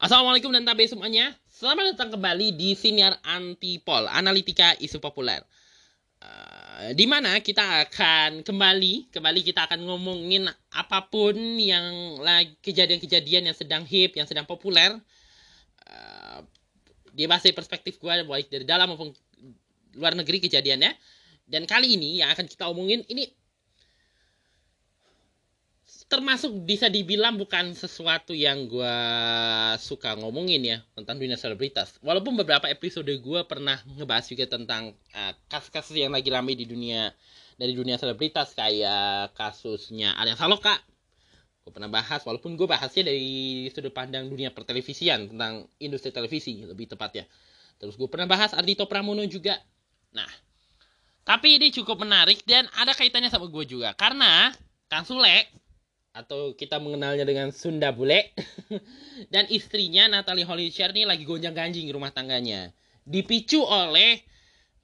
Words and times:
Assalamualaikum 0.00 0.48
dan 0.48 0.64
tabe 0.64 0.88
semuanya. 0.88 1.36
Selamat 1.52 1.92
datang 1.92 2.16
kembali 2.16 2.56
di 2.56 2.72
Siniar 2.72 3.20
Antipol, 3.20 4.08
Analitika 4.08 4.72
Isu 4.80 4.96
Populer. 4.96 5.44
Uh, 6.24 6.96
di 6.96 7.04
mana 7.04 7.44
kita 7.44 7.60
akan 7.84 8.40
kembali, 8.40 9.12
kembali 9.12 9.40
kita 9.44 9.68
akan 9.68 9.84
ngomongin 9.84 10.48
apa 10.72 11.04
pun 11.12 11.36
yang 11.60 12.16
lagi 12.24 12.56
kejadian-kejadian 12.64 13.52
yang 13.52 13.56
sedang 13.56 13.84
hip, 13.84 14.16
yang 14.16 14.24
sedang 14.24 14.48
populer. 14.48 14.96
Uh, 15.84 16.40
dia 17.12 17.28
perspektif 17.28 18.00
gue, 18.00 18.24
baik 18.24 18.48
dari 18.48 18.64
dalam 18.64 18.96
maupun 18.96 19.12
luar 19.92 20.16
negeri 20.16 20.40
kejadiannya. 20.48 20.96
Dan 21.44 21.68
kali 21.68 22.00
ini 22.00 22.24
yang 22.24 22.32
akan 22.32 22.48
kita 22.48 22.64
omongin 22.64 23.04
ini 23.12 23.28
termasuk 26.06 26.54
bisa 26.62 26.86
dibilang 26.86 27.34
bukan 27.34 27.74
sesuatu 27.74 28.30
yang 28.30 28.70
gue 28.70 28.96
suka 29.82 30.14
ngomongin 30.14 30.62
ya 30.62 30.78
tentang 30.94 31.18
dunia 31.18 31.34
selebritas. 31.34 31.98
Walaupun 31.98 32.38
beberapa 32.38 32.70
episode 32.70 33.10
gue 33.10 33.40
pernah 33.42 33.82
ngebahas 33.98 34.26
juga 34.30 34.46
tentang 34.46 34.94
uh, 35.14 35.32
kasus-kasus 35.50 35.98
yang 35.98 36.14
lagi 36.14 36.30
ramai 36.30 36.54
di 36.54 36.62
dunia 36.62 37.10
dari 37.58 37.74
dunia 37.74 37.98
selebritas 37.98 38.54
kayak 38.54 39.34
kasusnya 39.34 40.14
Arya 40.14 40.38
Saloka. 40.38 40.78
Gue 41.66 41.74
pernah 41.74 41.90
bahas, 41.90 42.22
walaupun 42.22 42.54
gue 42.54 42.70
bahasnya 42.70 43.10
dari 43.10 43.66
sudut 43.74 43.90
pandang 43.90 44.30
dunia 44.30 44.54
pertelevisian 44.54 45.26
tentang 45.34 45.66
industri 45.82 46.14
televisi 46.14 46.62
lebih 46.62 46.86
tepatnya. 46.86 47.26
Terus 47.82 47.98
gue 47.98 48.06
pernah 48.06 48.30
bahas 48.30 48.54
Ardito 48.54 48.86
Pramono 48.86 49.26
juga. 49.26 49.58
Nah, 50.14 50.30
tapi 51.26 51.58
ini 51.58 51.74
cukup 51.74 52.06
menarik 52.06 52.46
dan 52.46 52.70
ada 52.78 52.94
kaitannya 52.94 53.26
sama 53.26 53.50
gue 53.50 53.66
juga 53.66 53.90
karena 53.98 54.54
Kang 54.86 55.02
Sule 55.02 55.65
atau 56.16 56.56
kita 56.56 56.80
mengenalnya 56.80 57.28
dengan 57.28 57.52
Sunda 57.52 57.92
Bule. 57.92 58.32
Dan 59.32 59.44
istrinya 59.52 60.08
Natalie 60.08 60.48
Hollysher 60.48 60.88
ini 60.96 61.04
lagi 61.04 61.28
gonjang-ganjing 61.28 61.84
rumah 61.92 62.08
tangganya. 62.08 62.72
Dipicu 63.04 63.60
oleh 63.60 64.24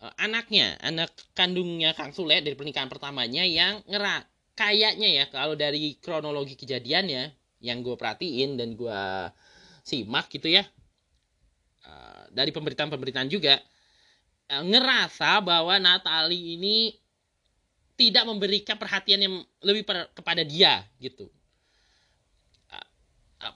uh, 0.04 0.12
anaknya. 0.20 0.76
Anak 0.84 1.16
kandungnya 1.32 1.96
Kang 1.96 2.12
Sule 2.12 2.44
dari 2.44 2.52
pernikahan 2.52 2.92
pertamanya 2.92 3.48
yang 3.48 3.80
ngerak 3.88 4.28
kayaknya 4.52 5.08
ya 5.08 5.24
kalau 5.32 5.56
dari 5.56 5.96
kronologi 5.96 6.60
kejadiannya 6.60 7.32
yang 7.64 7.80
gue 7.80 7.96
perhatiin 7.96 8.60
dan 8.60 8.76
gue 8.76 9.00
simak 9.88 10.28
gitu 10.28 10.52
ya. 10.52 10.68
Uh, 11.82 12.28
dari 12.30 12.52
pemberitaan-pemberitaan 12.52 13.32
juga 13.32 13.56
uh, 14.52 14.62
ngerasa 14.62 15.40
bahwa 15.40 15.80
Natalie 15.80 16.60
ini 16.60 17.01
tidak 18.02 18.26
memberikan 18.26 18.74
perhatian 18.74 19.22
yang 19.22 19.34
lebih 19.62 19.86
per, 19.86 20.10
kepada 20.10 20.42
dia 20.42 20.82
gitu. 20.98 21.30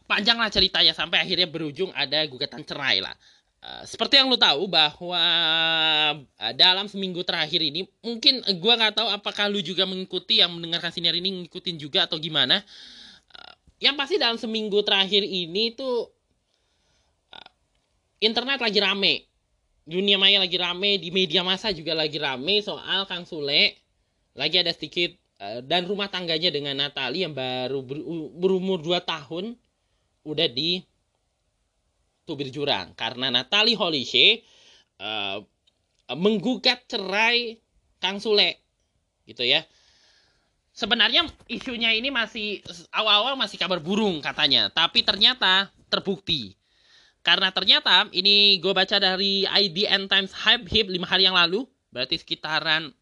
Panjanglah 0.07 0.51
ceritanya 0.51 0.95
sampai 0.95 1.23
akhirnya 1.23 1.51
berujung 1.51 1.91
ada 1.91 2.23
gugatan 2.31 2.63
cerai 2.63 3.03
lah. 3.03 3.15
seperti 3.83 4.15
yang 4.15 4.31
lo 4.31 4.39
tahu 4.39 4.71
bahwa 4.71 5.19
dalam 6.55 6.87
seminggu 6.87 7.27
terakhir 7.27 7.59
ini 7.59 7.83
mungkin 7.99 8.39
gue 8.47 8.73
nggak 8.79 8.95
tahu 8.95 9.11
apakah 9.11 9.51
lu 9.51 9.59
juga 9.59 9.83
mengikuti 9.83 10.39
yang 10.39 10.55
mendengarkan 10.55 10.95
siniar 10.95 11.19
ini 11.19 11.43
ngikutin 11.43 11.75
juga 11.75 12.07
atau 12.07 12.15
gimana. 12.23 12.63
yang 13.83 13.99
pasti 13.99 14.17
dalam 14.17 14.39
seminggu 14.39 14.81
terakhir 14.87 15.27
ini 15.27 15.75
tuh 15.75 16.09
internet 18.23 18.63
lagi 18.63 18.79
rame, 18.81 19.27
dunia 19.85 20.17
maya 20.17 20.41
lagi 20.41 20.57
rame, 20.57 20.97
di 20.97 21.11
media 21.11 21.43
massa 21.43 21.75
juga 21.75 21.93
lagi 21.93 22.17
rame 22.17 22.63
soal 22.63 23.05
Kang 23.11 23.27
Sule 23.27 23.86
lagi 24.37 24.61
ada 24.61 24.71
sedikit 24.71 25.17
uh, 25.41 25.65
dan 25.65 25.89
rumah 25.89 26.13
tangganya 26.13 26.53
dengan 26.53 26.77
Natali 26.77 27.25
yang 27.25 27.33
baru 27.33 27.81
ber, 27.81 27.99
berumur 28.37 28.85
2 28.85 29.01
tahun 29.03 29.57
udah 30.29 30.49
di 30.53 30.85
tubir 32.29 32.53
jurang. 32.53 32.93
Karena 32.93 33.33
Natali 33.33 33.73
Holishe 33.73 34.45
uh, 35.01 35.41
menggugat 36.15 36.85
cerai 36.87 37.57
Kang 37.99 38.21
Sule 38.21 38.61
gitu 39.25 39.43
ya. 39.43 39.65
Sebenarnya 40.77 41.25
isunya 41.49 41.97
ini 41.97 42.13
masih 42.13 42.61
awal-awal 42.93 43.33
masih 43.41 43.57
kabar 43.57 43.81
burung 43.81 44.21
katanya 44.21 44.69
tapi 44.69 45.01
ternyata 45.01 45.73
terbukti. 45.89 46.53
Karena 47.25 47.51
ternyata 47.51 48.07
ini 48.13 48.61
gue 48.63 48.71
baca 48.71 49.01
dari 49.03 49.49
IDN 49.49 50.07
Times 50.07 50.31
Hype 50.37 50.69
Hip 50.71 50.87
5 50.93 51.11
hari 51.11 51.27
yang 51.27 51.35
lalu 51.35 51.65
berarti 51.91 52.21
sekitaran 52.21 52.93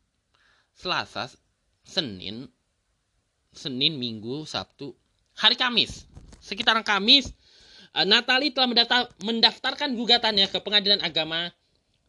Selasa, 0.75 1.31
Senin, 1.87 2.51
Senin, 3.55 3.97
Minggu, 3.97 4.45
Sabtu, 4.45 4.93
hari 5.39 5.55
Kamis. 5.55 6.07
Sekitaran 6.43 6.85
Kamis, 6.85 7.31
eh, 7.95 8.05
Natali 8.05 8.51
telah 8.53 8.69
mendaftar, 8.69 9.01
mendaftarkan 9.23 9.95
gugatannya 9.97 10.51
ke 10.51 10.59
Pengadilan 10.61 11.01
Agama 11.01 11.55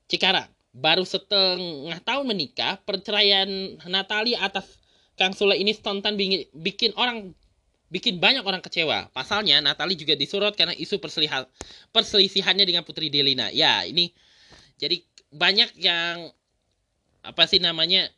Cikarang. 0.09 0.49
Baru 0.75 1.07
setengah 1.07 2.03
tahun 2.03 2.25
menikah, 2.27 2.83
perceraian 2.83 3.47
Natali 3.87 4.35
atas 4.35 4.67
Kang 5.15 5.31
Sule 5.31 5.55
ini 5.55 5.71
spontan 5.71 6.19
bikin 6.51 6.91
orang 6.99 7.31
bikin 7.87 8.19
banyak 8.19 8.43
orang 8.43 8.59
kecewa. 8.59 9.07
Pasalnya 9.15 9.63
Natali 9.63 9.95
juga 9.95 10.19
disorot 10.19 10.51
karena 10.59 10.75
isu 10.75 10.99
perselisihan 10.99 11.47
perselisihannya 11.95 12.67
dengan 12.67 12.83
Putri 12.83 13.07
Delina. 13.07 13.47
Ya, 13.55 13.87
ini 13.87 14.11
jadi 14.75 14.99
banyak 15.31 15.79
yang 15.79 16.35
apa 17.23 17.43
sih 17.47 17.63
namanya 17.63 18.11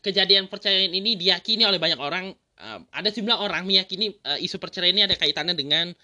kejadian 0.00 0.46
perceraian 0.46 0.90
ini 0.90 1.18
diyakini 1.18 1.66
oleh 1.66 1.78
banyak 1.82 1.98
orang 1.98 2.34
uh, 2.58 2.80
ada 2.94 3.08
sejumlah 3.10 3.38
orang 3.38 3.64
meyakini 3.66 4.14
uh, 4.26 4.38
isu 4.38 4.58
perceraian 4.58 4.94
ini 4.94 5.04
ada 5.06 5.16
kaitannya 5.18 5.54
dengan 5.54 5.94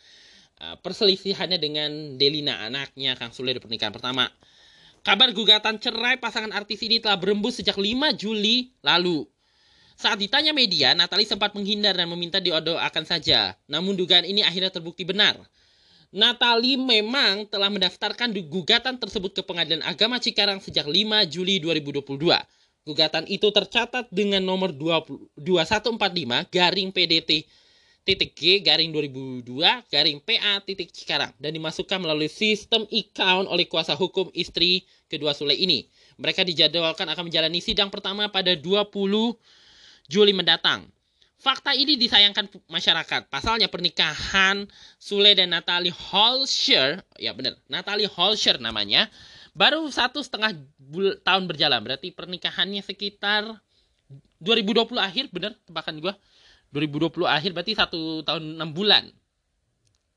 uh, 0.62 0.76
perselisihannya 0.78 1.58
dengan 1.58 1.90
Delina 2.18 2.62
anaknya 2.66 3.18
Kang 3.18 3.34
Sule 3.34 3.54
di 3.54 3.60
pernikahan 3.62 3.94
pertama. 3.94 4.30
Kabar 5.04 5.36
gugatan 5.36 5.76
cerai 5.76 6.16
pasangan 6.16 6.48
artis 6.56 6.80
ini 6.80 6.96
telah 6.96 7.20
berembus 7.20 7.60
sejak 7.60 7.76
5 7.76 7.92
Juli 8.16 8.72
lalu. 8.80 9.28
Saat 9.94 10.16
ditanya 10.16 10.50
media, 10.56 10.96
Natalie 10.96 11.28
sempat 11.28 11.52
menghindar 11.52 11.94
dan 11.94 12.08
meminta 12.08 12.40
diodoakan 12.40 13.04
saja. 13.04 13.54
Namun 13.68 13.94
dugaan 14.00 14.24
ini 14.24 14.40
akhirnya 14.40 14.72
terbukti 14.72 15.04
benar. 15.04 15.38
Natalie 16.08 16.80
memang 16.80 17.44
telah 17.52 17.68
mendaftarkan 17.68 18.32
gugatan 18.48 18.96
tersebut 18.96 19.34
ke 19.34 19.42
Pengadilan 19.44 19.84
Agama 19.84 20.16
Cikarang 20.16 20.62
sejak 20.64 20.88
5 20.88 20.94
Juli 21.28 21.60
2022. 21.60 22.32
Gugatan 22.84 23.24
itu 23.32 23.48
tercatat 23.48 24.12
dengan 24.12 24.44
nomor 24.44 24.68
20, 24.68 25.40
2145 25.40 26.52
garing 26.52 26.92
PDT 26.92 27.48
titik 28.04 28.36
G 28.36 28.60
garing 28.60 28.92
2002 28.92 29.48
garing 29.88 30.20
PA 30.20 30.60
titik 30.60 30.92
Cikarang 30.92 31.32
dan 31.40 31.56
dimasukkan 31.56 31.96
melalui 31.96 32.28
sistem 32.28 32.84
account 32.92 33.48
oleh 33.48 33.64
kuasa 33.64 33.96
hukum 33.96 34.28
istri 34.36 34.84
kedua 35.08 35.32
Sule 35.32 35.56
ini. 35.56 35.88
Mereka 36.20 36.44
dijadwalkan 36.44 37.08
akan 37.08 37.32
menjalani 37.32 37.64
sidang 37.64 37.88
pertama 37.88 38.28
pada 38.28 38.52
20 38.52 38.92
Juli 40.04 40.32
mendatang. 40.36 40.84
Fakta 41.40 41.72
ini 41.76 41.96
disayangkan 41.96 42.52
masyarakat. 42.68 43.32
Pasalnya 43.32 43.68
pernikahan 43.68 44.68
Sule 45.00 45.32
dan 45.32 45.52
Natalie 45.52 45.92
Holscher, 45.92 47.00
ya 47.16 47.32
benar, 47.32 47.56
Natalie 47.68 48.08
Holscher 48.08 48.60
namanya, 48.60 49.08
baru 49.54 49.86
satu 49.86 50.20
setengah 50.20 50.58
tahun 51.22 51.44
berjalan 51.46 51.80
berarti 51.80 52.10
pernikahannya 52.10 52.82
sekitar 52.82 53.54
2020 54.42 54.98
akhir 54.98 55.30
bener 55.30 55.54
tebakan 55.64 56.02
gue 56.02 56.14
2020 56.74 57.24
akhir 57.30 57.50
berarti 57.54 57.72
satu 57.78 58.26
tahun 58.26 58.58
enam 58.58 58.74
bulan. 58.74 59.08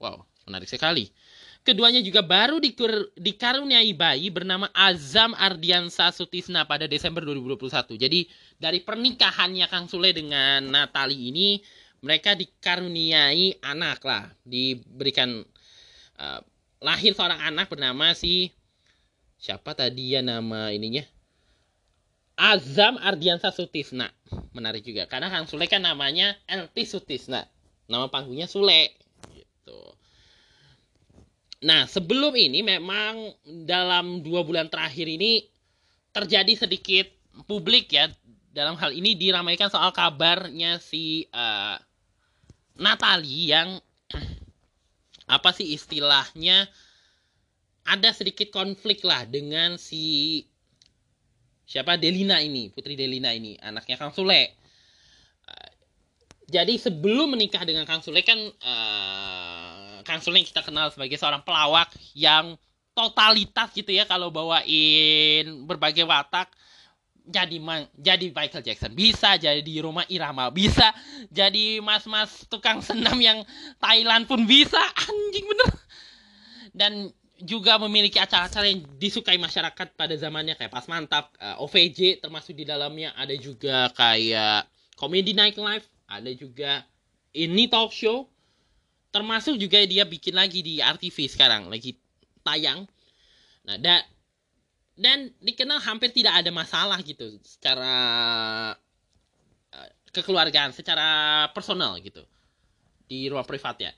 Wow 0.01 0.25
menarik 0.47 0.71
sekali. 0.71 1.11
Keduanya 1.67 1.99
juga 1.99 2.23
baru 2.23 2.63
dikur, 2.63 3.11
dikaruniai 3.19 3.91
bayi 3.91 4.31
bernama 4.31 4.71
Azam 4.71 5.35
Ardiansa 5.35 6.15
Sutisna 6.15 6.63
pada 6.63 6.87
Desember 6.87 7.19
2021 7.27 7.99
jadi 7.99 8.23
dari 8.55 8.79
pernikahannya 8.79 9.67
Kang 9.67 9.91
Sule 9.91 10.15
dengan 10.15 10.63
Natali 10.63 11.27
ini 11.27 11.59
mereka 11.99 12.39
dikaruniai 12.39 13.59
anak 13.59 14.00
lah. 14.07 14.31
Diberikan 14.47 15.44
uh, 16.23 16.39
lahir 16.79 17.12
seorang 17.12 17.44
anak 17.51 17.67
bernama 17.67 18.15
si 18.15 18.47
siapa 19.38 19.78
tadi 19.78 20.18
ya 20.18 20.22
nama 20.25 20.74
ininya? 20.74 21.06
Azam 22.38 23.01
Ardiansa 23.01 23.50
Sutisna. 23.50 24.13
Menarik 24.54 24.86
juga 24.86 25.10
karena 25.10 25.34
Kang 25.34 25.50
Sule 25.50 25.66
kan 25.66 25.81
namanya 25.81 26.38
LT 26.45 26.86
Sutisna. 26.86 27.50
Nama 27.89 28.06
panggungnya 28.13 28.45
Sule 28.45 28.94
gitu. 29.34 29.81
Nah 31.66 31.89
sebelum 31.89 32.38
ini 32.38 32.62
memang 32.62 33.34
dalam 33.66 34.22
dua 34.22 34.45
bulan 34.45 34.69
terakhir 34.69 35.10
ini 35.10 35.50
terjadi 36.13 36.54
sedikit 36.54 37.10
publik 37.50 37.94
ya 37.94 38.10
dalam 38.54 38.78
hal 38.78 38.94
ini 38.94 39.13
diramaikan 39.13 39.69
soal 39.69 39.94
kabarnya 39.94 40.81
si 40.81 41.30
uh, 41.30 41.78
Natali 42.78 43.50
yang 43.50 43.81
apa 45.38 45.50
sih 45.54 45.74
istilahnya 45.74 46.69
ada 47.88 48.12
sedikit 48.12 48.51
konflik 48.51 49.01
lah 49.07 49.24
dengan 49.24 49.80
si 49.80 50.44
siapa? 51.63 51.95
Delina 51.95 52.44
ini, 52.44 52.68
Putri 52.72 53.00
Delina 53.00 53.31
ini, 53.31 53.56
anaknya 53.60 53.95
Kang 53.95 54.12
Sule. 54.12 54.54
jadi 56.48 56.80
sebelum 56.80 57.36
menikah 57.36 57.68
dengan 57.68 57.84
Kang 57.84 58.00
Sule 58.00 58.24
kan 58.24 58.39
uh, 58.39 60.00
Kang 60.07 60.24
Sule 60.24 60.39
kita 60.48 60.63
kenal 60.63 60.88
sebagai 60.95 61.19
seorang 61.19 61.44
pelawak 61.44 61.92
yang 62.16 62.56
totalitas 62.95 63.75
gitu 63.75 63.92
ya 63.92 64.07
kalau 64.07 64.31
bawain 64.31 65.68
berbagai 65.68 66.07
watak 66.07 66.48
jadi 67.28 67.60
man, 67.60 67.84
jadi 68.00 68.31
Michael 68.31 68.63
Jackson. 68.63 68.95
Bisa 68.95 69.36
jadi 69.36 69.60
di 69.60 69.84
rumah 69.84 70.07
Irama 70.07 70.48
bisa 70.50 70.95
jadi 71.28 71.84
mas-mas 71.84 72.48
tukang 72.48 72.80
senam 72.80 73.19
yang 73.19 73.44
Thailand 73.84 74.25
pun 74.25 74.48
bisa. 74.48 74.80
Anjing 75.12 75.45
bener. 75.45 75.72
Dan 76.72 76.94
juga 77.42 77.78
memiliki 77.78 78.18
acara-acara 78.18 78.66
yang 78.66 78.81
disukai 78.98 79.38
masyarakat 79.38 79.94
pada 79.94 80.16
zamannya 80.18 80.57
kayak 80.57 80.74
pas 80.74 80.86
mantap 80.89 81.30
uh, 81.38 81.54
eh, 81.54 81.63
OVJ 81.63 82.00
termasuk 82.22 82.57
di 82.57 82.66
dalamnya 82.66 83.13
ada 83.13 83.34
juga 83.38 83.94
kayak 83.94 84.66
Comedy 84.98 85.38
Nightlife 85.38 85.86
ada 86.07 86.31
juga 86.34 86.88
ini 87.36 87.69
talk 87.69 87.94
show. 87.94 88.25
Termasuk 89.07 89.56
juga 89.56 89.81
dia 89.88 90.04
bikin 90.04 90.36
lagi 90.36 90.60
di 90.62 90.84
RTV 90.84 91.31
sekarang 91.31 91.72
lagi 91.72 91.95
tayang. 92.44 92.86
Nah 93.66 93.78
dan 93.80 94.04
dan 94.98 95.30
dikenal 95.39 95.78
hampir 95.84 96.10
tidak 96.10 96.42
ada 96.42 96.50
masalah 96.50 96.98
gitu 97.06 97.38
secara 97.45 97.95
uh, 99.72 99.89
kekeluargaan 100.10 100.74
secara 100.74 101.07
personal 101.54 101.95
gitu 102.01 102.25
di 103.07 103.30
ruang 103.30 103.45
privat 103.45 103.78
ya 103.80 103.92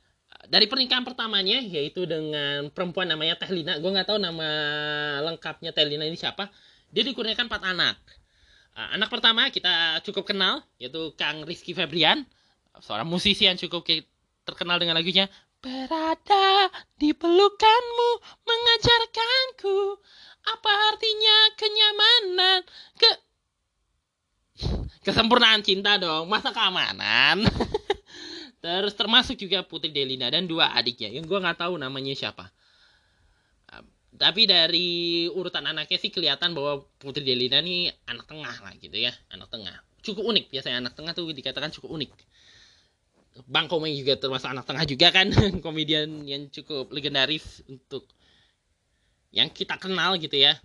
dari 0.50 0.66
pernikahan 0.66 1.06
pertamanya 1.06 1.62
yaitu 1.62 2.10
dengan 2.10 2.74
perempuan 2.74 3.06
namanya 3.06 3.38
Tehlina 3.38 3.78
gue 3.78 3.86
nggak 3.86 4.10
tahu 4.10 4.18
nama 4.18 4.50
lengkapnya 5.30 5.69
Tehlina 5.69 6.10
ini 6.10 6.18
siapa. 6.18 6.50
Dia 6.90 7.06
dikurniakan 7.06 7.46
empat 7.46 7.63
anak. 7.69 7.96
Uh, 8.74 8.98
anak 8.98 9.13
pertama 9.13 9.46
kita 9.54 10.01
cukup 10.01 10.34
kenal 10.34 10.66
yaitu 10.81 11.13
Kang 11.13 11.46
Rizky 11.46 11.78
Febrian. 11.78 12.25
Seorang 12.81 13.06
musisi 13.06 13.46
yang 13.46 13.62
cukup 13.62 13.86
terkenal 14.42 14.81
dengan 14.81 14.98
lagunya 14.98 15.30
berada 15.60 16.72
di 16.98 17.12
pelukanmu 17.13 18.10
mengajarkanku 18.42 19.78
apa 20.50 20.72
artinya 20.90 21.38
kenyamanan. 21.60 22.60
Ke 22.98 23.10
kesempurnaan 25.06 25.62
cinta 25.63 25.95
dong 25.95 26.28
masa 26.28 26.52
keamanan 26.52 27.48
Terus 28.60 28.94
termasuk 28.96 29.40
juga 29.40 29.64
Putri 29.64 29.92
Delina 29.92 30.28
dan 30.28 30.44
dua 30.44 30.76
adiknya 30.76 31.08
yang 31.08 31.24
gue 31.24 31.40
nggak 31.40 31.64
tahu 31.64 31.80
namanya 31.80 32.12
siapa. 32.12 32.52
Tapi 34.20 34.50
dari 34.50 35.30
urutan 35.30 35.70
anaknya 35.70 36.02
sih 36.02 36.10
kelihatan 36.10 36.58
bahwa 36.58 36.82
Putri 36.98 37.22
Delina 37.22 37.62
nih 37.62 37.94
anak 38.10 38.26
tengah 38.26 38.56
lah 38.66 38.74
gitu 38.82 38.98
ya, 38.98 39.14
anak 39.30 39.54
tengah. 39.54 39.72
Cukup 40.02 40.26
unik 40.34 40.50
biasanya 40.50 40.82
anak 40.82 40.94
tengah 40.98 41.14
tuh 41.14 41.30
dikatakan 41.30 41.70
cukup 41.70 41.94
unik. 41.94 42.12
Bang 43.46 43.70
Komeng 43.70 43.94
juga 43.94 44.18
termasuk 44.18 44.50
anak 44.50 44.66
tengah 44.66 44.84
juga 44.90 45.14
kan, 45.14 45.30
komedian 45.66 46.26
yang 46.26 46.50
cukup 46.50 46.90
legendaris 46.90 47.62
untuk 47.70 48.10
yang 49.30 49.54
kita 49.54 49.78
kenal 49.78 50.18
gitu 50.18 50.36
ya. 50.36 50.58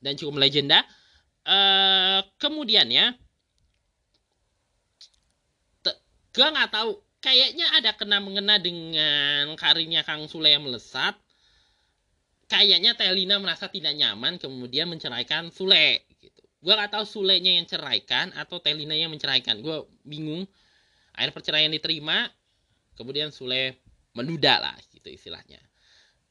Dan 0.00 0.16
cukup 0.16 0.40
legenda. 0.40 0.80
Uh, 1.44 2.24
kemudian 2.40 2.88
ya, 2.88 3.12
gue 6.34 6.46
nggak 6.50 6.70
tahu. 6.74 6.98
Kayaknya 7.24 7.66
ada 7.80 7.96
kena 7.96 8.20
mengena 8.20 8.60
dengan 8.60 9.56
karirnya 9.56 10.04
Kang 10.04 10.28
Sule 10.28 10.52
yang 10.52 10.66
melesat. 10.66 11.16
Kayaknya 12.52 12.92
Telina 12.92 13.40
merasa 13.40 13.72
tidak 13.72 13.96
nyaman 13.96 14.36
kemudian 14.36 14.92
menceraikan 14.92 15.48
Sule 15.48 16.04
gitu. 16.20 16.44
Gue 16.60 16.76
nggak 16.76 16.92
tahu 16.92 17.04
Sulenya 17.08 17.56
yang 17.56 17.64
ceraikan 17.64 18.28
atau 18.36 18.60
Telina 18.60 18.92
yang 18.92 19.08
menceraikan. 19.08 19.64
Gue 19.64 19.88
bingung. 20.04 20.44
Akhir 21.16 21.32
perceraian 21.32 21.72
diterima 21.72 22.28
kemudian 22.98 23.32
Sule 23.32 23.80
menduda 24.12 24.60
lah 24.60 24.76
gitu 24.92 25.08
istilahnya. 25.08 25.62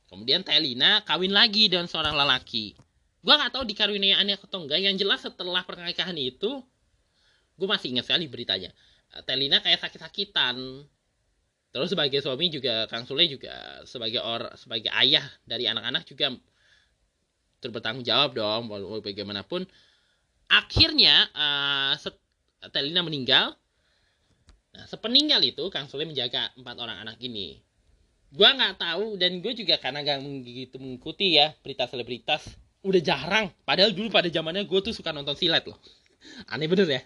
Kemudian 0.06 0.46
Telina 0.46 1.02
kawin 1.10 1.34
lagi 1.34 1.74
dengan 1.74 1.90
seorang 1.90 2.14
lelaki. 2.14 2.78
Gue 3.26 3.34
nggak 3.34 3.50
tahu 3.50 3.66
dikaruniai 3.66 4.14
atau 4.38 4.62
enggak. 4.62 4.78
Yang 4.78 4.96
jelas 5.02 5.26
setelah 5.26 5.66
pernikahan 5.66 6.14
itu 6.22 6.62
gue 7.58 7.68
masih 7.70 7.98
ingat 7.98 8.06
sekali 8.14 8.30
beritanya 8.30 8.70
Telina 9.22 9.62
kayak 9.62 9.86
sakit-sakitan. 9.86 10.58
Terus 11.74 11.90
sebagai 11.94 12.22
suami 12.22 12.50
juga 12.50 12.86
Kang 12.90 13.06
Sule 13.06 13.30
juga 13.30 13.82
sebagai 13.86 14.22
or 14.22 14.50
sebagai 14.58 14.90
ayah 14.94 15.26
dari 15.46 15.70
anak-anak 15.70 16.06
juga 16.06 16.34
bertanggung 17.62 18.06
jawab 18.06 18.34
dong 18.34 18.70
bagaimanapun. 19.02 19.66
Akhirnya 20.50 21.30
uh, 21.34 21.94
Telina 22.74 23.06
meninggal. 23.06 23.58
Nah 24.74 24.86
sepeninggal 24.90 25.42
itu 25.46 25.66
Kang 25.70 25.86
Sule 25.90 26.10
menjaga 26.10 26.50
empat 26.58 26.76
orang 26.82 27.06
anak 27.06 27.18
ini. 27.22 27.62
Gue 28.34 28.50
nggak 28.50 28.82
tahu 28.82 29.22
dan 29.22 29.46
gue 29.46 29.54
juga 29.54 29.78
karena 29.78 30.02
gak 30.02 30.26
begitu 30.42 30.82
mengikuti 30.82 31.38
ya 31.38 31.54
berita 31.62 31.86
selebritas 31.86 32.50
udah 32.82 33.02
jarang. 33.02 33.54
Padahal 33.62 33.94
dulu 33.94 34.10
pada 34.10 34.26
zamannya 34.30 34.66
gue 34.66 34.80
tuh 34.82 34.94
suka 34.94 35.14
nonton 35.14 35.38
silat 35.38 35.66
loh. 35.70 35.78
Aneh 36.50 36.66
bener 36.66 36.90
ya 36.90 37.02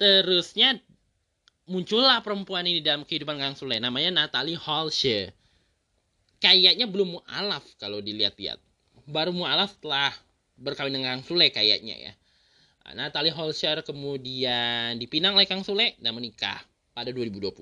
terusnya 0.00 0.80
muncullah 1.68 2.24
perempuan 2.24 2.64
ini 2.64 2.80
dalam 2.80 3.04
kehidupan 3.04 3.36
Kang 3.36 3.52
Sule 3.52 3.76
namanya 3.76 4.24
Natalie 4.24 4.56
Halshe 4.56 5.36
kayaknya 6.40 6.88
belum 6.88 7.20
mualaf 7.20 7.62
kalau 7.76 8.00
dilihat-lihat. 8.00 8.56
Baru 9.04 9.36
mualaf 9.36 9.76
setelah 9.76 10.16
berkawin 10.56 10.96
dengan 10.96 11.20
Kang 11.20 11.24
Sule 11.28 11.52
kayaknya 11.52 11.96
ya. 12.00 12.12
Natalie 12.94 13.30
Holscher 13.30 13.82
kemudian 13.86 14.98
dipinang 14.98 15.38
oleh 15.38 15.46
Kang 15.46 15.62
Sule 15.62 15.94
dan 16.02 16.16
menikah 16.16 16.58
pada 16.90 17.14
2020 17.14 17.54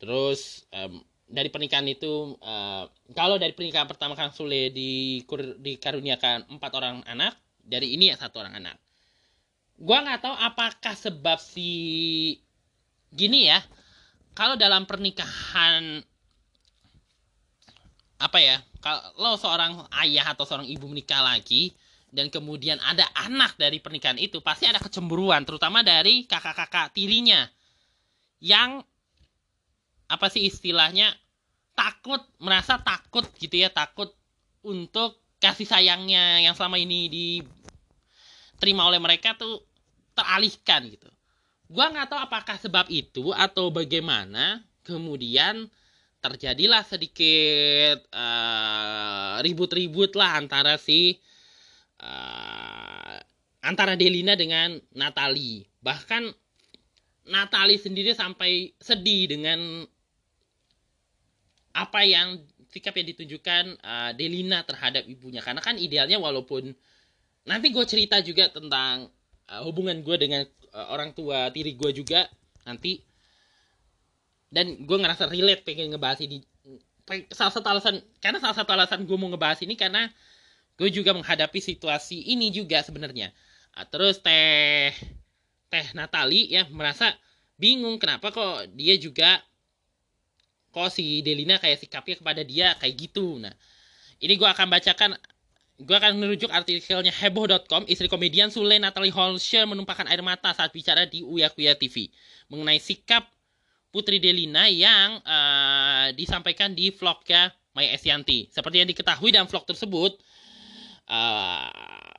terus 0.00 0.64
um, 0.72 1.00
dari 1.30 1.52
pernikahan 1.52 1.86
itu 1.86 2.34
uh, 2.40 2.88
kalau 3.12 3.36
dari 3.36 3.52
pernikahan 3.52 3.88
pertama 3.88 4.16
Kang 4.16 4.32
Sule 4.32 4.72
di, 4.72 5.22
dikaruniakan 5.60 6.56
empat 6.56 6.72
orang 6.76 7.04
anak 7.04 7.36
dari 7.60 7.94
ini 7.94 8.12
ya 8.12 8.16
satu 8.16 8.40
orang 8.40 8.58
anak 8.58 8.76
gua 9.80 10.04
nggak 10.04 10.20
tahu 10.20 10.36
apakah 10.36 10.94
sebab 10.94 11.40
si 11.40 11.70
gini 13.10 13.48
ya 13.48 13.64
kalau 14.36 14.54
dalam 14.54 14.84
pernikahan 14.84 16.04
apa 18.20 18.38
ya 18.38 18.60
kalau 18.84 19.40
seorang 19.40 19.88
ayah 20.04 20.36
atau 20.36 20.44
seorang 20.44 20.68
ibu 20.68 20.84
menikah 20.84 21.24
lagi 21.24 21.72
dan 22.12 22.28
kemudian 22.28 22.76
ada 22.84 23.08
anak 23.16 23.56
dari 23.56 23.80
pernikahan 23.80 24.20
itu 24.20 24.44
pasti 24.44 24.68
ada 24.68 24.76
kecemburuan 24.76 25.48
terutama 25.48 25.80
dari 25.80 26.28
kakak-kakak 26.28 26.92
tirinya 26.92 27.48
yang 28.44 28.84
apa 30.10 30.26
sih 30.28 30.44
istilahnya 30.44 31.14
takut 31.72 32.20
merasa 32.42 32.76
takut 32.82 33.24
gitu 33.38 33.56
ya 33.56 33.72
takut 33.72 34.12
untuk 34.60 35.22
kasih 35.40 35.64
sayangnya 35.64 36.44
yang 36.44 36.52
selama 36.52 36.76
ini 36.76 37.08
diterima 37.08 38.84
oleh 38.84 39.00
mereka 39.00 39.32
tuh 39.38 39.69
teralihkan 40.14 40.90
gitu. 40.90 41.08
Gua 41.70 41.90
nggak 41.90 42.10
tahu 42.10 42.20
apakah 42.20 42.56
sebab 42.58 42.86
itu 42.90 43.30
atau 43.30 43.70
bagaimana 43.70 44.62
kemudian 44.82 45.70
terjadilah 46.20 46.84
sedikit 46.84 48.04
uh, 48.12 49.40
ribut-ribut 49.40 50.12
lah 50.18 50.36
antara 50.36 50.76
si 50.76 51.16
uh, 52.02 53.16
antara 53.64 53.96
Delina 53.96 54.36
dengan 54.36 54.76
Natali. 54.92 55.64
Bahkan 55.80 56.22
Natali 57.30 57.76
sendiri 57.80 58.12
sampai 58.12 58.74
sedih 58.80 59.30
dengan 59.32 59.86
apa 61.70 62.02
yang 62.02 62.42
sikap 62.70 62.98
yang 62.98 63.08
ditunjukkan 63.14 63.64
uh, 63.80 64.10
Delina 64.14 64.66
terhadap 64.66 65.06
ibunya. 65.06 65.40
Karena 65.40 65.62
kan 65.62 65.78
idealnya 65.78 66.18
walaupun 66.18 66.74
nanti 67.46 67.66
gue 67.72 67.84
cerita 67.86 68.20
juga 68.20 68.50
tentang 68.52 69.08
uh, 69.50 69.62
hubungan 69.66 69.98
gue 70.00 70.16
dengan 70.16 70.46
uh, 70.72 70.86
orang 70.94 71.10
tua 71.12 71.50
tiri 71.50 71.74
gue 71.74 71.90
juga 71.90 72.30
nanti. 72.64 73.02
Dan 74.50 74.82
gue 74.82 74.96
ngerasa 74.98 75.30
relate 75.30 75.62
pengen 75.62 75.94
ngebahas 75.94 76.22
ini. 76.26 76.42
Salah 77.34 77.50
satu 77.54 77.66
alasan 77.66 77.98
karena 78.22 78.38
salah 78.38 78.54
satu 78.54 78.70
alasan 78.70 79.02
gue 79.02 79.16
mau 79.18 79.30
ngebahas 79.30 79.62
ini 79.66 79.74
karena 79.74 80.10
gue 80.78 80.90
juga 80.90 81.10
menghadapi 81.14 81.58
situasi 81.58 82.30
ini 82.30 82.54
juga 82.54 82.82
sebenarnya. 82.82 83.34
Uh, 83.74 83.86
terus 83.86 84.22
teh 84.22 84.94
teh 85.70 85.86
Natali 85.94 86.50
ya 86.50 86.66
merasa 86.70 87.14
bingung 87.60 88.00
kenapa 88.00 88.34
kok 88.34 88.72
dia 88.74 88.98
juga 88.98 89.38
kok 90.70 90.90
si 90.90 91.22
Delina 91.22 91.58
kayak 91.58 91.82
sikapnya 91.82 92.16
kepada 92.18 92.42
dia 92.46 92.74
kayak 92.78 92.94
gitu. 92.98 93.38
Nah 93.38 93.54
ini 94.20 94.34
gue 94.34 94.48
akan 94.48 94.66
bacakan 94.70 95.14
Gue 95.80 95.96
akan 95.96 96.20
merujuk 96.20 96.52
artikelnya 96.52 97.08
heboh.com, 97.08 97.88
istri 97.88 98.04
komedian 98.04 98.52
Sule 98.52 98.76
Natalie 98.76 99.08
Holscher 99.08 99.64
menumpahkan 99.64 100.04
air 100.12 100.20
mata 100.20 100.52
saat 100.52 100.68
bicara 100.76 101.08
di 101.08 101.24
Uya 101.24 101.48
Kuya 101.48 101.72
TV 101.72 102.12
mengenai 102.52 102.76
sikap 102.76 103.24
Putri 103.88 104.20
Delina 104.20 104.68
yang 104.68 105.24
uh, 105.24 106.12
disampaikan 106.12 106.76
di 106.76 106.92
vlognya 106.92 107.50
Maya 107.72 107.96
Estianti. 107.96 108.46
Seperti 108.52 108.84
yang 108.84 108.88
diketahui 108.92 109.32
dalam 109.32 109.48
vlog 109.48 109.64
tersebut, 109.64 110.20
uh, 111.08 112.14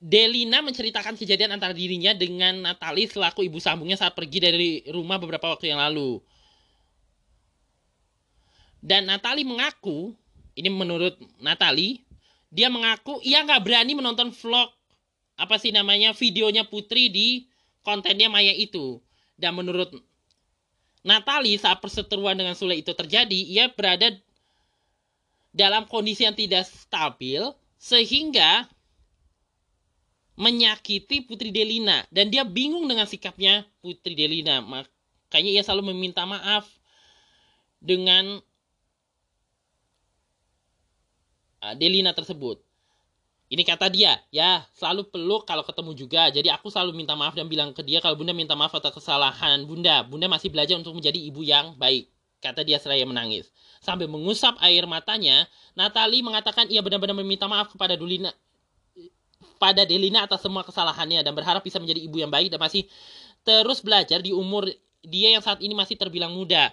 Delina 0.00 0.58
menceritakan 0.60 1.14
kejadian 1.14 1.54
antara 1.54 1.70
dirinya 1.70 2.16
dengan 2.16 2.66
Natali 2.66 3.06
selaku 3.06 3.46
ibu 3.46 3.62
sambungnya 3.62 4.00
saat 4.00 4.12
pergi 4.18 4.38
dari 4.42 4.70
rumah 4.90 5.22
beberapa 5.22 5.54
waktu 5.54 5.70
yang 5.70 5.78
lalu. 5.78 6.18
Dan 8.82 9.06
Natali 9.06 9.46
mengaku, 9.46 10.12
ini 10.56 10.72
menurut 10.72 11.14
Natali, 11.38 12.09
dia 12.50 12.66
mengaku 12.66 13.22
ia 13.22 13.46
nggak 13.46 13.62
berani 13.62 13.94
menonton 13.94 14.34
vlog 14.34 14.70
apa 15.40 15.56
sih 15.56 15.72
namanya 15.72 16.12
videonya 16.12 16.68
Putri 16.68 17.08
di 17.08 17.48
kontennya 17.80 18.28
Maya 18.28 18.52
itu. 18.52 19.00
Dan 19.40 19.56
menurut 19.56 19.88
Natali 21.00 21.56
saat 21.56 21.80
perseteruan 21.80 22.36
dengan 22.36 22.52
Sule 22.52 22.76
itu 22.76 22.92
terjadi, 22.92 23.40
ia 23.48 23.72
berada 23.72 24.12
dalam 25.48 25.88
kondisi 25.88 26.28
yang 26.28 26.36
tidak 26.36 26.68
stabil 26.68 27.40
sehingga 27.80 28.68
menyakiti 30.36 31.24
Putri 31.24 31.48
Delina 31.52 32.04
dan 32.12 32.28
dia 32.28 32.44
bingung 32.44 32.84
dengan 32.84 33.04
sikapnya 33.04 33.64
Putri 33.80 34.16
Delina 34.16 34.64
makanya 34.64 35.50
ia 35.52 35.60
selalu 35.60 35.92
meminta 35.92 36.24
maaf 36.24 36.64
dengan 37.76 38.40
uh, 41.59 41.59
Delina 41.76 42.14
tersebut. 42.14 42.62
Ini 43.50 43.66
kata 43.66 43.90
dia 43.90 44.14
ya 44.30 44.62
selalu 44.78 45.10
peluk 45.10 45.42
kalau 45.42 45.66
ketemu 45.66 45.90
juga. 45.98 46.30
Jadi 46.30 46.46
aku 46.54 46.70
selalu 46.70 46.94
minta 46.94 47.18
maaf 47.18 47.34
dan 47.34 47.50
bilang 47.50 47.74
ke 47.74 47.82
dia 47.82 47.98
kalau 47.98 48.14
bunda 48.14 48.30
minta 48.30 48.54
maaf 48.54 48.70
atas 48.78 48.94
kesalahan 48.94 49.66
bunda. 49.66 50.06
Bunda 50.06 50.30
masih 50.30 50.54
belajar 50.54 50.78
untuk 50.78 50.94
menjadi 50.94 51.18
ibu 51.18 51.42
yang 51.42 51.74
baik 51.74 52.06
kata 52.40 52.64
dia 52.64 52.80
seraya 52.80 53.04
menangis. 53.04 53.52
Sambil 53.84 54.08
mengusap 54.08 54.56
air 54.64 54.88
matanya 54.88 55.44
Natali 55.76 56.24
mengatakan 56.24 56.66
ia 56.72 56.80
benar-benar 56.80 57.12
meminta 57.18 57.44
maaf 57.44 57.68
kepada 57.74 57.94
Dulina 57.94 58.32
pada 59.60 59.84
Delina 59.84 60.24
atas 60.24 60.40
semua 60.40 60.64
kesalahannya 60.64 61.20
dan 61.20 61.36
berharap 61.36 61.60
bisa 61.60 61.76
menjadi 61.76 62.00
ibu 62.00 62.16
yang 62.16 62.32
baik 62.32 62.48
dan 62.48 62.60
masih 62.60 62.88
terus 63.44 63.84
belajar 63.84 64.24
di 64.24 64.32
umur 64.32 64.68
dia 65.04 65.36
yang 65.36 65.44
saat 65.44 65.60
ini 65.60 65.76
masih 65.76 66.00
terbilang 66.00 66.32
muda. 66.32 66.72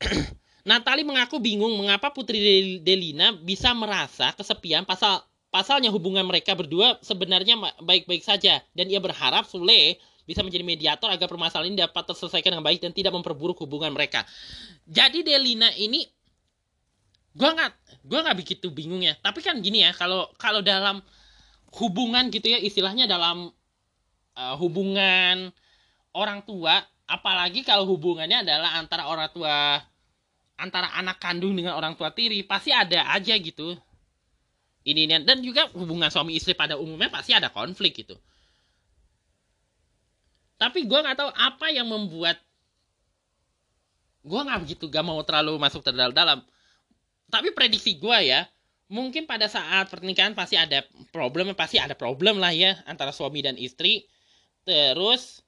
Natali 0.66 1.06
mengaku 1.06 1.38
bingung 1.38 1.78
mengapa 1.78 2.10
Putri 2.10 2.82
Delina 2.82 3.30
bisa 3.38 3.70
merasa 3.70 4.34
kesepian 4.34 4.82
pasal 4.82 5.22
pasalnya 5.46 5.94
hubungan 5.94 6.26
mereka 6.26 6.58
berdua 6.58 6.98
sebenarnya 7.06 7.54
baik-baik 7.78 8.26
saja 8.26 8.58
dan 8.74 8.90
ia 8.90 8.98
berharap 8.98 9.46
Sule 9.46 9.94
bisa 10.26 10.42
menjadi 10.42 10.66
mediator 10.66 11.06
agar 11.06 11.30
permasalahan 11.30 11.70
ini 11.70 11.78
dapat 11.86 12.10
terselesaikan 12.10 12.58
dengan 12.58 12.66
baik 12.66 12.82
dan 12.82 12.90
tidak 12.90 13.14
memperburuk 13.14 13.62
hubungan 13.62 13.94
mereka. 13.94 14.26
Jadi 14.90 15.22
Delina 15.22 15.70
ini 15.78 16.02
gua 17.36 17.54
nggak 17.54 17.72
gua 18.02 18.26
nggak 18.26 18.38
begitu 18.42 18.66
bingung 18.74 19.06
ya 19.06 19.14
tapi 19.20 19.44
kan 19.46 19.60
gini 19.60 19.84
ya 19.84 19.94
kalau 19.94 20.26
kalau 20.40 20.64
dalam 20.64 20.98
hubungan 21.78 22.32
gitu 22.32 22.48
ya 22.48 22.58
istilahnya 22.58 23.04
dalam 23.04 23.52
uh, 24.34 24.54
hubungan 24.58 25.52
orang 26.16 26.40
tua 26.42 26.80
apalagi 27.06 27.62
kalau 27.62 27.84
hubungannya 27.86 28.42
adalah 28.42 28.80
antara 28.80 29.06
orang 29.06 29.28
tua 29.30 29.78
antara 30.56 30.92
anak 30.96 31.20
kandung 31.20 31.52
dengan 31.52 31.76
orang 31.76 31.96
tua 31.96 32.12
tiri 32.12 32.44
pasti 32.44 32.72
ada 32.72 33.12
aja 33.12 33.36
gitu. 33.36 33.76
Ini 34.86 35.26
dan 35.26 35.42
juga 35.42 35.66
hubungan 35.74 36.08
suami 36.08 36.38
istri 36.38 36.54
pada 36.54 36.78
umumnya 36.78 37.10
pasti 37.10 37.34
ada 37.34 37.50
konflik 37.50 38.06
gitu. 38.06 38.16
Tapi 40.56 40.88
gue 40.88 40.98
nggak 40.98 41.18
tahu 41.18 41.30
apa 41.36 41.66
yang 41.68 41.90
membuat 41.90 42.40
gue 44.26 44.40
nggak 44.42 44.60
begitu 44.66 44.90
gak 44.90 45.06
mau 45.06 45.22
terlalu 45.22 45.54
masuk 45.54 45.86
terdalam 45.86 46.10
dalam 46.10 46.42
tapi 47.30 47.54
prediksi 47.54 47.94
gue 47.94 48.18
ya 48.26 48.42
mungkin 48.90 49.22
pada 49.26 49.46
saat 49.46 49.86
pernikahan 49.90 50.34
pasti 50.34 50.58
ada 50.58 50.82
problem 51.14 51.54
pasti 51.54 51.78
ada 51.78 51.94
problem 51.94 52.38
lah 52.38 52.54
ya 52.54 52.78
antara 52.86 53.10
suami 53.10 53.42
dan 53.42 53.58
istri. 53.58 54.06
Terus 54.66 55.42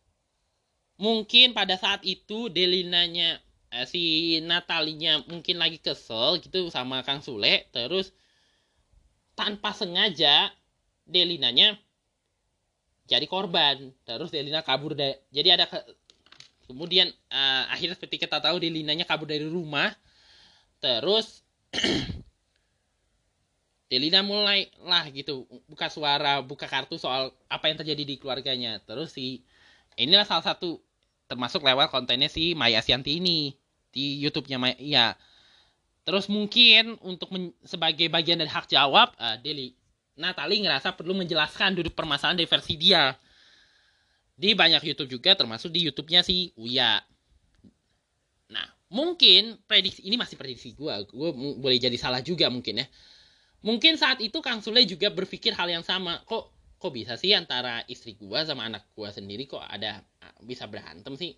mungkin 0.99 1.55
pada 1.55 1.75
saat 1.79 2.03
itu 2.07 2.51
Delinanya 2.51 3.39
eh, 3.73 3.87
si 3.89 4.03
Natalinya 4.45 5.21
mungkin 5.29 5.61
lagi 5.61 5.79
kesel 5.81 6.41
gitu 6.41 6.73
sama 6.73 7.05
Kang 7.05 7.21
Sule 7.21 7.69
terus 7.73 8.13
tanpa 9.39 9.71
sengaja 9.71 10.51
Delinanya 11.09 11.79
jadi 13.09 13.25
korban 13.25 13.91
terus 14.05 14.29
Delina 14.29 14.61
kabur 14.61 14.93
deh 14.93 15.17
jadi 15.33 15.57
ada 15.57 15.65
ke, 15.65 15.81
kemudian 16.69 17.09
uh, 17.33 17.65
akhirnya 17.73 17.97
seperti 17.97 18.21
kita 18.21 18.39
tahu 18.45 18.61
Delinanya 18.61 19.09
kabur 19.09 19.25
dari 19.25 19.49
rumah 19.49 19.89
terus 20.85 21.41
Delina 23.89 24.21
mulai 24.21 24.69
lah 24.85 25.09
gitu 25.09 25.49
buka 25.65 25.89
suara 25.89 26.45
buka 26.45 26.69
kartu 26.69 27.01
soal 27.01 27.33
apa 27.49 27.73
yang 27.73 27.81
terjadi 27.81 28.05
di 28.05 28.15
keluarganya 28.21 28.85
terus 28.85 29.17
si 29.17 29.41
inilah 29.97 30.29
salah 30.29 30.45
satu 30.45 30.77
termasuk 31.25 31.65
lewat 31.65 31.89
kontennya 31.89 32.29
si 32.29 32.53
Maya 32.53 32.85
Sianti 32.85 33.17
ini 33.17 33.57
di 33.95 34.21
YouTube-nya 34.23 34.59
Maya 34.61 34.77
ya 34.79 35.07
terus 36.09 36.29
mungkin 36.33 36.97
untuk 37.05 37.29
sebagai 37.65 38.09
bagian 38.09 38.41
dari 38.41 38.49
hak 38.49 38.73
jawab 38.73 39.13
uh, 39.21 39.37
Deli 39.41 39.77
Natali 40.19 40.67
ngerasa 40.67 40.99
perlu 40.99 41.15
menjelaskan 41.15 41.79
duduk 41.79 41.95
permasalahan 41.95 42.43
dari 42.43 42.51
versi 42.51 42.75
dia. 42.75 43.15
Di 44.35 44.55
banyak 44.55 44.83
YouTube 44.83 45.19
juga 45.19 45.39
termasuk 45.39 45.71
di 45.71 45.87
YouTube-nya 45.87 46.27
si 46.27 46.51
Uya. 46.59 46.99
Nah 48.51 48.67
mungkin 48.91 49.63
prediksi 49.71 50.03
ini 50.03 50.19
masih 50.19 50.35
prediksi 50.35 50.75
gue 50.75 50.95
gue 51.07 51.31
boleh 51.63 51.79
jadi 51.79 51.95
salah 51.95 52.19
juga 52.19 52.51
mungkin 52.51 52.83
ya. 52.83 52.87
Mungkin 53.63 53.99
saat 53.99 54.19
itu 54.19 54.39
Kang 54.43 54.63
Sule 54.63 54.87
juga 54.87 55.11
berpikir 55.11 55.55
hal 55.55 55.71
yang 55.71 55.87
sama. 55.87 56.23
Kok 56.27 56.51
kok 56.79 56.95
bisa 56.95 57.19
sih 57.19 57.35
antara 57.35 57.83
istri 57.91 58.15
gua 58.15 58.47
sama 58.47 58.71
anak 58.71 58.87
gua 58.95 59.11
sendiri 59.11 59.51
kok 59.51 59.59
ada 59.59 59.99
bisa 60.47 60.71
berantem 60.71 61.11
sih 61.19 61.35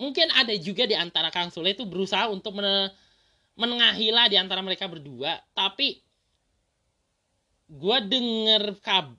mungkin 0.00 0.32
ada 0.32 0.56
juga 0.56 0.88
di 0.88 0.96
antara 0.96 1.28
Kang 1.28 1.52
Sule 1.52 1.76
itu 1.76 1.84
berusaha 1.84 2.32
untuk 2.32 2.56
men 2.56 2.88
menengahilah 3.60 4.32
di 4.32 4.40
antara 4.40 4.64
mereka 4.64 4.88
berdua. 4.88 5.36
Tapi 5.52 6.00
gua 7.68 8.00
denger 8.00 8.80
kab 8.80 9.12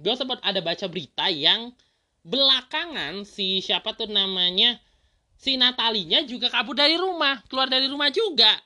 gua 0.00 0.14
sempat 0.16 0.40
ada 0.40 0.64
baca 0.64 0.88
berita 0.88 1.28
yang 1.28 1.76
belakangan 2.24 3.28
si 3.28 3.60
siapa 3.60 3.92
tuh 3.92 4.08
namanya 4.08 4.80
si 5.36 5.60
Natalinya 5.60 6.24
juga 6.24 6.48
kabur 6.48 6.72
dari 6.72 6.96
rumah 6.96 7.44
keluar 7.52 7.68
dari 7.68 7.86
rumah 7.92 8.08
juga. 8.08 8.56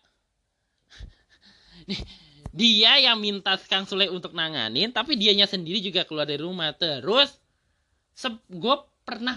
Dia 2.56 2.96
yang 3.02 3.20
minta 3.20 3.58
Kang 3.68 3.84
Sule 3.84 4.08
untuk 4.08 4.32
nanganin 4.32 4.94
tapi 4.94 5.18
dianya 5.18 5.44
sendiri 5.44 5.82
juga 5.82 6.06
keluar 6.06 6.24
dari 6.24 6.40
rumah. 6.40 6.72
Terus 6.72 7.34
gue 8.48 8.76
pernah 9.04 9.36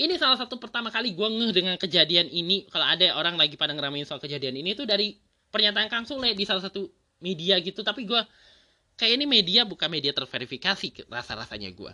ini 0.00 0.16
salah 0.16 0.40
satu 0.40 0.56
pertama 0.56 0.88
kali 0.88 1.12
gue 1.12 1.28
ngeh 1.28 1.52
dengan 1.52 1.74
kejadian 1.76 2.28
ini. 2.32 2.64
Kalau 2.72 2.86
ada 2.88 3.12
orang 3.16 3.36
lagi 3.36 3.56
pada 3.60 3.76
ngeramein 3.76 4.08
soal 4.08 4.20
kejadian 4.20 4.56
ini 4.56 4.72
itu 4.72 4.88
dari 4.88 5.16
pernyataan 5.52 5.88
Kang 5.92 6.04
Sule 6.08 6.32
di 6.32 6.44
salah 6.48 6.64
satu 6.64 6.88
media 7.20 7.60
gitu. 7.60 7.84
Tapi 7.84 8.08
gue 8.08 8.20
kayak 8.96 9.20
ini 9.20 9.26
media 9.28 9.64
bukan 9.68 9.88
media 9.88 10.12
terverifikasi 10.12 11.08
rasa-rasanya 11.08 11.72
gue 11.72 11.92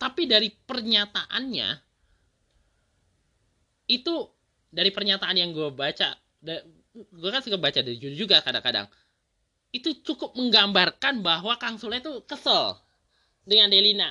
tapi 0.00 0.24
dari 0.24 0.48
pernyataannya 0.48 1.68
itu 3.92 4.14
dari 4.72 4.88
pernyataan 4.88 5.36
yang 5.36 5.52
gue 5.52 5.68
baca 5.68 6.16
gue 6.96 7.30
kan 7.30 7.44
suka 7.44 7.60
baca 7.60 7.84
dari 7.84 8.00
judul 8.00 8.26
juga 8.26 8.40
kadang-kadang. 8.40 8.88
Itu 9.70 9.94
cukup 10.02 10.34
menggambarkan 10.34 11.22
bahwa 11.22 11.54
Kang 11.60 11.78
Sule 11.78 12.02
itu 12.02 12.24
kesel 12.26 12.80
dengan 13.46 13.70
Delina. 13.70 14.10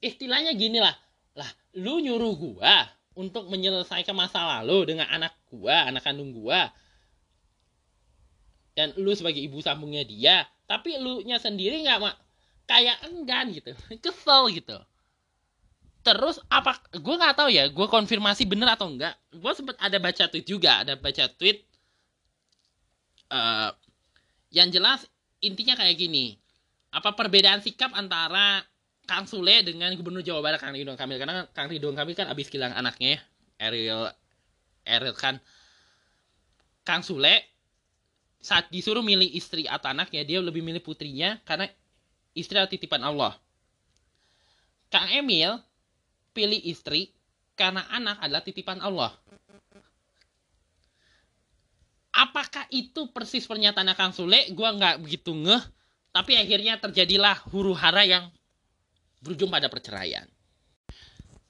Istilahnya 0.00 0.56
gini 0.56 0.80
lah, 0.80 0.96
lah 1.36 1.50
lu 1.76 2.00
nyuruh 2.00 2.34
gua 2.34 2.88
untuk 3.12 3.48
menyelesaikan 3.52 4.16
masa 4.16 4.44
lalu 4.58 4.92
dengan 4.96 5.08
anak 5.12 5.36
gua, 5.52 5.88
anak 5.88 6.02
kandung 6.04 6.32
gua. 6.32 6.72
Dan 8.76 8.92
lu 9.00 9.12
sebagai 9.16 9.40
ibu 9.40 9.60
sambungnya 9.64 10.04
dia, 10.04 10.44
tapi 10.68 10.96
lu 11.00 11.24
nya 11.24 11.40
sendiri 11.40 11.80
nggak 11.80 12.00
mak 12.00 12.16
kayak 12.68 12.96
enggan 13.08 13.52
gitu, 13.52 13.72
kesel 14.04 14.52
gitu. 14.52 14.76
Terus 16.04 16.38
apa? 16.52 16.76
Gue 16.92 17.18
nggak 17.18 17.34
tahu 17.34 17.50
ya, 17.50 17.66
gue 17.66 17.86
konfirmasi 17.88 18.46
bener 18.46 18.78
atau 18.78 18.86
enggak. 18.86 19.16
Gue 19.32 19.52
sempet 19.56 19.74
ada 19.80 19.96
baca 19.98 20.24
tweet 20.28 20.46
juga, 20.46 20.84
ada 20.84 20.94
baca 20.94 21.24
tweet 21.34 21.66
uh, 23.30 23.70
yang 24.54 24.70
jelas 24.70 25.06
intinya 25.42 25.74
kayak 25.74 25.98
gini 25.98 26.38
apa 26.94 27.12
perbedaan 27.12 27.60
sikap 27.60 27.92
antara 27.92 28.62
Kang 29.06 29.24
Sule 29.30 29.62
dengan 29.62 29.94
Gubernur 29.94 30.20
Jawa 30.20 30.42
Barat 30.42 30.58
Kang 30.58 30.74
Ridwan 30.74 30.98
Kamil. 30.98 31.16
Karena 31.22 31.46
Kang 31.54 31.70
Ridwan 31.70 31.94
Kamil 31.94 32.18
kan 32.18 32.26
abis 32.26 32.50
kilang 32.50 32.74
anaknya 32.74 33.22
Eril 33.56 34.10
Eril 34.82 35.14
kan. 35.14 35.38
Kang 36.82 37.06
Sule 37.06 37.42
saat 38.42 38.70
disuruh 38.70 39.02
milih 39.02 39.26
istri 39.34 39.66
atau 39.66 39.90
anaknya 39.90 40.22
dia 40.22 40.38
lebih 40.38 40.62
milih 40.62 40.78
putrinya 40.82 41.38
karena 41.42 41.66
istri 42.34 42.58
adalah 42.58 42.70
titipan 42.70 43.02
Allah. 43.02 43.32
Kang 44.90 45.10
Emil 45.10 45.58
pilih 46.30 46.62
istri 46.62 47.10
karena 47.58 47.82
anak 47.90 48.22
adalah 48.22 48.42
titipan 48.42 48.78
Allah. 48.78 49.14
Apakah 52.16 52.64
itu 52.72 53.10
persis 53.12 53.44
pernyataan 53.44 53.92
Kang 53.98 54.14
Sule? 54.14 54.46
Gue 54.54 54.68
nggak 54.68 55.02
begitu 55.02 55.34
ngeh. 55.34 55.62
Tapi 56.14 56.32
akhirnya 56.38 56.80
terjadilah 56.80 57.44
huru 57.52 57.76
hara 57.76 58.06
yang 58.08 58.32
berujung 59.26 59.50
pada 59.50 59.66
perceraian. 59.66 60.24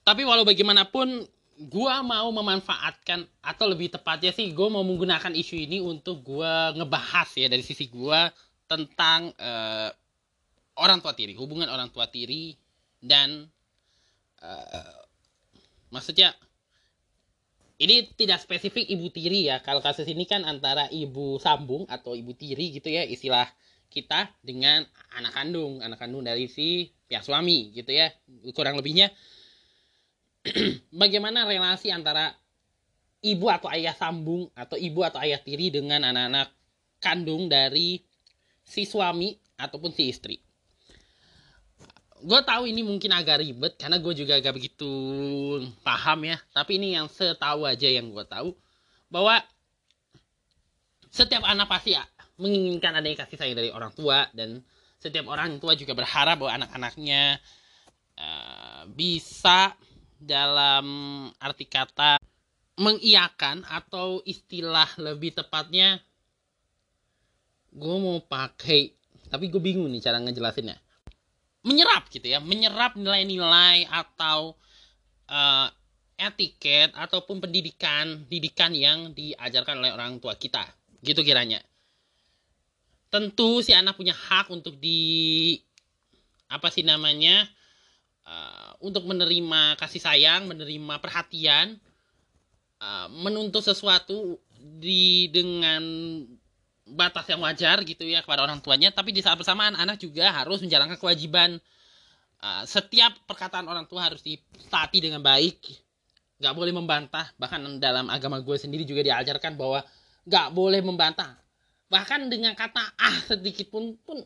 Tapi 0.01 0.25
walau 0.25 0.49
bagaimanapun, 0.49 1.29
gue 1.57 1.95
mau 2.05 2.29
memanfaatkan 2.33 3.29
atau 3.45 3.67
lebih 3.69 3.93
tepatnya 3.93 4.33
sih 4.33 4.53
gue 4.53 4.69
mau 4.69 4.85
menggunakan 4.85 5.33
isu 5.33 5.57
ini 5.57 5.81
untuk 5.81 6.21
gue 6.21 6.53
ngebahas 6.77 7.29
ya 7.33 7.49
dari 7.49 7.65
sisi 7.65 7.89
gue 7.89 8.21
tentang 8.69 9.33
uh, 9.41 9.89
orang 10.77 11.01
tua 11.01 11.17
tiri, 11.17 11.33
hubungan 11.37 11.69
orang 11.73 11.89
tua 11.89 12.09
tiri 12.13 12.53
dan 13.01 13.49
uh, 14.45 15.01
maksudnya 15.89 16.37
ini 17.77 18.09
tidak 18.17 18.41
spesifik 18.41 18.89
ibu 18.89 19.09
tiri 19.13 19.53
ya. 19.53 19.61
Kalau 19.61 19.85
kasus 19.85 20.09
ini 20.09 20.25
kan 20.25 20.45
antara 20.49 20.89
ibu 20.89 21.37
sambung 21.37 21.85
atau 21.89 22.17
ibu 22.17 22.33
tiri 22.33 22.73
gitu 22.73 22.89
ya 22.89 23.05
istilah 23.05 23.49
kita 23.89 24.31
dengan 24.43 24.85
anak 25.17 25.33
kandung, 25.33 25.81
anak 25.81 25.99
kandung 26.01 26.27
dari 26.27 26.51
si 26.51 26.93
pihak 27.07 27.23
suami 27.23 27.73
gitu 27.73 27.91
ya. 27.91 28.13
Kurang 28.53 28.79
lebihnya 28.79 29.11
bagaimana 31.03 31.47
relasi 31.47 31.91
antara 31.91 32.35
ibu 33.25 33.51
atau 33.51 33.67
ayah 33.73 33.97
sambung 33.97 34.47
atau 34.55 34.79
ibu 34.79 35.03
atau 35.03 35.19
ayah 35.23 35.41
tiri 35.43 35.75
dengan 35.75 36.07
anak-anak 36.07 36.53
kandung 37.03 37.51
dari 37.51 38.03
si 38.63 38.87
suami 38.87 39.35
ataupun 39.59 39.91
si 39.95 40.11
istri 40.11 40.37
gue 42.27 42.41
tahu 42.43 42.65
ini 42.67 42.81
mungkin 42.81 43.13
agak 43.13 43.45
ribet 43.45 43.77
karena 43.77 44.01
gue 44.01 44.15
juga 44.17 44.41
agak 44.41 44.57
begitu 44.57 44.89
paham 45.85 46.25
ya 46.25 46.41
tapi 46.57 46.81
ini 46.81 46.97
yang 46.97 47.13
setahu 47.13 47.69
aja 47.69 47.87
yang 47.87 48.09
gue 48.09 48.25
tahu 48.25 48.57
bahwa 49.13 49.39
setiap 51.13 51.45
anak 51.45 51.69
pasti 51.69 51.93
menginginkan 52.37 52.93
adanya 52.97 53.25
kasih 53.25 53.37
sayang 53.41 53.57
dari 53.57 53.71
orang 53.73 53.93
tua 53.97 54.29
dan 54.37 54.61
setiap 55.01 55.29
orang 55.29 55.57
tua 55.61 55.77
juga 55.77 55.93
berharap 55.97 56.41
bahwa 56.41 56.53
anak-anaknya 56.63 57.41
uh, 58.17 58.83
bisa 58.93 59.73
dalam 60.17 60.87
arti 61.41 61.69
kata 61.69 62.17
mengiakan 62.77 63.65
atau 63.65 64.21
istilah 64.25 64.89
lebih 65.01 65.33
tepatnya 65.33 66.01
gue 67.73 67.97
mau 68.01 68.21
pakai 68.25 68.97
tapi 69.29 69.51
gue 69.51 69.61
bingung 69.61 69.91
nih 69.91 70.01
cara 70.01 70.23
ngejelasinnya. 70.23 70.77
Menyerap 71.67 72.09
gitu 72.15 72.31
ya 72.31 72.39
menyerap 72.39 72.95
nilai-nilai 72.95 73.91
atau 73.91 74.55
uh, 75.27 75.69
etiket 76.17 76.97
ataupun 76.97 77.45
pendidikan 77.45 78.25
didikan 78.31 78.73
yang 78.73 79.13
diajarkan 79.13 79.85
oleh 79.85 79.93
orang 79.93 80.17
tua 80.17 80.33
kita 80.39 80.65
gitu 81.05 81.21
kiranya 81.21 81.61
tentu 83.11 83.63
si 83.63 83.73
anak 83.73 83.95
punya 83.95 84.13
hak 84.13 84.51
untuk 84.51 84.77
di 84.77 85.57
apa 86.47 86.71
sih 86.71 86.87
namanya 86.87 87.47
uh, 88.27 88.79
untuk 88.83 89.07
menerima 89.07 89.79
kasih 89.79 90.03
sayang 90.03 90.47
menerima 90.51 90.99
perhatian 91.03 91.79
uh, 92.83 93.09
menuntut 93.11 93.63
sesuatu 93.63 94.39
di 94.59 95.31
dengan 95.31 95.83
batas 96.87 97.27
yang 97.27 97.43
wajar 97.43 97.83
gitu 97.83 98.07
ya 98.07 98.23
kepada 98.23 98.47
orang 98.47 98.63
tuanya. 98.63 98.95
Tapi 98.95 99.11
di 99.11 99.21
saat 99.21 99.35
bersamaan 99.35 99.75
anak 99.75 99.99
juga 99.99 100.31
harus 100.31 100.63
menjalankan 100.63 100.99
kewajiban. 100.99 101.59
Uh, 102.37 102.63
setiap 102.69 103.17
perkataan 103.25 103.67
orang 103.67 103.89
tua 103.89 104.07
harus 104.07 104.23
ditaati 104.23 105.03
dengan 105.03 105.25
baik. 105.25 105.59
Nggak 106.39 106.55
boleh 106.55 106.73
membantah. 106.73 107.27
Bahkan 107.41 107.81
dalam 107.81 108.07
agama 108.13 108.39
gue 108.39 108.55
sendiri 108.61 108.87
juga 108.87 109.03
diajarkan 109.03 109.57
bahwa 109.57 109.83
nggak 110.29 110.47
boleh 110.53 110.81
membantah 110.85 111.46
bahkan 111.87 112.27
dengan 112.27 112.53
kata 112.59 112.83
ah 112.99 113.17
sedikit 113.31 113.71
pun 113.71 113.95
pun 114.03 114.19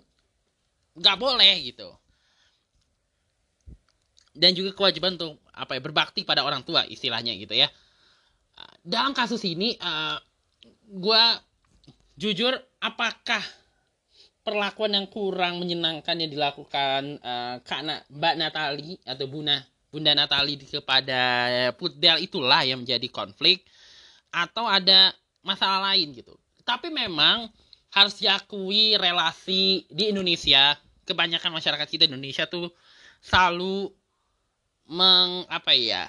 nggak 0.97 1.17
boleh 1.21 1.55
gitu. 1.65 1.89
Dan 4.31 4.55
juga 4.55 4.73
kewajiban 4.73 5.19
untuk 5.19 5.43
apa 5.51 5.77
ya 5.77 5.83
berbakti 5.83 6.23
pada 6.23 6.47
orang 6.47 6.63
tua 6.63 6.87
istilahnya 6.87 7.35
gitu 7.37 7.53
ya. 7.53 7.69
Dalam 8.81 9.13
kasus 9.13 9.45
ini 9.45 9.77
uh, 9.77 10.17
gue 10.89 11.23
jujur 12.17 12.57
apakah 12.81 13.45
perlakuan 14.41 14.97
yang 14.97 15.07
kurang 15.13 15.61
menyenangkan 15.61 16.17
yang 16.17 16.33
dilakukan 16.33 17.21
uh, 17.21 17.61
Kak 17.61 17.81
Na, 17.85 18.01
Mbak 18.09 18.35
Natali 18.41 18.97
atau 19.05 19.29
Bunda 19.29 19.61
Bunda 19.93 20.17
Natali 20.17 20.57
kepada 20.57 21.21
Putdel 21.77 22.25
itulah 22.25 22.65
yang 22.65 22.81
menjadi 22.81 23.05
konflik? 23.13 23.69
Atau 24.33 24.65
ada 24.65 25.13
masalah 25.45 25.93
lain 25.93 26.17
gitu. 26.17 26.40
Tapi 26.71 26.87
memang 26.95 27.51
harus 27.91 28.15
diakui 28.23 28.95
relasi 28.95 29.91
di 29.91 30.15
Indonesia, 30.15 30.79
kebanyakan 31.03 31.51
masyarakat 31.59 31.89
kita 31.91 32.07
Indonesia 32.07 32.47
tuh 32.47 32.71
selalu 33.19 33.91
meng 34.87 35.51
apa 35.51 35.75
ya? 35.75 36.07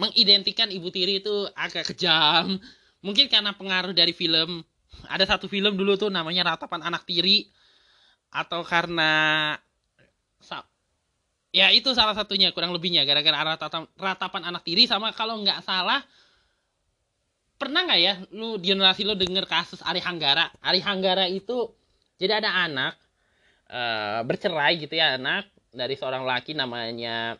mengidentikan 0.00 0.72
ibu 0.72 0.88
tiri 0.88 1.20
itu 1.20 1.44
agak 1.52 1.92
kejam, 1.92 2.56
mungkin 3.04 3.28
karena 3.28 3.52
pengaruh 3.52 3.92
dari 3.92 4.16
film 4.16 4.64
ada 5.12 5.28
satu 5.28 5.44
film 5.44 5.76
dulu 5.76 6.00
tuh 6.00 6.08
namanya 6.08 6.56
ratapan 6.56 6.80
anak 6.80 7.04
tiri 7.04 7.52
atau 8.32 8.64
karena 8.64 9.54
ya 11.50 11.68
itu 11.74 11.90
salah 11.92 12.14
satunya 12.14 12.54
kurang 12.54 12.72
lebihnya 12.72 13.02
gara-gara 13.02 13.58
ratapan, 13.98 14.42
anak 14.46 14.62
tiri 14.64 14.86
sama 14.86 15.10
kalau 15.12 15.42
nggak 15.42 15.60
salah 15.66 16.00
pernah 17.60 17.84
nggak 17.84 18.00
ya 18.00 18.14
lu 18.32 18.56
generasi 18.56 19.04
lu 19.04 19.12
denger 19.12 19.44
kasus 19.44 19.84
Ari 19.84 20.00
Hanggara 20.00 20.48
Ari 20.64 20.80
Hanggara 20.80 21.28
itu 21.28 21.68
jadi 22.16 22.40
ada 22.40 22.64
anak 22.64 22.96
uh, 23.68 24.24
bercerai 24.24 24.80
gitu 24.80 24.96
ya 24.96 25.20
anak 25.20 25.44
dari 25.68 25.94
seorang 25.94 26.24
laki 26.24 26.56
namanya 26.56 27.36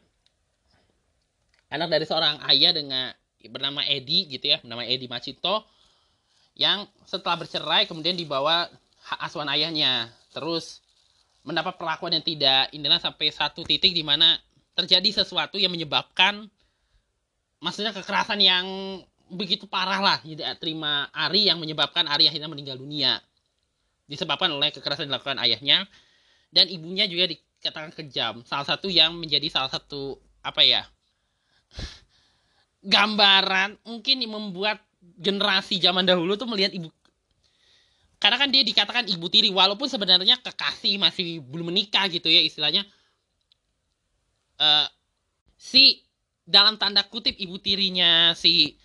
anak 1.71 1.89
dari 1.89 2.05
seorang 2.05 2.43
ayah 2.51 2.75
dengan 2.75 3.15
bernama 3.49 3.81
Edi 3.87 4.29
gitu 4.29 4.53
ya, 4.53 4.61
bernama 4.61 4.85
Edi 4.85 5.09
Macito 5.09 5.65
yang 6.59 6.85
setelah 7.09 7.41
bercerai 7.41 7.89
kemudian 7.89 8.19
dibawa 8.19 8.69
hak 9.01 9.21
asuhan 9.31 9.49
ayahnya. 9.49 10.13
Terus 10.35 10.85
mendapat 11.41 11.81
perlakuan 11.81 12.13
yang 12.13 12.27
tidak 12.27 12.69
indah 12.77 13.01
sampai 13.01 13.33
satu 13.33 13.65
titik 13.65 13.97
di 13.97 14.05
mana 14.05 14.37
terjadi 14.77 15.25
sesuatu 15.25 15.57
yang 15.57 15.73
menyebabkan 15.73 16.45
maksudnya 17.65 17.97
kekerasan 17.97 18.45
yang 18.45 18.67
begitu 19.31 19.65
parah 19.71 20.03
lah 20.03 20.19
tidak 20.21 20.59
terima 20.59 21.07
Ari 21.15 21.47
yang 21.47 21.63
menyebabkan 21.63 22.05
Ari 22.07 22.27
akhirnya 22.27 22.51
meninggal 22.51 22.77
dunia. 22.77 23.23
Disebabkan 24.11 24.51
oleh 24.51 24.75
kekerasan 24.75 25.07
dilakukan 25.07 25.39
ayahnya 25.39 25.87
dan 26.51 26.67
ibunya 26.67 27.07
juga 27.07 27.31
dikatakan 27.31 27.95
kejam. 27.95 28.43
Salah 28.43 28.67
satu 28.67 28.91
yang 28.91 29.15
menjadi 29.15 29.47
salah 29.47 29.71
satu 29.71 30.19
apa 30.43 30.67
ya 30.67 30.83
gambaran 32.95 33.79
mungkin 33.87 34.25
membuat 34.27 34.83
generasi 35.01 35.81
zaman 35.81 36.05
dahulu 36.05 36.37
tuh 36.37 36.49
melihat 36.49 36.73
ibu 36.73 36.89
karena 38.21 38.37
kan 38.37 38.53
dia 38.53 38.61
dikatakan 38.61 39.09
ibu 39.09 39.33
tiri 39.33 39.49
walaupun 39.49 39.89
sebenarnya 39.89 40.37
kekasih 40.45 41.01
masih 41.01 41.41
belum 41.41 41.73
menikah 41.73 42.05
gitu 42.13 42.29
ya 42.29 42.45
istilahnya. 42.45 42.85
Uh, 44.61 44.85
si 45.57 46.05
dalam 46.45 46.77
tanda 46.77 47.01
kutip 47.09 47.33
ibu 47.41 47.57
tirinya 47.57 48.37
si 48.37 48.77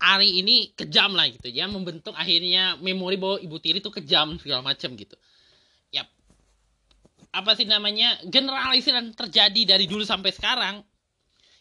Ari 0.00 0.40
ini 0.40 0.72
kejam 0.72 1.12
lah 1.12 1.28
gitu. 1.28 1.52
Ya 1.52 1.68
membentuk 1.68 2.16
akhirnya 2.16 2.80
memori 2.80 3.20
bahwa 3.20 3.36
ibu 3.36 3.60
tiri 3.60 3.84
itu 3.84 3.92
kejam 3.92 4.40
segala 4.40 4.64
macam 4.64 4.96
gitu. 4.96 5.12
Ya 5.92 6.08
apa 7.30 7.52
sih 7.52 7.68
namanya? 7.68 8.16
Generalisir 8.24 8.96
yang 8.96 9.12
terjadi 9.12 9.76
dari 9.76 9.84
dulu 9.84 10.02
sampai 10.02 10.32
sekarang 10.32 10.80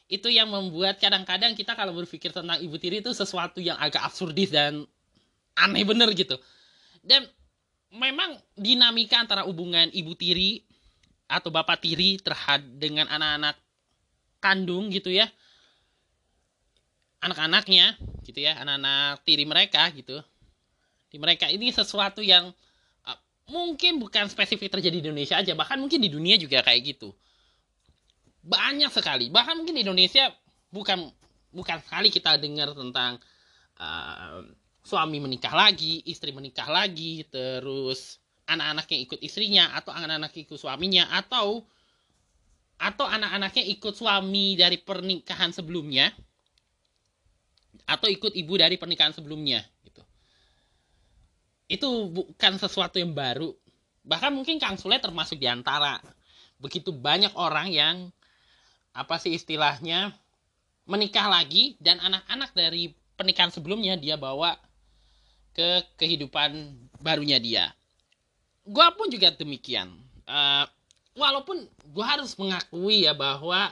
itu 0.10 0.26
yang 0.32 0.50
membuat 0.50 0.98
kadang-kadang 0.98 1.54
kita 1.54 1.78
kalau 1.78 1.94
berpikir 1.94 2.34
tentang 2.34 2.58
ibu 2.64 2.80
tiri 2.82 3.04
itu 3.04 3.14
sesuatu 3.14 3.62
yang 3.62 3.78
agak 3.78 4.02
absurdis 4.02 4.50
dan 4.50 4.88
aneh 5.60 5.84
bener 5.86 6.10
gitu. 6.16 6.40
Dan 7.04 7.28
memang 7.94 8.40
dinamika 8.56 9.20
antara 9.22 9.46
hubungan 9.46 9.92
ibu 9.92 10.16
tiri 10.16 10.64
atau 11.30 11.54
bapak 11.54 11.84
tiri 11.86 12.18
terhadap 12.18 12.66
dengan 12.82 13.06
anak-anak 13.06 13.54
kandung 14.42 14.90
gitu 14.90 15.14
ya 15.14 15.30
anak-anaknya 17.20 18.00
gitu 18.24 18.40
ya 18.40 18.56
anak-anak 18.60 19.24
tiri 19.28 19.44
mereka 19.44 19.88
gitu. 19.92 20.20
Di 21.10 21.18
mereka 21.18 21.50
ini 21.50 21.74
sesuatu 21.74 22.22
yang 22.24 22.54
uh, 23.04 23.20
mungkin 23.50 24.00
bukan 24.00 24.30
spesifik 24.30 24.80
terjadi 24.80 25.02
di 25.02 25.06
Indonesia 25.10 25.40
aja 25.40 25.54
bahkan 25.58 25.80
mungkin 25.82 26.00
di 26.00 26.10
dunia 26.12 26.40
juga 26.40 26.64
kayak 26.64 26.96
gitu. 26.96 27.12
Banyak 28.46 28.92
sekali. 28.94 29.28
Bahkan 29.28 29.54
mungkin 29.60 29.76
di 29.76 29.84
Indonesia 29.84 30.32
bukan 30.72 31.10
bukan 31.50 31.82
sekali 31.82 32.14
kita 32.14 32.38
dengar 32.38 32.72
tentang 32.78 33.18
uh, 33.82 34.46
suami 34.86 35.20
menikah 35.20 35.52
lagi 35.52 36.02
istri 36.08 36.32
menikah 36.32 36.70
lagi 36.70 37.26
terus 37.28 38.22
anak-anaknya 38.50 38.98
ikut 39.06 39.20
istrinya 39.22 39.76
atau 39.78 39.94
anak-anaknya 39.94 40.42
ikut 40.50 40.58
suaminya 40.58 41.04
atau 41.14 41.66
atau 42.80 43.06
anak-anaknya 43.06 43.64
ikut 43.76 43.94
suami 43.94 44.56
dari 44.56 44.80
pernikahan 44.80 45.52
sebelumnya 45.52 46.10
atau 47.90 48.06
ikut 48.06 48.38
ibu 48.38 48.54
dari 48.54 48.78
pernikahan 48.78 49.18
sebelumnya 49.18 49.66
gitu 49.82 50.06
itu 51.70 51.90
bukan 52.14 52.54
sesuatu 52.62 53.02
yang 53.02 53.18
baru 53.18 53.50
bahkan 54.06 54.30
mungkin 54.30 54.62
Kang 54.62 54.78
Sule 54.78 55.02
termasuk 55.02 55.42
di 55.42 55.50
antara 55.50 55.98
begitu 56.62 56.94
banyak 56.94 57.34
orang 57.34 57.68
yang 57.74 57.96
apa 58.94 59.18
sih 59.18 59.34
istilahnya 59.34 60.14
menikah 60.90 61.30
lagi 61.30 61.78
dan 61.78 62.02
anak-anak 62.02 62.52
dari 62.58 62.92
pernikahan 63.14 63.54
sebelumnya 63.54 63.94
dia 63.96 64.18
bawa 64.18 64.58
ke 65.54 65.86
kehidupan 66.00 66.74
barunya 67.04 67.38
dia. 67.38 67.70
Gua 68.66 68.90
pun 68.94 69.12
juga 69.14 69.30
demikian. 69.34 69.92
Uh, 70.26 70.66
walaupun 71.14 71.70
gua 71.94 72.18
harus 72.18 72.34
mengakui 72.38 73.06
ya 73.06 73.14
bahwa 73.14 73.70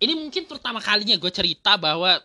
ini 0.00 0.16
mungkin 0.16 0.48
pertama 0.48 0.80
kalinya 0.80 1.14
gue 1.20 1.28
cerita 1.28 1.76
bahwa 1.76 2.16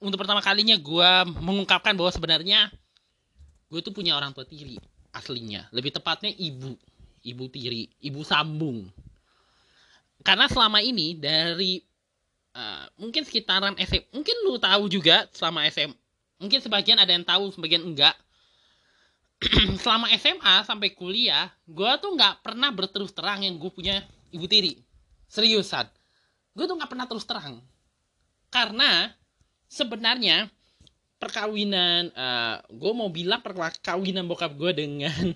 untuk 0.00 0.16
pertama 0.16 0.40
kalinya 0.40 0.74
gue 0.80 1.10
mengungkapkan 1.44 1.92
bahwa 1.92 2.08
sebenarnya 2.08 2.72
gue 3.68 3.80
tuh 3.84 3.92
punya 3.92 4.16
orang 4.16 4.32
tua 4.32 4.48
tiri 4.48 4.80
aslinya. 5.12 5.68
Lebih 5.68 5.92
tepatnya 5.92 6.32
ibu 6.32 6.72
ibu 7.20 7.44
tiri 7.52 7.92
ibu 8.00 8.24
sambung. 8.24 8.88
Karena 10.24 10.48
selama 10.48 10.80
ini 10.80 11.20
dari 11.20 11.84
uh, 12.56 12.88
mungkin 12.96 13.28
sekitaran 13.28 13.76
SM 13.76 14.08
mungkin 14.16 14.36
lu 14.48 14.56
tahu 14.56 14.88
juga 14.88 15.28
selama 15.36 15.68
SM 15.68 15.92
mungkin 16.40 16.64
sebagian 16.64 16.96
ada 16.96 17.12
yang 17.12 17.28
tahu 17.28 17.52
sebagian 17.52 17.84
enggak. 17.84 18.16
Selama 19.86 20.10
SMA 20.18 20.66
sampai 20.66 20.98
kuliah 20.98 21.46
gue 21.62 21.90
tuh 22.02 22.10
nggak 22.10 22.42
pernah 22.42 22.74
berterus 22.74 23.14
terang 23.14 23.46
yang 23.46 23.54
gue 23.54 23.70
punya 23.70 24.02
ibu 24.34 24.50
tiri. 24.50 24.82
Seriusan 25.30 25.86
gue 26.58 26.66
tuh 26.66 26.74
nggak 26.74 26.90
pernah 26.90 27.06
terus 27.06 27.22
terang. 27.22 27.62
Karena 28.50 29.14
sebenarnya 29.70 30.50
perkawinan 31.22 32.10
uh, 32.10 32.56
gue 32.66 32.92
mau 32.94 33.10
bilang 33.14 33.38
perkawinan 33.38 34.26
bokap 34.26 34.58
gue 34.58 34.70
dengan 34.74 35.14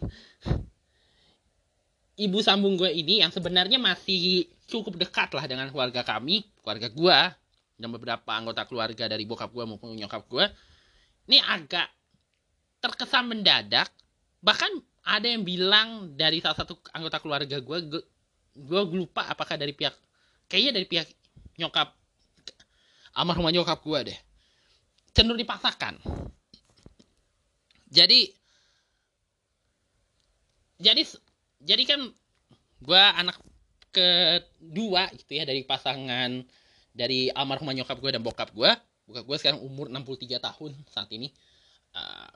ibu 2.26 2.38
sambung 2.42 2.74
gue 2.74 2.90
ini 2.90 3.22
yang 3.22 3.30
sebenarnya 3.30 3.78
masih 3.78 4.50
cukup 4.66 4.98
dekat 4.98 5.30
lah 5.34 5.46
dengan 5.46 5.70
keluarga 5.70 6.06
kami 6.06 6.46
keluarga 6.62 6.86
gue 6.90 7.18
dan 7.78 7.88
beberapa 7.90 8.30
anggota 8.30 8.62
keluarga 8.66 9.10
dari 9.10 9.26
bokap 9.26 9.50
gue 9.54 9.64
maupun 9.66 9.94
nyokap 9.94 10.26
gue. 10.26 10.46
Ini 11.30 11.38
agak 11.38 11.86
terkesan 12.82 13.30
mendadak. 13.30 13.90
Bahkan 14.42 14.72
ada 15.06 15.26
yang 15.26 15.42
bilang 15.42 16.14
dari 16.14 16.38
salah 16.38 16.62
satu 16.62 16.78
anggota 16.94 17.18
keluarga 17.18 17.58
gue 17.58 17.78
gue 18.52 18.80
lupa 18.94 19.26
apakah 19.26 19.58
dari 19.58 19.74
pihak 19.74 19.94
kayaknya 20.52 20.76
dari 20.76 20.84
pihak 20.84 21.08
nyokap 21.56 21.96
almarhum 23.16 23.48
nyokap 23.48 23.80
gue 23.80 24.12
deh. 24.12 24.18
Cenderung 25.16 25.40
dipaksakan. 25.40 25.96
Jadi 27.88 28.28
jadi 30.76 31.02
jadi 31.64 31.82
kan 31.88 32.00
gue 32.84 33.02
anak 33.16 33.40
kedua 33.92 35.08
gitu 35.16 35.40
ya 35.40 35.48
dari 35.48 35.64
pasangan 35.64 36.44
dari 36.92 37.32
almarhum 37.32 37.72
nyokap 37.72 37.96
gue 37.96 38.10
dan 38.12 38.20
bokap 38.20 38.52
gue 38.52 38.68
bokap 39.08 39.24
gue 39.24 39.36
sekarang 39.40 39.60
umur 39.64 39.88
63 39.88 40.36
tahun 40.36 40.76
saat 40.92 41.08
ini. 41.16 41.32
Uh, 41.96 42.32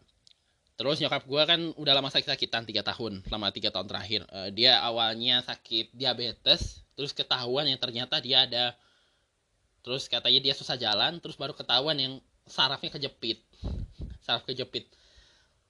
Terus 0.77 1.01
nyokap 1.01 1.25
gue 1.25 1.43
kan 1.49 1.61
udah 1.81 1.93
lama 1.97 2.13
sakit-sakitan 2.13 2.69
3 2.69 2.85
tahun, 2.85 3.25
selama 3.25 3.49
3 3.49 3.73
tahun 3.73 3.89
terakhir. 3.89 4.29
Uh, 4.29 4.53
dia 4.53 4.77
awalnya 4.85 5.41
sakit 5.41 5.97
diabetes, 5.97 6.85
terus 6.97 7.13
ketahuan 7.13 7.69
yang 7.69 7.79
ternyata 7.79 8.19
dia 8.19 8.49
ada. 8.49 8.73
Terus 9.85 10.11
katanya 10.11 10.41
dia 10.43 10.55
susah 10.57 10.75
jalan 10.75 11.23
terus 11.23 11.39
baru 11.39 11.55
ketahuan 11.55 11.95
yang 11.95 12.19
sarafnya 12.49 12.91
kejepit. 12.91 13.45
Saraf 14.25 14.43
kejepit. 14.49 14.91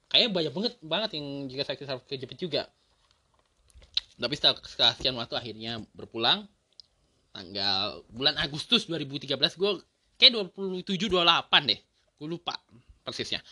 Kayaknya 0.07 0.29
banyak 0.31 0.53
banget 0.55 0.73
banget 0.81 1.09
yang 1.19 1.51
juga 1.51 1.63
sakit 1.67 1.85
saraf 1.85 2.03
kejepit 2.07 2.39
juga. 2.39 2.71
Tapi 4.17 4.33
setelah 4.33 4.57
sekian 4.97 5.13
waktu 5.13 5.37
akhirnya 5.37 5.83
berpulang 5.93 6.49
tanggal 7.35 8.01
bulan 8.09 8.33
Agustus 8.41 8.89
2013 8.89 9.37
gue 9.37 9.71
kayak 10.17 10.31
27 10.33 11.11
28 11.13 11.69
deh. 11.69 11.79
Gue 12.17 12.27
lupa 12.27 12.57
persisnya. 13.05 13.45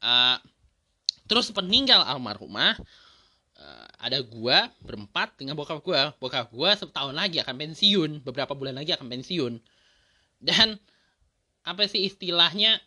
Uh, 0.00 0.40
terus 1.28 1.52
peninggal 1.52 2.00
almarhumah 2.08 2.78
uh, 3.58 3.88
ada 3.98 4.22
gua 4.22 4.70
berempat 4.82 5.34
dengan 5.36 5.58
bokap 5.58 5.82
gua. 5.82 6.14
Bokap 6.16 6.50
gua 6.54 6.74
setahun 6.78 7.14
lagi 7.14 7.42
akan 7.42 7.54
pensiun. 7.58 8.10
Beberapa 8.22 8.54
bulan 8.54 8.78
lagi 8.78 8.94
akan 8.94 9.06
pensiun. 9.10 9.58
Dan 10.38 10.78
apa 11.66 11.82
sih 11.90 12.06
istilahnya? 12.06 12.78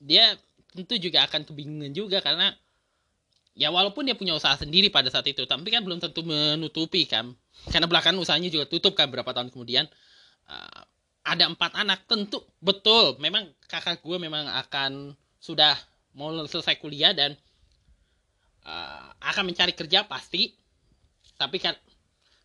Dia 0.00 0.34
tentu 0.72 0.96
juga 0.96 1.28
akan 1.28 1.44
kebingungan 1.44 1.92
juga 1.92 2.24
karena 2.24 2.56
ya 3.52 3.68
walaupun 3.68 4.06
dia 4.08 4.16
punya 4.16 4.32
usaha 4.32 4.56
sendiri 4.56 4.88
pada 4.88 5.10
saat 5.12 5.26
itu 5.26 5.42
tapi 5.44 5.68
kan 5.68 5.84
belum 5.84 6.00
tentu 6.00 6.24
menutupi 6.24 7.04
kan. 7.04 7.36
Karena 7.68 7.84
belakangan 7.84 8.16
usahanya 8.16 8.48
juga 8.48 8.64
tutup 8.64 8.96
kan 8.96 9.12
berapa 9.12 9.28
tahun 9.30 9.52
kemudian. 9.52 9.84
Uh, 10.48 10.82
ada 11.20 11.44
empat 11.46 11.76
anak 11.76 12.08
tentu 12.08 12.40
betul. 12.64 13.20
Memang 13.20 13.52
kakak 13.68 14.00
gue 14.00 14.16
memang 14.16 14.48
akan 14.48 15.12
sudah 15.36 15.76
mau 16.16 16.32
selesai 16.48 16.80
kuliah 16.80 17.12
dan 17.12 17.36
uh, 18.66 19.08
akan 19.20 19.52
mencari 19.52 19.72
kerja 19.72 20.04
pasti. 20.04 20.52
Tapi 21.36 21.56
kan 21.56 21.72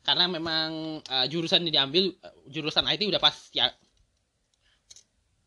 karena 0.05 0.29
memang 0.29 1.01
uh, 1.01 1.25
jurusan 1.27 1.65
yang 1.67 1.73
diambil 1.83 2.13
uh, 2.21 2.35
jurusan 2.47 2.85
IT 2.87 3.03
udah 3.09 3.21
pas 3.21 3.35
ya. 3.51 3.71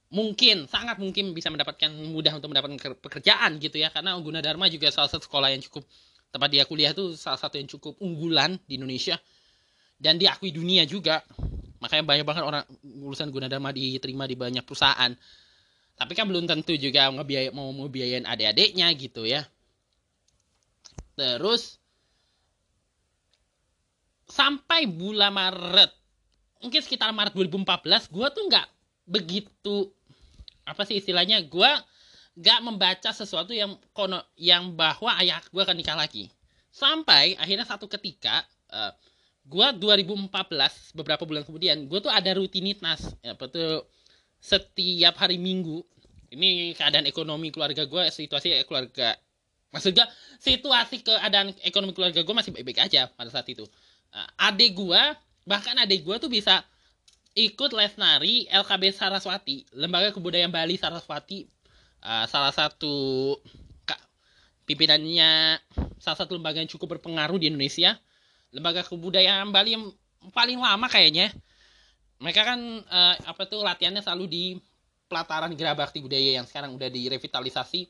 Mungkin 0.09 0.65
sangat 0.73 0.97
mungkin 0.97 1.37
bisa 1.37 1.53
mendapatkan 1.53 1.93
mudah 1.93 2.41
untuk 2.41 2.49
mendapatkan 2.49 2.97
pekerjaan 3.01 3.61
gitu 3.61 3.77
ya. 3.77 3.93
Karena 3.93 4.17
Guna 4.21 4.41
Dharma 4.41 4.69
juga 4.73 4.89
salah 4.89 5.09
satu 5.09 5.29
sekolah 5.29 5.53
yang 5.53 5.61
cukup 5.61 5.85
tempat 6.29 6.49
dia 6.49 6.65
kuliah 6.65 6.93
itu 6.93 7.17
salah 7.17 7.41
satu 7.41 7.61
yang 7.61 7.69
cukup 7.69 7.97
unggulan 8.01 8.57
di 8.65 8.81
Indonesia. 8.81 9.21
Dan 9.99 10.17
diakui 10.17 10.55
dunia 10.55 10.89
juga. 10.89 11.21
Makanya 11.79 12.05
banyak 12.07 12.25
banget 12.27 12.43
orang 12.43 12.65
lulusan 12.83 13.29
Guna 13.29 13.53
Dharma 13.53 13.71
diterima 13.71 14.25
di 14.25 14.35
banyak 14.35 14.65
perusahaan. 14.65 15.13
Tapi 15.99 16.13
kan 16.15 16.25
belum 16.31 16.47
tentu 16.47 16.79
juga 16.79 17.11
ngebiaya, 17.11 17.51
mau 17.51 17.69
ngebiayain 17.75 18.23
adik-adiknya 18.23 18.87
gitu 18.97 19.27
ya 19.27 19.43
terus 21.19 21.83
sampai 24.31 24.87
bulan 24.87 25.35
Maret 25.35 25.91
mungkin 26.63 26.79
sekitar 26.79 27.11
Maret 27.11 27.35
2014 27.35 28.07
gue 28.07 28.27
tuh 28.31 28.45
nggak 28.47 28.69
begitu 29.09 29.91
apa 30.69 30.85
sih 30.87 31.01
istilahnya 31.01 31.43
gue 31.43 31.71
gak 32.39 32.61
membaca 32.63 33.11
sesuatu 33.11 33.51
yang 33.51 33.75
kono 33.91 34.23
yang 34.39 34.79
bahwa 34.79 35.11
ayah 35.19 35.43
gue 35.51 35.59
akan 35.59 35.75
nikah 35.75 35.99
lagi. 35.99 36.31
Sampai 36.71 37.35
akhirnya 37.35 37.67
satu 37.67 37.91
ketika 37.91 38.47
uh, 38.71 38.95
gue 39.43 39.67
2014 39.83 40.31
beberapa 40.95 41.27
bulan 41.27 41.43
kemudian 41.43 41.91
gue 41.91 41.99
tuh 41.99 42.13
ada 42.13 42.31
rutinitas 42.39 43.11
ya, 43.25 43.35
tuh 43.35 43.83
setiap 44.39 45.19
hari 45.19 45.41
minggu. 45.43 45.83
Ini 46.29 46.77
keadaan 46.79 47.09
ekonomi 47.11 47.51
keluarga 47.51 47.89
gue 47.89 48.13
situasi 48.13 48.63
keluarga 48.69 49.19
maksudnya 49.69 50.09
situasi 50.41 51.05
keadaan 51.05 51.53
ekonomi 51.65 51.93
keluarga 51.93 52.25
gue 52.25 52.35
masih 52.35 52.51
baik-baik 52.57 52.89
aja 52.89 53.11
pada 53.13 53.29
saat 53.29 53.45
itu 53.53 53.69
uh, 54.17 54.29
adik 54.49 54.77
gue 54.77 55.03
bahkan 55.45 55.77
adik 55.77 56.05
gue 56.05 56.17
tuh 56.21 56.33
bisa 56.33 56.65
ikut 57.39 57.71
les 57.71 57.95
nari 57.95 58.51
LKB 58.51 58.91
Saraswati, 58.91 59.63
Lembaga 59.71 60.11
Kebudayaan 60.11 60.51
Bali 60.51 60.75
Saraswati, 60.75 61.47
uh, 62.03 62.27
salah 62.27 62.51
satu 62.51 63.37
kak, 63.87 64.03
pimpinannya 64.67 65.63
salah 66.03 66.19
satu 66.19 66.35
lembaga 66.35 66.59
yang 66.59 66.71
cukup 66.71 66.99
berpengaruh 66.99 67.39
di 67.39 67.47
Indonesia. 67.47 67.95
Lembaga 68.51 68.83
Kebudayaan 68.83 69.55
Bali 69.55 69.79
yang 69.79 69.87
paling 70.35 70.59
lama 70.59 70.91
kayaknya. 70.91 71.31
Mereka 72.19 72.43
kan 72.43 72.61
uh, 72.83 73.15
apa 73.23 73.47
tuh 73.47 73.63
latihannya 73.63 74.03
selalu 74.03 74.25
di 74.27 74.45
pelataran 75.07 75.55
Gerabakti 75.55 76.03
Budaya 76.03 76.43
yang 76.43 76.47
sekarang 76.51 76.75
udah 76.75 76.91
direvitalisasi. 76.91 77.87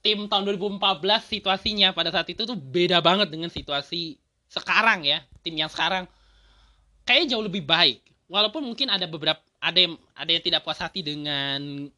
Tim 0.00 0.26
tahun 0.26 0.48
2014 0.56 0.80
situasinya 1.28 1.92
pada 1.92 2.08
saat 2.08 2.28
itu 2.32 2.48
tuh 2.48 2.56
beda 2.56 3.04
banget 3.04 3.28
dengan 3.28 3.52
situasi 3.52 4.16
sekarang 4.48 5.04
ya. 5.04 5.20
Tim 5.44 5.54
yang 5.60 5.68
sekarang. 5.68 6.08
Kayaknya 7.04 7.36
jauh 7.36 7.44
lebih 7.44 7.64
baik. 7.68 8.00
Walaupun 8.30 8.64
mungkin 8.64 8.88
ada 8.88 9.04
beberapa 9.04 9.42
ada 9.60 9.76
yang 9.76 9.94
ada 10.16 10.30
yang 10.30 10.44
tidak 10.44 10.64
puas 10.64 10.80
hati 10.80 11.04
dengan 11.04 11.90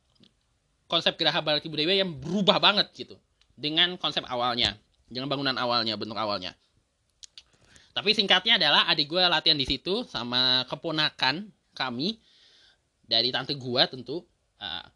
konsep 0.90 1.14
geraha 1.14 1.38
bakti 1.40 1.70
budaya 1.70 2.02
yang 2.02 2.10
berubah 2.10 2.58
banget 2.58 2.90
gitu. 2.96 3.14
Dengan 3.54 3.94
konsep 4.00 4.26
awalnya 4.26 4.74
dengan 5.12 5.28
bangunan 5.28 5.54
awalnya 5.60 5.94
bentuk 6.00 6.16
awalnya. 6.16 6.56
Tapi 7.92 8.16
singkatnya 8.16 8.56
adalah 8.56 8.88
adik 8.88 9.12
gue 9.12 9.20
latihan 9.20 9.60
di 9.60 9.68
situ 9.68 10.08
sama 10.08 10.64
keponakan 10.64 11.52
kami 11.76 12.16
dari 13.04 13.28
tante 13.28 13.52
gue 13.52 13.82
tentu 13.84 14.24
uh, 14.56 14.86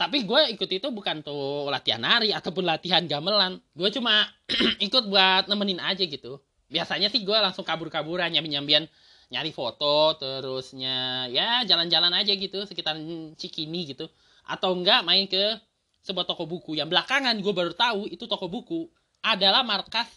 tapi 0.00 0.24
gue 0.24 0.56
ikut 0.56 0.70
itu 0.72 0.88
bukan 0.88 1.20
tuh 1.20 1.68
latihan 1.68 2.00
nari 2.00 2.32
ataupun 2.32 2.64
latihan 2.64 3.04
gamelan. 3.04 3.60
Gue 3.76 3.92
cuma 3.92 4.24
ikut 4.88 5.04
buat 5.12 5.44
nemenin 5.44 5.76
aja 5.76 6.00
gitu. 6.00 6.40
Biasanya 6.72 7.12
sih 7.12 7.20
gue 7.20 7.36
langsung 7.36 7.68
kabur-kaburan 7.68 8.32
nyambi-nyambian 8.32 8.88
nyari 9.28 9.52
foto 9.52 10.16
terusnya 10.16 11.28
ya 11.28 11.68
jalan-jalan 11.68 12.16
aja 12.16 12.32
gitu 12.32 12.64
sekitar 12.64 12.96
Cikini 13.36 13.92
gitu. 13.92 14.08
Atau 14.48 14.72
enggak 14.72 15.04
main 15.04 15.28
ke 15.28 15.60
sebuah 16.00 16.24
toko 16.24 16.48
buku 16.48 16.80
yang 16.80 16.88
belakangan 16.88 17.36
gue 17.36 17.52
baru 17.52 17.76
tahu 17.76 18.08
itu 18.08 18.24
toko 18.24 18.48
buku 18.48 18.88
adalah 19.20 19.60
markas 19.60 20.08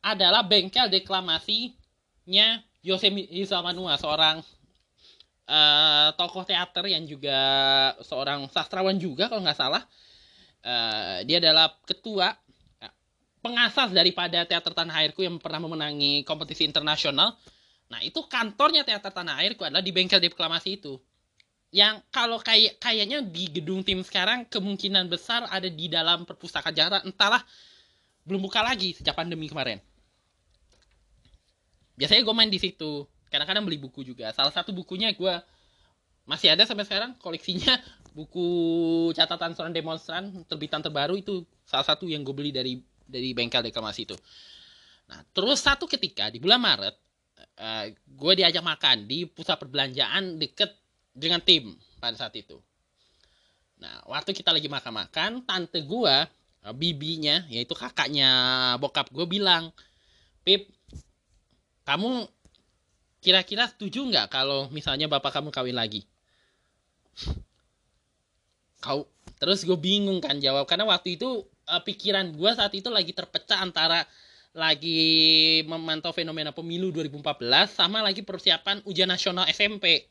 adalah 0.00 0.40
bengkel 0.40 0.88
deklamasinya 0.88 2.64
Yose 2.80 3.12
Hisamanua 3.12 4.00
seorang 4.00 4.40
uh, 5.46 6.14
tokoh 6.14 6.44
teater 6.46 6.86
yang 6.90 7.06
juga 7.06 7.38
seorang 8.02 8.46
sastrawan 8.50 8.98
juga 8.98 9.26
kalau 9.30 9.42
nggak 9.42 9.58
salah. 9.58 9.82
Uh, 10.62 11.26
dia 11.26 11.42
adalah 11.42 11.74
ketua 11.82 12.38
pengasas 13.42 13.90
daripada 13.90 14.46
teater 14.46 14.70
tanah 14.70 15.02
airku 15.02 15.26
yang 15.26 15.36
pernah 15.42 15.58
memenangi 15.58 16.22
kompetisi 16.22 16.62
internasional. 16.62 17.34
Nah 17.90 18.00
itu 18.00 18.22
kantornya 18.30 18.86
teater 18.86 19.10
tanah 19.10 19.42
airku 19.42 19.66
adalah 19.66 19.82
di 19.82 19.90
bengkel 19.90 20.22
deklamasi 20.22 20.78
itu. 20.78 20.96
Yang 21.74 22.06
kalau 22.14 22.38
kayak 22.38 22.78
kayaknya 22.78 23.18
di 23.26 23.50
gedung 23.50 23.82
tim 23.82 24.00
sekarang 24.06 24.46
kemungkinan 24.46 25.10
besar 25.10 25.50
ada 25.50 25.66
di 25.66 25.90
dalam 25.90 26.22
perpustakaan 26.22 26.72
Jakarta. 26.72 27.02
Entahlah 27.02 27.42
belum 28.22 28.46
buka 28.46 28.62
lagi 28.62 28.94
sejak 28.94 29.18
pandemi 29.18 29.50
kemarin. 29.50 29.82
Biasanya 31.98 32.22
gue 32.22 32.34
main 32.34 32.48
di 32.48 32.62
situ 32.62 33.04
kadang-kadang 33.32 33.64
beli 33.64 33.80
buku 33.80 34.04
juga 34.04 34.28
salah 34.36 34.52
satu 34.52 34.76
bukunya 34.76 35.16
gue 35.16 35.34
masih 36.28 36.52
ada 36.52 36.68
sampai 36.68 36.84
sekarang 36.84 37.16
koleksinya 37.16 37.80
buku 38.18 38.46
catatan 39.16 39.56
seorang 39.56 39.72
demonstran 39.72 40.44
terbitan 40.44 40.84
terbaru 40.84 41.16
itu 41.16 41.48
salah 41.64 41.88
satu 41.88 42.04
yang 42.04 42.20
gue 42.20 42.36
beli 42.36 42.52
dari 42.52 42.76
dari 43.08 43.32
bengkel 43.32 43.64
deklamasi 43.64 44.04
itu 44.04 44.16
nah 45.08 45.24
terus 45.32 45.64
satu 45.64 45.88
ketika 45.88 46.28
di 46.28 46.38
bulan 46.38 46.60
Maret 46.60 46.94
uh, 47.58 47.88
eh, 47.88 47.96
gue 47.96 48.32
diajak 48.36 48.62
makan 48.62 49.08
di 49.08 49.26
pusat 49.26 49.58
perbelanjaan 49.58 50.38
deket 50.38 50.72
dengan 51.12 51.40
tim 51.44 51.76
pada 52.00 52.16
saat 52.16 52.32
itu. 52.36 52.56
Nah, 53.82 54.00
waktu 54.08 54.32
kita 54.32 54.54
lagi 54.54 54.70
makan-makan, 54.70 55.44
tante 55.44 55.82
gua, 55.84 56.24
eh, 56.64 56.74
bibinya, 56.74 57.44
yaitu 57.50 57.76
kakaknya 57.76 58.30
bokap 58.78 59.10
gue 59.12 59.26
bilang, 59.28 59.74
Pip, 60.42 60.70
kamu 61.86 62.26
kira-kira 63.22 63.70
setuju 63.70 64.02
nggak 64.02 64.34
kalau 64.34 64.66
misalnya 64.74 65.06
bapak 65.06 65.38
kamu 65.38 65.54
kawin 65.54 65.78
lagi? 65.78 66.02
Kau 68.82 69.06
terus 69.38 69.62
gue 69.62 69.78
bingung 69.78 70.18
kan 70.18 70.42
jawab 70.42 70.66
karena 70.66 70.90
waktu 70.90 71.14
itu 71.14 71.46
uh, 71.70 71.82
pikiran 71.86 72.34
gue 72.34 72.50
saat 72.50 72.74
itu 72.74 72.90
lagi 72.90 73.14
terpecah 73.14 73.62
antara 73.62 74.02
lagi 74.52 75.62
memantau 75.64 76.12
fenomena 76.12 76.52
pemilu 76.52 76.92
2014 76.92 77.72
sama 77.72 78.04
lagi 78.04 78.20
persiapan 78.20 78.84
ujian 78.84 79.08
nasional 79.08 79.48
SMP 79.48 80.10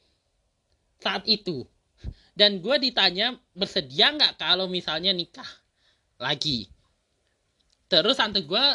saat 0.97 1.27
itu. 1.27 1.67
Dan 2.31 2.63
gue 2.63 2.75
ditanya 2.79 3.35
bersedia 3.51 4.09
nggak 4.15 4.39
kalau 4.39 4.65
misalnya 4.65 5.11
nikah 5.11 5.45
lagi. 6.17 6.71
Terus 7.91 8.15
tante 8.15 8.39
gue, 8.41 8.65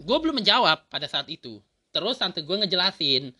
gue 0.00 0.16
belum 0.16 0.40
menjawab 0.40 0.88
pada 0.88 1.06
saat 1.06 1.28
itu. 1.28 1.60
Terus 1.92 2.16
tante 2.16 2.40
gue 2.40 2.56
ngejelasin, 2.64 3.30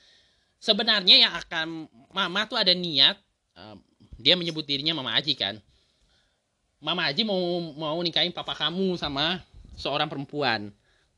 sebenarnya 0.61 1.27
yang 1.27 1.33
akan 1.41 1.89
mama 2.13 2.45
tuh 2.45 2.61
ada 2.61 2.71
niat, 2.77 3.17
um, 3.57 3.81
dia 4.21 4.37
menyebut 4.37 4.63
dirinya 4.63 4.93
mama 4.93 5.17
Aji 5.17 5.35
kan. 5.35 5.57
Mama 6.79 7.09
Aji 7.09 7.25
mau 7.25 7.41
mau 7.75 7.99
nikahin 8.05 8.31
papa 8.31 8.53
kamu 8.53 9.01
sama 9.01 9.41
seorang 9.75 10.07
perempuan. 10.07 10.69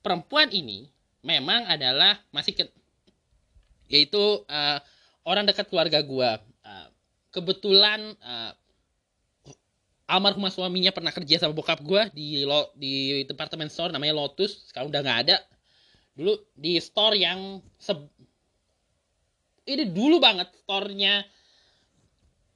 Perempuan 0.01 0.49
ini 0.55 0.89
memang 1.25 1.67
adalah 1.67 2.21
masih 2.31 2.55
ke, 2.55 2.65
yaitu 3.89 4.21
uh, 4.47 4.79
orang 5.25 5.49
dekat 5.49 5.67
keluarga 5.69 6.05
gue 6.05 6.31
uh, 6.65 6.87
kebetulan 7.33 8.13
uh, 8.21 8.53
almarhumah 10.05 10.53
suaminya 10.53 10.93
pernah 10.93 11.11
kerja 11.11 11.41
sama 11.41 11.57
bokap 11.57 11.81
gue 11.81 12.13
di 12.13 12.45
lo, 12.45 12.69
di 12.77 13.25
departemen 13.25 13.73
store 13.73 13.91
namanya 13.91 14.21
Lotus 14.21 14.69
sekarang 14.69 14.93
udah 14.93 15.01
nggak 15.01 15.21
ada 15.29 15.37
dulu 16.15 16.35
di 16.55 16.79
store 16.79 17.19
yang 17.19 17.59
se 17.79 17.93
ini 19.65 19.85
dulu 19.91 20.21
banget 20.21 20.53
store-nya 20.63 21.25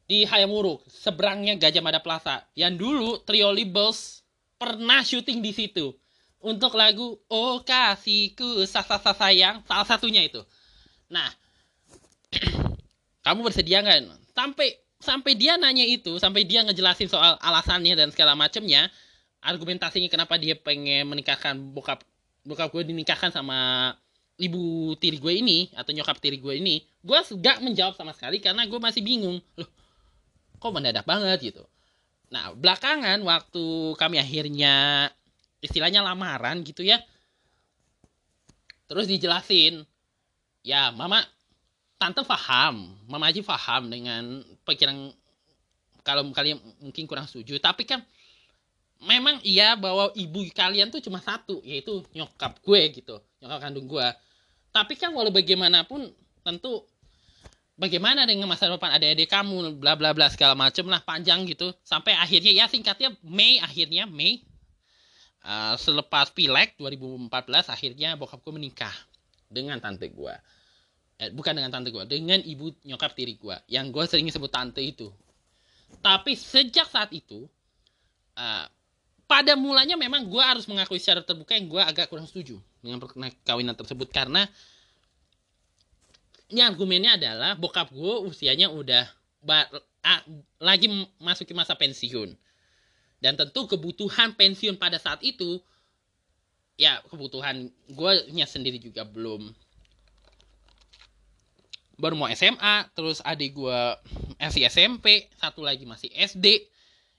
di 0.09 0.25
Hayamuruk 0.25 0.85
seberangnya 0.89 1.57
Gajah 1.57 1.85
Mada 1.85 2.01
Plaza. 2.01 2.45
Yang 2.57 2.75
dulu 2.81 3.09
Trio 3.25 3.53
Libels 3.53 4.25
pernah 4.57 5.05
syuting 5.05 5.41
di 5.41 5.53
situ 5.53 5.93
untuk 6.41 6.77
lagu 6.77 7.19
Oh 7.29 7.61
kasihku 7.65 8.65
sasa 8.65 9.01
sayang 9.01 9.65
salah 9.65 9.89
satunya 9.89 10.25
itu. 10.25 10.41
Nah 11.13 11.29
kamu 13.25 13.41
bersedia 13.41 13.81
nggak? 13.81 14.33
Sampai 14.37 14.77
sampai 14.99 15.39
dia 15.39 15.55
nanya 15.55 15.87
itu 15.87 16.19
sampai 16.19 16.43
dia 16.43 16.67
ngejelasin 16.67 17.07
soal 17.07 17.39
alasannya 17.39 17.95
dan 17.95 18.11
segala 18.11 18.35
macamnya 18.35 18.91
argumentasinya 19.39 20.11
kenapa 20.11 20.35
dia 20.35 20.59
pengen 20.59 21.07
menikahkan 21.07 21.55
bokap 21.71 22.03
bokap 22.49 22.73
gue 22.73 22.89
dinikahkan 22.89 23.29
sama 23.29 23.93
ibu 24.41 24.97
tiri 24.97 25.21
gue 25.21 25.35
ini 25.37 25.69
atau 25.77 25.93
nyokap 25.93 26.17
tiri 26.17 26.41
gue 26.41 26.57
ini 26.57 26.81
gue 27.05 27.19
gak 27.21 27.61
menjawab 27.61 27.93
sama 27.93 28.17
sekali 28.17 28.41
karena 28.41 28.65
gue 28.65 28.81
masih 28.81 29.05
bingung. 29.05 29.39
Loh 29.61 29.69
kok 30.59 30.73
mendadak 30.75 31.07
banget 31.07 31.55
gitu? 31.55 31.65
Nah 32.33 32.57
belakangan 32.57 33.21
waktu 33.23 33.95
kami 33.95 34.17
akhirnya 34.19 35.07
istilahnya 35.63 36.03
lamaran 36.03 36.65
gitu 36.67 36.83
ya 36.87 36.99
terus 38.89 39.05
dijelasin 39.05 39.85
ya 40.65 40.89
mama 40.91 41.21
tante 41.99 42.23
paham, 42.23 42.95
Mama 43.11 43.29
Aji 43.29 43.43
paham 43.43 43.91
dengan 43.91 44.41
pikiran 44.63 45.11
kalau 46.07 46.25
kalian 46.31 46.57
mungkin 46.81 47.05
kurang 47.05 47.27
setuju, 47.27 47.59
tapi 47.61 47.85
kan 47.85 48.01
memang 49.03 49.39
iya 49.47 49.79
bahwa 49.79 50.11
ibu 50.15 50.43
kalian 50.51 50.91
tuh 50.91 50.99
cuma 50.99 51.23
satu, 51.23 51.63
yaitu 51.63 52.03
nyokap 52.15 52.59
gue 52.63 52.81
gitu, 52.99 53.17
nyokap 53.39 53.59
kandung 53.63 53.87
gue. 53.87 54.09
Tapi 54.75 54.95
kan 54.99 55.15
walau 55.15 55.31
bagaimanapun 55.31 56.11
tentu 56.43 56.83
bagaimana 57.79 58.27
dengan 58.27 58.51
masa 58.51 58.67
depan 58.67 58.91
adik-adik 58.99 59.31
kamu, 59.31 59.79
bla 59.79 59.95
bla 59.95 60.11
bla 60.11 60.27
segala 60.27 60.59
macem 60.59 60.87
lah 60.91 60.99
panjang 61.03 61.47
gitu, 61.47 61.71
sampai 61.87 62.19
akhirnya 62.19 62.51
ya 62.51 62.67
singkatnya 62.67 63.15
Mei 63.23 63.63
akhirnya 63.63 64.07
Mei. 64.07 64.43
Uh, 65.39 65.79
selepas 65.79 66.35
pileg 66.35 66.75
2014 66.77 67.31
akhirnya 67.71 68.19
bokap 68.19 68.43
gue 68.43 68.53
menikah 68.59 68.93
dengan 69.47 69.79
tante 69.79 70.11
gue. 70.11 70.35
Eh, 71.19 71.35
bukan 71.35 71.55
dengan 71.55 71.75
tante 71.75 71.91
gue 71.91 72.05
dengan 72.07 72.39
ibu 72.43 72.71
nyokap 72.87 73.11
tiri 73.15 73.35
gue 73.39 73.55
yang 73.71 73.91
gue 73.91 74.05
sering 74.07 74.27
sebut 74.31 74.51
tante 74.51 74.83
itu. 74.83 75.11
Tapi 76.03 76.35
sejak 76.35 76.91
saat 76.91 77.11
itu 77.15 77.47
uh, 78.39 78.67
pada 79.29 79.53
mulanya 79.61 79.93
memang 80.01 80.25
gue 80.25 80.41
harus 80.41 80.65
mengakui 80.65 80.97
secara 80.97 81.21
terbuka 81.21 81.53
yang 81.53 81.69
gue 81.69 81.83
agak 81.85 82.09
kurang 82.09 82.25
setuju 82.25 82.57
dengan 82.81 82.97
perkawinan 82.97 83.77
tersebut. 83.77 84.09
Karena 84.09 84.49
ini 86.49 86.65
argumennya 86.65 87.21
adalah 87.21 87.53
bokap 87.53 87.93
gue 87.93 88.15
usianya 88.25 88.73
udah 88.73 89.05
lagi 90.57 90.89
masuki 91.21 91.53
masa 91.53 91.77
pensiun. 91.77 92.33
Dan 93.21 93.37
tentu 93.37 93.69
kebutuhan 93.69 94.33
pensiun 94.33 94.81
pada 94.81 94.97
saat 94.97 95.21
itu 95.21 95.61
ya 96.81 97.05
kebutuhan 97.13 97.69
gue 97.93 98.13
sendiri 98.49 98.81
juga 98.81 99.05
belum. 99.05 99.53
Baru 102.01 102.17
mau 102.17 102.33
SMA 102.33 102.89
terus 102.97 103.21
adik 103.21 103.61
gue 103.61 103.81
masih 104.41 104.65
SMP 104.73 105.29
satu 105.37 105.61
lagi 105.61 105.85
masih 105.85 106.09
SD 106.17 106.65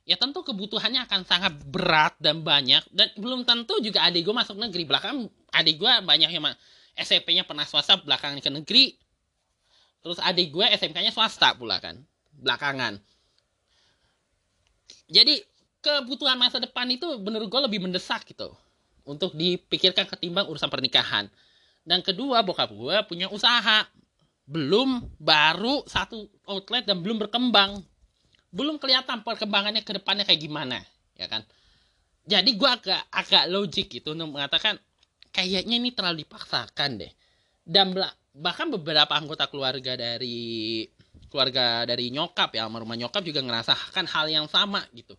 ya 0.10 0.18
tentu 0.18 0.42
kebutuhannya 0.42 1.06
akan 1.06 1.22
sangat 1.22 1.54
berat 1.70 2.18
dan 2.18 2.42
banyak. 2.42 2.82
Dan 2.90 3.14
belum 3.14 3.46
tentu 3.46 3.78
juga 3.78 4.02
adik 4.10 4.26
gue 4.26 4.34
masuk 4.34 4.58
negeri. 4.58 4.90
Belakang 4.90 5.30
adik 5.54 5.78
gue 5.78 5.92
banyak 6.02 6.34
yang 6.34 6.50
SMP-nya 6.98 7.46
pernah 7.46 7.70
swasta 7.70 8.02
belakangan 8.02 8.42
ke 8.42 8.50
negeri. 8.50 8.98
Terus 10.02 10.18
adik 10.18 10.50
gue 10.50 10.66
SMK-nya 10.66 11.14
swasta 11.14 11.54
pula 11.54 11.78
kan 11.78 12.02
belakangan. 12.34 12.98
Jadi 15.06 15.46
kebutuhan 15.86 16.42
masa 16.42 16.58
depan 16.58 16.90
itu 16.90 17.06
menurut 17.22 17.46
gue 17.46 17.62
lebih 17.70 17.86
mendesak 17.86 18.26
gitu 18.26 18.50
untuk 19.06 19.38
dipikirkan 19.38 20.10
ketimbang 20.10 20.50
urusan 20.50 20.74
pernikahan. 20.74 21.30
Dan 21.86 22.02
kedua 22.02 22.42
bokap 22.42 22.74
gue 22.74 22.98
punya 23.06 23.30
usaha. 23.30 23.86
Belum 24.50 25.06
baru 25.22 25.86
satu 25.86 26.26
outlet 26.50 26.82
dan 26.82 27.06
belum 27.06 27.22
berkembang 27.22 27.86
belum 28.50 28.82
kelihatan 28.82 29.22
perkembangannya 29.22 29.86
ke 29.86 29.98
depannya 30.02 30.26
kayak 30.26 30.42
gimana 30.42 30.82
ya 31.18 31.30
kan? 31.30 31.46
Jadi 32.30 32.54
gue 32.54 32.70
agak 32.70 33.02
agak 33.10 33.44
logik 33.50 33.88
gitu 33.90 34.14
untuk 34.14 34.38
mengatakan 34.38 34.78
kayaknya 35.34 35.76
ini 35.82 35.90
terlalu 35.94 36.26
dipaksakan 36.26 37.02
deh. 37.02 37.12
Dan 37.66 37.94
bahkan 38.34 38.70
beberapa 38.70 39.14
anggota 39.14 39.50
keluarga 39.50 39.98
dari 39.98 40.86
keluarga 41.30 41.86
dari 41.86 42.10
nyokap 42.10 42.58
ya 42.58 42.66
almarhumah 42.66 42.98
nyokap 42.98 43.22
juga 43.22 43.42
ngerasakan 43.46 44.06
hal 44.10 44.26
yang 44.30 44.46
sama 44.50 44.82
gitu. 44.94 45.14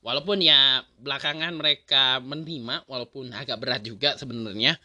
Walaupun 0.00 0.40
ya 0.40 0.80
belakangan 0.96 1.52
mereka 1.52 2.18
menerima 2.24 2.88
walaupun 2.88 3.34
agak 3.36 3.60
berat 3.60 3.82
juga 3.84 4.16
sebenarnya. 4.16 4.78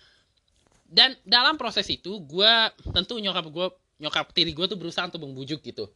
Dan 0.85 1.17
dalam 1.25 1.57
proses 1.57 1.87
itu 1.89 2.21
gue 2.25 2.53
tentu 2.93 3.17
nyokap 3.17 3.45
gue 3.49 3.67
nyokap 4.05 4.29
tiri 4.35 4.51
gue 4.51 4.65
tuh 4.67 4.77
berusaha 4.77 5.07
untuk 5.07 5.23
membujuk 5.23 5.63
gitu. 5.63 5.87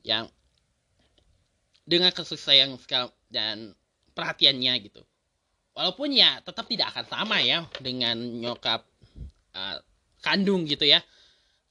Yang 0.00 0.32
dengan 1.84 2.10
kasih 2.10 2.40
sayang 2.40 2.80
dan 3.28 3.76
perhatiannya 4.16 4.72
gitu. 4.88 5.04
Walaupun 5.76 6.14
ya 6.14 6.40
tetap 6.40 6.64
tidak 6.70 6.94
akan 6.96 7.06
sama 7.10 7.42
ya 7.44 7.66
dengan 7.82 8.16
nyokap 8.16 8.86
uh, 9.52 9.76
kandung 10.24 10.64
gitu 10.64 10.88
ya. 10.88 11.04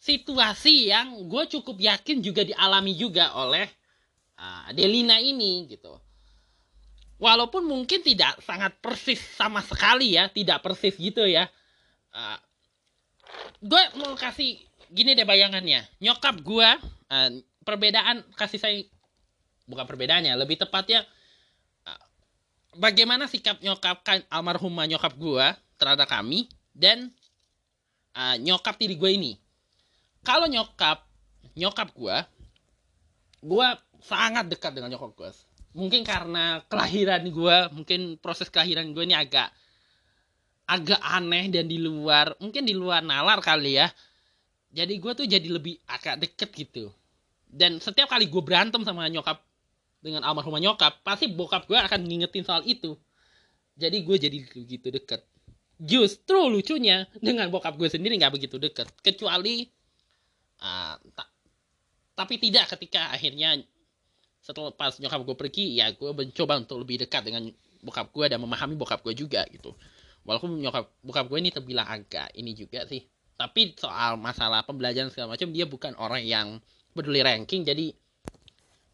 Situasi 0.03 0.91
yang 0.91 1.15
gue 1.31 1.43
cukup 1.47 1.79
yakin 1.79 2.19
juga 2.19 2.43
dialami 2.43 2.93
juga 2.93 3.31
oleh 3.33 3.65
uh, 4.37 4.69
Delina 4.75 5.17
ini 5.17 5.65
gitu. 5.71 5.95
Walaupun 7.17 7.63
mungkin 7.63 8.03
tidak 8.03 8.43
sangat 8.43 8.75
persis 8.83 9.23
sama 9.39 9.63
sekali 9.63 10.19
ya 10.19 10.27
tidak 10.27 10.59
persis 10.59 10.99
gitu 10.99 11.23
ya. 11.23 11.47
Uh, 12.11 12.37
gue 13.63 13.83
mau 13.95 14.13
kasih 14.19 14.59
gini 14.91 15.15
deh 15.15 15.23
bayangannya. 15.23 15.87
Nyokap 16.03 16.43
gue 16.43 16.69
uh, 17.07 17.29
perbedaan 17.63 18.27
kasih 18.35 18.59
saya 18.59 18.83
bukan 19.69 19.85
perbedaannya 19.87 20.35
lebih 20.35 20.59
tepatnya 20.59 21.07
bagaimana 22.77 23.29
sikap 23.29 23.61
nyokap 23.61 24.01
kan 24.01 24.19
almarhumah 24.29 24.89
nyokap 24.89 25.13
gue 25.17 25.45
terhadap 25.77 26.09
kami 26.09 26.49
dan 26.73 27.09
uh, 28.17 28.35
nyokap 28.41 28.77
tiri 28.77 28.97
gue 28.97 29.11
ini. 29.13 29.31
Kalau 30.25 30.49
nyokap 30.49 31.05
nyokap 31.53 31.89
gue 31.93 32.17
gue 33.43 33.67
sangat 34.01 34.47
dekat 34.49 34.71
dengan 34.73 34.95
nyokap 34.95 35.11
gue 35.13 35.29
mungkin 35.73 36.01
karena 36.05 36.63
kelahiran 36.69 37.23
gue 37.27 37.57
mungkin 37.73 38.01
proses 38.21 38.47
kelahiran 38.47 38.93
gue 38.93 39.03
ini 39.03 39.17
agak 39.17 39.51
agak 40.63 41.01
aneh 41.01 41.51
dan 41.51 41.67
di 41.67 41.75
luar 41.81 42.33
mungkin 42.39 42.63
di 42.63 42.73
luar 42.73 43.03
nalar 43.03 43.43
kali 43.43 43.77
ya. 43.77 43.87
Jadi 44.73 44.97
gue 44.97 45.11
tuh 45.13 45.27
jadi 45.29 45.45
lebih 45.45 45.77
agak 45.85 46.17
deket 46.17 46.49
gitu. 46.57 46.89
Dan 47.45 47.77
setiap 47.77 48.09
kali 48.09 48.25
gue 48.25 48.41
berantem 48.41 48.81
sama 48.81 49.05
nyokap 49.05 49.37
dengan 50.03 50.27
almarhumah 50.27 50.59
nyokap 50.59 50.99
pasti 51.07 51.31
bokap 51.31 51.63
gue 51.65 51.79
akan 51.79 52.03
ngingetin 52.03 52.43
soal 52.43 52.61
itu. 52.67 52.99
Jadi 53.79 54.03
gue 54.03 54.15
jadi 54.19 54.37
begitu 54.43 54.91
deket 54.91 55.23
justru 55.83 56.47
lucunya 56.47 57.09
dengan 57.19 57.49
bokap 57.49 57.75
gue 57.75 57.89
sendiri 57.89 58.15
nggak 58.15 58.33
begitu 58.33 58.55
deket 58.61 58.87
kecuali 59.01 59.67
uh, 60.61 60.95
ta 60.95 61.25
tapi 62.13 62.37
tidak 62.37 62.69
ketika 62.77 63.09
akhirnya 63.09 63.57
setelah 64.39 64.69
pas 64.71 64.93
nyokap 65.01 65.23
gue 65.25 65.35
pergi 65.35 65.65
ya 65.81 65.89
gue 65.91 66.11
mencoba 66.13 66.61
untuk 66.61 66.83
lebih 66.85 67.03
dekat 67.03 67.25
dengan 67.25 67.49
bokap 67.83 68.13
gue 68.15 68.25
dan 68.31 68.39
memahami 68.39 68.79
bokap 68.79 69.03
gue 69.03 69.15
juga 69.17 69.43
gitu. 69.49 69.75
Walaupun 70.23 70.55
nyokap 70.55 70.87
bokap 71.03 71.25
gue 71.27 71.39
ini 71.41 71.51
terbilang 71.51 71.87
agak 71.87 72.31
ini 72.37 72.55
juga 72.55 72.87
sih. 72.87 73.03
Tapi 73.35 73.75
soal 73.75 74.15
masalah 74.15 74.63
pembelajaran 74.63 75.11
segala 75.11 75.35
macam 75.35 75.51
dia 75.51 75.65
bukan 75.67 75.97
orang 75.99 76.23
yang 76.23 76.47
peduli 76.93 77.25
ranking 77.25 77.65
jadi 77.65 77.91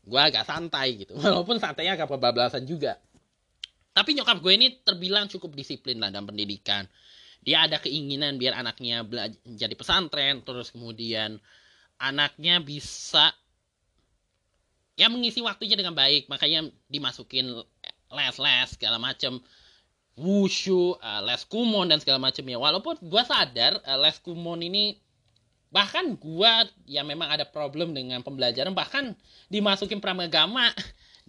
gue 0.10 0.17
agak 0.17 0.43
santai 0.50 1.06
gitu. 1.06 1.13
Walaupun 1.22 1.62
santainya 1.62 1.93
agak 1.93 2.10
kebablasan 2.10 2.65
juga. 2.65 2.98
Tapi 3.93 4.17
nyokap 4.17 4.41
gue 4.41 4.54
ini 4.58 4.67
terbilang 4.82 5.30
cukup 5.30 5.54
disiplin 5.54 6.02
lah 6.02 6.10
dalam 6.10 6.26
pendidikan. 6.26 6.89
Dia 7.39 7.69
ada 7.69 7.78
keinginan 7.80 8.36
biar 8.36 8.58
anaknya 8.58 9.06
belajar 9.06 9.38
jadi 9.45 9.76
pesantren 9.78 10.43
terus 10.43 10.76
kemudian 10.76 11.39
anaknya 11.95 12.60
bisa 12.60 13.32
ya 15.00 15.08
mengisi 15.08 15.39
waktunya 15.39 15.80
dengan 15.80 15.95
baik. 15.95 16.28
Makanya 16.28 16.67
dimasukin 16.89 17.54
les-les 18.10 18.67
segala 18.76 18.98
macam 18.98 19.39
wushu, 20.19 21.00
uh, 21.00 21.24
les 21.24 21.48
kumon 21.48 21.88
dan 21.88 22.04
segala 22.04 22.19
macamnya. 22.19 22.60
Walaupun 22.60 23.00
gue 23.00 23.24
sadar 23.24 23.80
uh, 23.88 24.00
les 24.00 24.19
kumon 24.19 24.60
ini 24.60 25.00
bahkan 25.69 26.17
gua 26.17 26.65
ya 26.89 27.05
memang 27.05 27.29
ada 27.29 27.45
problem 27.45 27.93
dengan 27.93 28.25
pembelajaran 28.25 28.73
bahkan 28.73 29.13
dimasukin 29.53 30.01
pramagama 30.01 30.73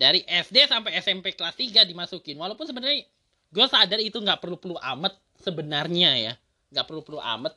dari 0.01 0.25
SD 0.25 0.65
sampai 0.65 0.97
SMP 0.97 1.37
kelas 1.37 1.53
3 1.53 1.85
dimasukin. 1.85 2.41
Walaupun 2.41 2.65
sebenarnya 2.65 3.05
gue 3.53 3.67
sadar 3.69 4.01
itu 4.01 4.17
nggak 4.17 4.41
perlu 4.41 4.57
perlu 4.57 4.81
amat 4.81 5.13
sebenarnya 5.45 6.11
ya. 6.17 6.33
Nggak 6.73 6.87
perlu 6.89 7.05
perlu 7.05 7.21
amat. 7.21 7.53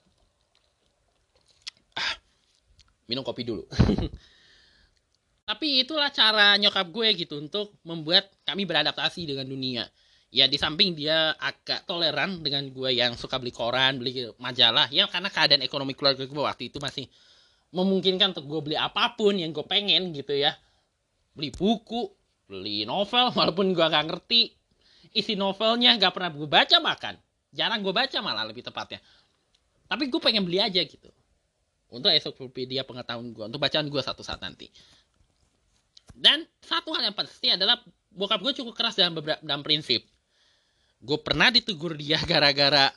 Ah, 1.96 2.14
minum 3.08 3.24
kopi 3.24 3.48
dulu. 3.48 3.64
Tapi 5.48 5.88
itulah 5.88 6.12
cara 6.12 6.60
nyokap 6.60 6.88
gue 6.92 7.08
gitu 7.24 7.40
untuk 7.40 7.80
membuat 7.88 8.28
kami 8.44 8.68
beradaptasi 8.68 9.24
dengan 9.24 9.48
dunia 9.48 9.88
ya 10.34 10.50
di 10.50 10.58
samping 10.58 10.98
dia 10.98 11.38
agak 11.38 11.86
toleran 11.86 12.42
dengan 12.42 12.66
gue 12.74 12.90
yang 12.90 13.14
suka 13.14 13.38
beli 13.38 13.54
koran 13.54 14.02
beli 14.02 14.34
majalah 14.42 14.90
ya 14.90 15.06
karena 15.06 15.30
keadaan 15.30 15.62
ekonomi 15.62 15.94
keluarga 15.94 16.26
gue 16.26 16.42
waktu 16.42 16.74
itu 16.74 16.82
masih 16.82 17.06
memungkinkan 17.74 18.38
untuk 18.38 18.46
gue 18.46 18.62
beli 18.72 18.78
apa 18.78 19.18
pun 19.18 19.34
yang 19.34 19.50
gue 19.50 19.66
pengen 19.66 20.14
gitu 20.14 20.38
ya. 20.38 20.54
Beli 21.34 21.50
buku 21.50 22.14
beli 22.46 22.86
novel 22.86 23.34
walaupun 23.38 23.74
gue 23.74 23.82
gak 23.82 24.06
ngerti 24.08 24.54
isi 25.18 25.34
novelnya 25.34 25.98
gak 25.98 26.14
pernah 26.14 26.30
gue 26.30 26.46
baca 26.50 26.78
bahkan. 26.80 27.18
Jarang 27.50 27.82
gue 27.82 27.94
baca 27.94 28.18
malah 28.22 28.46
lebih 28.46 28.62
tepatnya. 28.62 29.02
Tapi 29.90 30.10
gue 30.10 30.22
pengen 30.22 30.46
beli 30.46 30.62
aja 30.62 30.82
gitu. 30.86 31.10
Untuk 31.94 32.10
ensiklopedia 32.10 32.86
pengetahuan 32.86 33.34
gue 33.34 33.44
untuk 33.50 33.62
bacaan 33.62 33.90
gue 33.90 34.02
satu 34.02 34.22
saat 34.22 34.42
nanti. 34.42 34.70
Dan 36.14 36.46
satu 36.62 36.94
hal 36.94 37.10
yang 37.10 37.18
pasti 37.18 37.50
adalah 37.50 37.82
bokap 38.14 38.38
gue 38.42 38.54
cukup 38.54 38.74
keras 38.78 38.94
dalam 38.94 39.18
dalam 39.42 39.66
prinsip 39.66 40.06
gue 41.04 41.18
pernah 41.20 41.52
ditegur 41.52 42.00
dia 42.00 42.18
gara-gara 42.32 42.90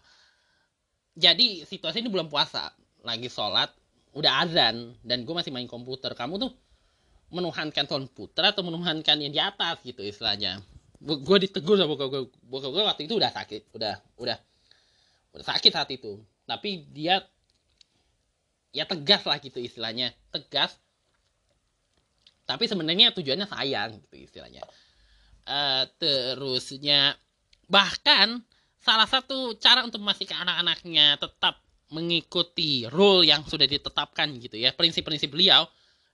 jadi 1.16 1.64
situasi 1.66 2.04
ini 2.04 2.12
bulan 2.12 2.28
puasa 2.30 2.70
lagi 3.02 3.26
sholat 3.32 3.72
udah 4.16 4.48
azan 4.48 4.96
dan 5.04 5.28
gue 5.28 5.34
masih 5.36 5.52
main 5.52 5.68
komputer. 5.68 6.16
Kamu 6.16 6.40
tuh 6.40 6.52
menuhankan 7.28 7.84
komputer 7.84 8.48
atau 8.48 8.64
menuhankan 8.64 9.20
yang 9.20 9.32
di 9.32 9.40
atas 9.40 9.80
gitu 9.84 10.00
istilahnya? 10.00 10.64
Gue 11.00 11.36
ditegur 11.40 11.76
sama 11.76 11.92
bokap 11.92 12.08
gue 12.24 12.58
gue 12.72 12.82
waktu 12.84 13.04
itu 13.04 13.20
udah 13.20 13.28
sakit 13.28 13.76
udah 13.76 14.00
udah 14.16 14.38
udah 15.36 15.44
sakit 15.44 15.72
saat 15.72 15.88
itu. 15.92 16.20
Tapi 16.48 16.88
dia 16.92 17.20
ya 18.72 18.88
tegas 18.88 19.24
lah 19.28 19.36
gitu 19.40 19.60
istilahnya 19.60 20.16
tegas. 20.32 20.80
Tapi 22.48 22.64
sebenarnya 22.64 23.12
tujuannya 23.12 23.48
sayang 23.48 24.00
gitu 24.04 24.16
istilahnya. 24.28 24.64
Uh, 25.46 25.84
terusnya 26.00 27.14
Bahkan 27.66 28.40
salah 28.78 29.08
satu 29.10 29.58
cara 29.58 29.82
untuk 29.82 29.98
memastikan 30.02 30.46
anak-anaknya 30.46 31.18
tetap 31.18 31.58
mengikuti 31.90 32.86
rule 32.90 33.26
yang 33.26 33.46
sudah 33.46 33.66
ditetapkan 33.66 34.30
gitu 34.42 34.58
ya, 34.58 34.74
prinsip-prinsip 34.74 35.30
beliau, 35.30 35.66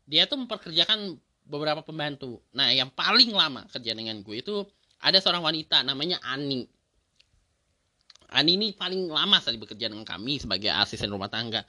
dia 0.05 0.29
tuh 0.29 0.41
memperkerjakan 0.41 1.17
beberapa 1.49 1.81
pembantu. 1.81 2.41
Nah, 2.53 2.73
yang 2.73 2.93
paling 2.93 3.33
lama 3.33 3.65
kerja 3.69 3.93
dengan 3.97 4.21
gue 4.21 4.41
itu 4.41 4.65
ada 5.03 5.19
seorang 5.19 5.43
wanita 5.43 5.83
namanya 5.83 6.21
Ani. 6.23 6.69
Ani 8.33 8.57
ini 8.57 8.73
paling 8.73 9.13
lama 9.13 9.37
sekali 9.45 9.61
bekerja 9.61 9.93
dengan 9.93 10.09
kami 10.09 10.41
sebagai 10.41 10.73
asisten 10.73 11.13
rumah 11.13 11.29
tangga 11.29 11.69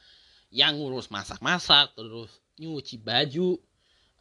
yang 0.54 0.80
ngurus 0.80 1.12
masak-masak, 1.12 1.91
terus 1.98 2.32
nyuci 2.62 3.02
baju, 3.02 3.58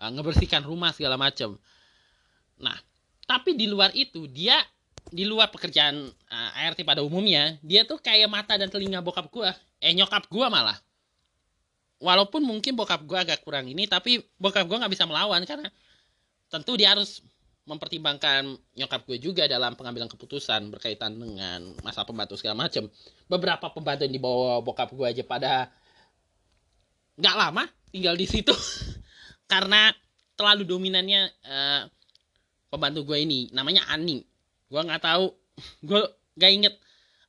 eh, 0.01 0.11
ngebersihkan 0.11 0.65
rumah 0.65 0.91
segala 0.91 1.15
macam. 1.21 1.55
Nah, 2.59 2.75
tapi 3.29 3.55
di 3.55 3.71
luar 3.71 3.95
itu 3.95 4.27
dia 4.27 4.59
di 5.13 5.29
luar 5.29 5.53
pekerjaan 5.53 6.09
uh, 6.09 6.51
eh, 6.57 6.67
ART 6.67 6.81
pada 6.83 7.05
umumnya, 7.05 7.61
dia 7.61 7.85
tuh 7.85 8.01
kayak 8.01 8.27
mata 8.33 8.57
dan 8.57 8.73
telinga 8.73 9.05
bokap 9.05 9.29
gua. 9.29 9.53
Eh 9.79 9.93
nyokap 9.93 10.27
gua 10.33 10.49
malah. 10.49 10.81
Walaupun 12.01 12.43
mungkin 12.43 12.73
bokap 12.75 13.05
gua 13.05 13.23
agak 13.23 13.45
kurang 13.45 13.69
ini, 13.69 13.85
tapi 13.85 14.25
bokap 14.41 14.65
gua 14.65 14.83
nggak 14.83 14.93
bisa 14.97 15.05
melawan 15.05 15.45
karena 15.45 15.69
tentu 16.49 16.75
dia 16.75 16.97
harus 16.97 17.21
mempertimbangkan 17.63 18.59
nyokap 18.75 19.07
gue 19.07 19.23
juga 19.23 19.47
dalam 19.47 19.79
pengambilan 19.79 20.11
keputusan 20.11 20.67
berkaitan 20.75 21.15
dengan 21.15 21.63
masa 21.87 22.03
pembantu 22.03 22.35
segala 22.35 22.67
macam. 22.67 22.91
Beberapa 23.31 23.71
pembantu 23.71 24.03
yang 24.03 24.15
dibawa 24.19 24.59
bokap 24.59 24.91
gue 24.91 25.07
aja 25.07 25.23
pada 25.23 25.71
nggak 27.15 27.37
lama 27.39 27.65
tinggal 27.93 28.17
di 28.19 28.27
situ 28.27 28.57
karena 29.53 29.93
terlalu 30.35 30.65
dominannya 30.65 31.29
uh, 31.45 31.83
pembantu 32.73 33.13
gue 33.13 33.19
ini 33.21 33.53
namanya 33.53 33.85
Ani 33.93 34.25
gue 34.73 34.81
nggak 34.81 35.05
tahu. 35.05 35.29
Gue 35.85 36.01
gak 36.41 36.53
inget 36.53 36.75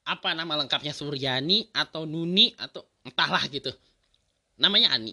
apa 0.08 0.32
nama 0.32 0.64
lengkapnya 0.64 0.96
Suryani 0.96 1.68
atau 1.76 2.08
Nuni 2.08 2.56
atau 2.56 2.88
entahlah 3.04 3.44
gitu. 3.52 3.72
Namanya 4.56 4.96
Ani. 4.96 5.12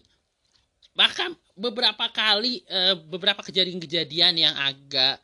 Bahkan 0.94 1.34
beberapa 1.58 2.06
kali 2.14 2.62
e, 2.66 2.78
beberapa 3.10 3.42
kejadian-kejadian 3.42 4.34
yang 4.38 4.54
agak 4.54 5.18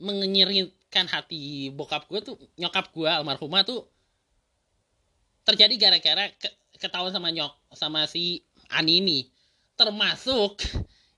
mengenyirkan 0.00 1.04
hati 1.12 1.68
bokap 1.76 2.08
gue 2.08 2.20
tuh 2.24 2.36
nyokap 2.56 2.88
gue 2.88 3.08
almarhumah 3.08 3.60
tuh 3.68 3.84
terjadi 5.44 5.76
gara-gara 5.76 6.32
ke, 6.40 6.48
ketahuan 6.80 7.12
sama 7.12 7.28
nyok 7.28 7.52
sama 7.76 8.08
si 8.08 8.40
Ani 8.72 9.04
ini. 9.04 9.28
Termasuk 9.76 10.60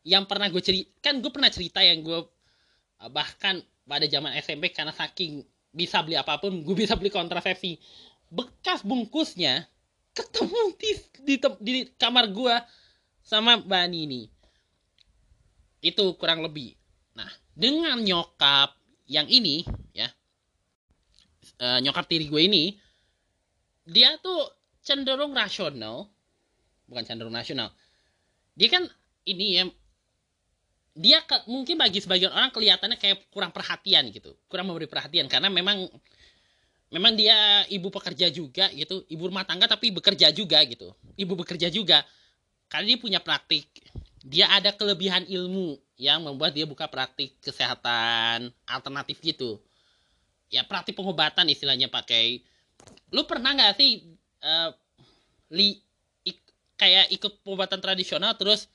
yang 0.02 0.26
pernah 0.26 0.50
gue 0.50 0.62
cerita 0.62 0.90
kan 0.98 1.22
gue 1.22 1.30
pernah 1.30 1.50
cerita 1.50 1.78
yang 1.78 2.02
gue 2.02 2.26
bahkan 3.10 3.62
pada 3.86 4.06
zaman 4.06 4.32
SMP 4.38 4.70
karena 4.70 4.94
saking 4.94 5.42
bisa 5.72 6.04
beli 6.04 6.20
apa 6.20 6.36
pun 6.38 6.62
gue 6.62 6.76
bisa 6.76 6.94
beli 6.94 7.08
kontrasepsi. 7.08 7.80
Bekas 8.32 8.84
bungkusnya 8.84 9.68
ketemu 10.12 10.60
di 10.76 10.90
di, 11.24 11.34
di 11.60 11.72
kamar 11.96 12.28
gue 12.28 12.54
sama 13.24 13.60
Bani 13.60 13.98
ini 14.04 14.22
itu 15.82 16.14
kurang 16.20 16.44
lebih. 16.44 16.76
Nah 17.16 17.28
dengan 17.56 17.98
nyokap 18.00 18.76
yang 19.08 19.26
ini 19.28 19.66
ya 19.92 20.08
uh, 21.60 21.78
nyokap 21.82 22.06
tiri 22.06 22.28
gue 22.28 22.42
ini 22.44 22.64
dia 23.88 24.14
tuh 24.22 24.46
cenderung 24.84 25.34
rasional. 25.34 26.10
Bukan 26.86 27.02
cenderung 27.08 27.34
rasional. 27.34 27.72
Dia 28.54 28.68
kan 28.68 28.84
ini 29.24 29.46
ya 29.58 29.64
dia 30.92 31.24
ke, 31.24 31.48
mungkin 31.48 31.80
bagi 31.80 32.04
sebagian 32.04 32.32
orang 32.32 32.52
kelihatannya 32.52 33.00
kayak 33.00 33.32
kurang 33.32 33.48
perhatian 33.48 34.12
gitu. 34.12 34.36
Kurang 34.48 34.68
memberi 34.68 34.84
perhatian. 34.84 35.24
Karena 35.24 35.48
memang 35.48 35.88
memang 36.92 37.16
dia 37.16 37.64
ibu 37.72 37.88
pekerja 37.88 38.28
juga 38.28 38.68
gitu. 38.76 39.00
Ibu 39.08 39.32
rumah 39.32 39.48
tangga 39.48 39.64
tapi 39.64 39.88
bekerja 39.88 40.28
juga 40.28 40.60
gitu. 40.68 40.92
Ibu 41.16 41.32
bekerja 41.44 41.72
juga. 41.72 42.04
Karena 42.68 42.92
dia 42.92 42.98
punya 43.00 43.20
praktik. 43.24 43.68
Dia 44.22 44.52
ada 44.52 44.70
kelebihan 44.76 45.24
ilmu 45.26 45.80
yang 45.96 46.22
membuat 46.22 46.52
dia 46.52 46.68
buka 46.68 46.86
praktik 46.86 47.40
kesehatan 47.40 48.52
alternatif 48.68 49.16
gitu. 49.24 49.58
Ya 50.52 50.62
praktik 50.68 50.92
pengobatan 50.92 51.48
istilahnya 51.48 51.88
pakai. 51.88 52.44
Lu 53.08 53.24
pernah 53.24 53.56
nggak 53.56 53.72
sih 53.80 54.04
uh, 54.44 54.70
li 55.48 55.80
ik, 56.28 56.36
kayak 56.76 57.08
ikut 57.16 57.40
pengobatan 57.40 57.80
tradisional 57.80 58.36
terus 58.36 58.68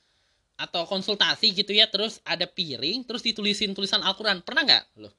atau 0.58 0.90
konsultasi 0.90 1.54
gitu 1.54 1.70
ya 1.70 1.86
terus 1.86 2.18
ada 2.26 2.50
piring 2.50 3.06
terus 3.06 3.22
ditulisin 3.22 3.78
tulisan 3.78 4.02
Al-Quran. 4.02 4.42
Pernah 4.42 4.66
nggak? 4.66 4.84
Lo 4.98 5.14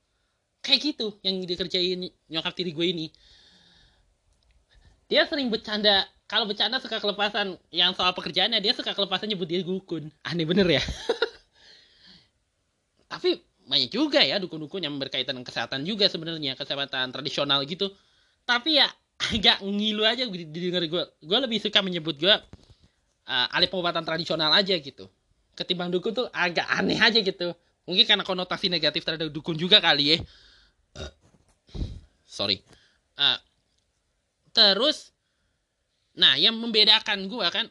kayak 0.59 0.81
gitu 0.83 1.17
yang 1.23 1.39
dikerjain 1.47 2.11
nyokap 2.29 2.53
tiri 2.53 2.75
gue 2.75 2.87
ini. 2.91 3.07
Dia 5.09 5.25
sering 5.25 5.49
bercanda. 5.49 6.05
Kalau 6.29 6.45
bercanda 6.45 6.77
suka 6.83 7.01
kelepasan. 7.01 7.57
Yang 7.73 7.97
soal 7.97 8.13
pekerjaannya 8.13 8.61
dia 8.61 8.77
suka 8.77 8.93
kelepasan 8.93 9.33
nyebut 9.33 9.49
dia 9.49 9.65
dukun. 9.65 10.13
Aneh 10.27 10.45
bener 10.45 10.69
ya? 10.69 10.83
Tapi 13.13 13.41
banyak 13.65 13.89
juga 13.89 14.21
ya 14.21 14.37
dukun-dukun 14.37 14.85
yang 14.85 14.97
berkaitan 15.01 15.37
dengan 15.37 15.49
kesehatan 15.49 15.85
juga 15.85 16.09
sebenarnya 16.11 16.59
kesehatan 16.59 17.15
tradisional 17.15 17.65
gitu. 17.65 17.89
Tapi 18.45 18.83
ya 18.83 18.91
agak 19.33 19.65
ngilu 19.65 20.05
aja 20.05 20.29
didengar 20.29 20.85
gue. 20.85 21.03
Gue 21.25 21.39
lebih 21.41 21.63
suka 21.63 21.81
menyebut 21.81 22.21
gue 22.21 22.35
uh, 23.29 23.57
alih 23.57 23.73
pengobatan 23.73 24.05
tradisional 24.05 24.53
aja 24.53 24.77
gitu 24.77 25.09
ketimbang 25.59 25.91
dukun 25.91 26.15
tuh 26.15 26.27
agak 26.31 26.65
aneh 26.71 26.95
aja 27.03 27.19
gitu. 27.19 27.51
Mungkin 27.83 28.07
karena 28.07 28.23
konotasi 28.23 28.71
negatif 28.71 29.03
terhadap 29.03 29.35
dukun 29.35 29.59
juga 29.59 29.83
kali 29.83 30.15
ya. 30.15 30.17
Uh, 30.95 31.13
sorry. 32.23 32.63
Uh, 33.19 33.35
terus 34.55 35.11
nah 36.15 36.39
yang 36.39 36.55
membedakan 36.55 37.27
gue 37.27 37.47
kan 37.51 37.67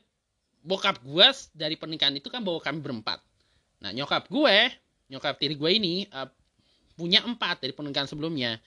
bokap 0.63 0.99
gue 1.03 1.27
dari 1.55 1.79
pernikahan 1.79 2.15
itu 2.19 2.27
kan 2.27 2.43
bawa 2.43 2.59
kami 2.59 2.83
berempat. 2.83 3.23
Nah 3.79 3.95
nyokap 3.95 4.27
gue 4.27 4.57
nyokap 5.07 5.39
tiri 5.39 5.55
gue 5.55 5.71
ini 5.71 6.03
uh, 6.11 6.27
punya 6.99 7.23
empat 7.23 7.63
dari 7.63 7.71
pernikahan 7.71 8.11
sebelumnya. 8.11 8.59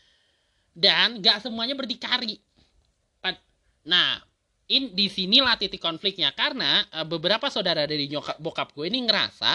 Dan 0.70 1.20
gak 1.20 1.44
semuanya 1.44 1.76
berdikari. 1.76 2.40
Nah 3.84 4.22
in 4.70 4.94
di 4.94 5.10
sinilah 5.10 5.58
titik 5.58 5.82
konfliknya 5.82 6.30
karena 6.30 6.86
uh, 6.94 7.02
beberapa 7.02 7.50
saudara 7.50 7.90
dari 7.90 8.06
nyokap 8.06 8.38
bokap 8.38 8.70
gue 8.70 8.86
ini 8.86 9.02
ngerasa 9.02 9.52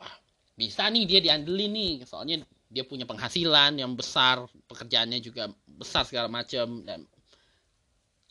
wah, 0.00 0.14
bisa 0.56 0.88
nih 0.88 1.04
dia 1.04 1.20
diandelin 1.20 1.72
nih 1.72 1.92
soalnya 2.08 2.40
dia 2.72 2.82
punya 2.88 3.04
penghasilan 3.04 3.76
yang 3.76 3.92
besar 3.92 4.48
pekerjaannya 4.66 5.20
juga 5.20 5.52
besar 5.68 6.08
segala 6.08 6.32
macam 6.32 6.80
dan 6.82 7.04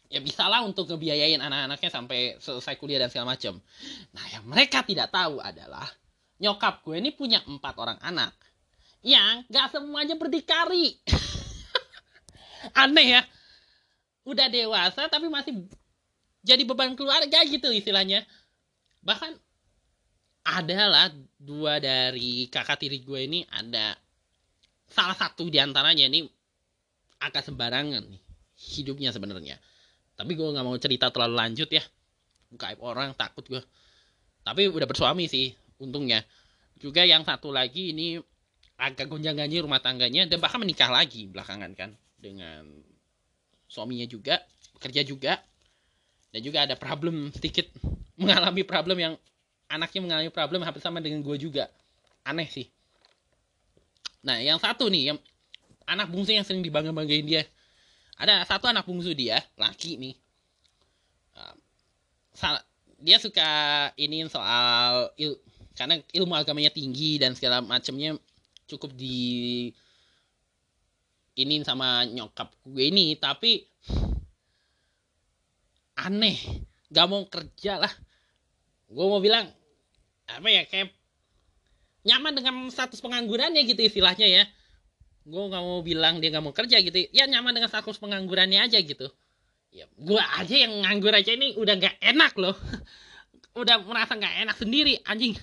ya 0.10 0.20
bisa 0.22 0.50
lah 0.50 0.66
untuk 0.66 0.90
ngebiayain 0.90 1.42
anak-anaknya 1.42 1.90
sampai 1.90 2.20
selesai 2.42 2.78
kuliah 2.78 3.02
dan 3.02 3.10
segala 3.10 3.34
macam. 3.34 3.58
Nah 4.14 4.26
yang 4.30 4.46
mereka 4.46 4.86
tidak 4.86 5.10
tahu 5.10 5.42
adalah 5.42 5.86
nyokap 6.38 6.82
gue 6.82 6.98
ini 6.98 7.14
punya 7.14 7.42
empat 7.46 7.74
orang 7.78 7.98
anak 8.02 8.34
yang 9.06 9.46
gak 9.50 9.74
semuanya 9.74 10.18
berdikari. 10.18 10.98
Aneh 12.84 13.08
ya 13.20 13.22
udah 14.24 14.48
dewasa 14.48 15.08
tapi 15.12 15.28
masih 15.28 15.68
jadi 16.44 16.64
beban 16.68 16.96
keluarga 16.96 17.40
gitu 17.48 17.72
istilahnya. 17.72 18.28
Bahkan 19.04 19.32
adalah 20.44 21.08
dua 21.40 21.80
dari 21.80 22.52
kakak 22.52 22.84
tiri 22.84 23.00
gue 23.00 23.20
ini 23.24 23.40
ada 23.48 23.96
salah 24.92 25.16
satu 25.16 25.48
di 25.48 25.56
antaranya 25.60 26.12
ini 26.12 26.28
agak 27.24 27.48
sembarangan 27.48 28.04
nih 28.04 28.22
hidupnya 28.76 29.16
sebenarnya. 29.16 29.56
Tapi 30.14 30.36
gue 30.36 30.48
nggak 30.52 30.66
mau 30.68 30.76
cerita 30.76 31.10
terlalu 31.10 31.36
lanjut 31.40 31.70
ya. 31.72 31.84
Kayak 32.60 32.84
orang 32.84 33.16
takut 33.16 33.48
gue. 33.48 33.64
Tapi 34.44 34.68
udah 34.68 34.86
bersuami 34.86 35.32
sih 35.32 35.56
untungnya. 35.80 36.22
Juga 36.78 37.08
yang 37.08 37.24
satu 37.24 37.50
lagi 37.50 37.96
ini 37.96 38.20
agak 38.76 39.08
gonjang 39.08 39.40
ganjing 39.40 39.64
rumah 39.64 39.80
tangganya 39.80 40.28
dan 40.28 40.44
bahkan 40.44 40.60
menikah 40.60 40.92
lagi 40.92 41.32
belakangan 41.32 41.72
kan 41.72 41.96
dengan 42.20 42.68
suaminya 43.74 44.06
juga 44.06 44.38
bekerja 44.78 45.02
juga 45.02 45.42
dan 46.30 46.46
juga 46.46 46.70
ada 46.70 46.78
problem 46.78 47.34
sedikit 47.34 47.66
mengalami 48.14 48.62
problem 48.62 48.98
yang 49.02 49.14
anaknya 49.66 50.00
mengalami 50.06 50.30
problem 50.30 50.62
hampir 50.62 50.86
sama 50.86 51.02
dengan 51.02 51.26
gue 51.26 51.34
juga. 51.42 51.66
Aneh 52.22 52.46
sih. 52.46 52.70
Nah 54.22 54.38
yang 54.38 54.62
satu 54.62 54.86
nih 54.94 55.10
yang 55.14 55.20
anak 55.90 56.14
bungsu 56.14 56.38
yang 56.38 56.46
sering 56.46 56.62
dibangga 56.62 56.94
banggain 56.94 57.26
dia. 57.26 57.42
Ada 58.22 58.46
satu 58.46 58.70
anak 58.70 58.86
bungsu 58.86 59.18
dia 59.18 59.42
laki 59.58 59.98
nih. 59.98 60.16
Dia 63.04 63.18
suka 63.20 63.50
ini 64.00 64.24
soal 64.30 65.12
il, 65.20 65.36
karena 65.76 66.00
ilmu 66.14 66.38
agamanya 66.38 66.70
tinggi 66.72 67.18
dan 67.18 67.34
segala 67.36 67.60
macamnya 67.60 68.16
cukup 68.70 68.94
di 68.96 69.74
ini 71.34 71.66
sama 71.66 72.06
nyokap 72.06 72.54
gue 72.66 72.86
ini 72.94 73.18
tapi 73.18 73.66
aneh. 75.98 76.38
Gak 76.94 77.08
mau 77.10 77.26
kerja 77.26 77.82
lah. 77.82 77.94
Gue 78.86 79.06
mau 79.10 79.18
bilang 79.18 79.50
apa 80.30 80.48
ya 80.48 80.64
kayak 80.70 80.94
nyaman 82.06 82.38
dengan 82.38 82.56
status 82.70 83.02
penganggurannya 83.02 83.66
gitu 83.66 83.82
istilahnya 83.82 84.28
ya. 84.30 84.44
Gue 85.24 85.44
nggak 85.50 85.64
mau 85.64 85.80
bilang 85.82 86.20
dia 86.20 86.30
nggak 86.30 86.46
mau 86.46 86.54
kerja 86.54 86.78
gitu. 86.84 87.10
Ya 87.10 87.26
nyaman 87.26 87.56
dengan 87.58 87.72
status 87.72 87.98
penganggurannya 87.98 88.62
aja 88.62 88.78
gitu. 88.78 89.10
Ya 89.74 89.90
gue 89.90 90.22
aja 90.22 90.56
yang 90.56 90.86
nganggur 90.86 91.16
aja 91.16 91.34
ini 91.34 91.58
udah 91.58 91.74
nggak 91.80 91.98
enak 91.98 92.34
loh. 92.38 92.54
Udah 93.54 93.78
merasa 93.86 94.18
nggak 94.18 94.50
enak 94.50 94.58
sendiri 94.58 94.98
anjing. 95.06 95.38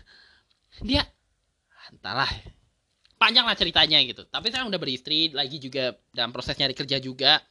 Dia 0.82 1.07
entahlah 1.95 2.26
panjang 3.21 3.45
lah 3.45 3.53
ceritanya 3.53 4.01
gitu. 4.01 4.25
Tapi 4.25 4.49
saya 4.49 4.64
udah 4.64 4.81
beristri 4.81 5.29
lagi 5.37 5.61
juga 5.61 5.93
dalam 6.16 6.33
proses 6.33 6.57
nyari 6.57 6.73
kerja 6.73 6.97
juga. 6.97 7.45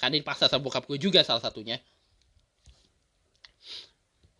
Kan 0.00 0.16
dipaksa 0.16 0.48
sama 0.48 0.64
bokap 0.64 0.88
gue 0.88 0.96
juga 0.96 1.20
salah 1.20 1.44
satunya. 1.44 1.76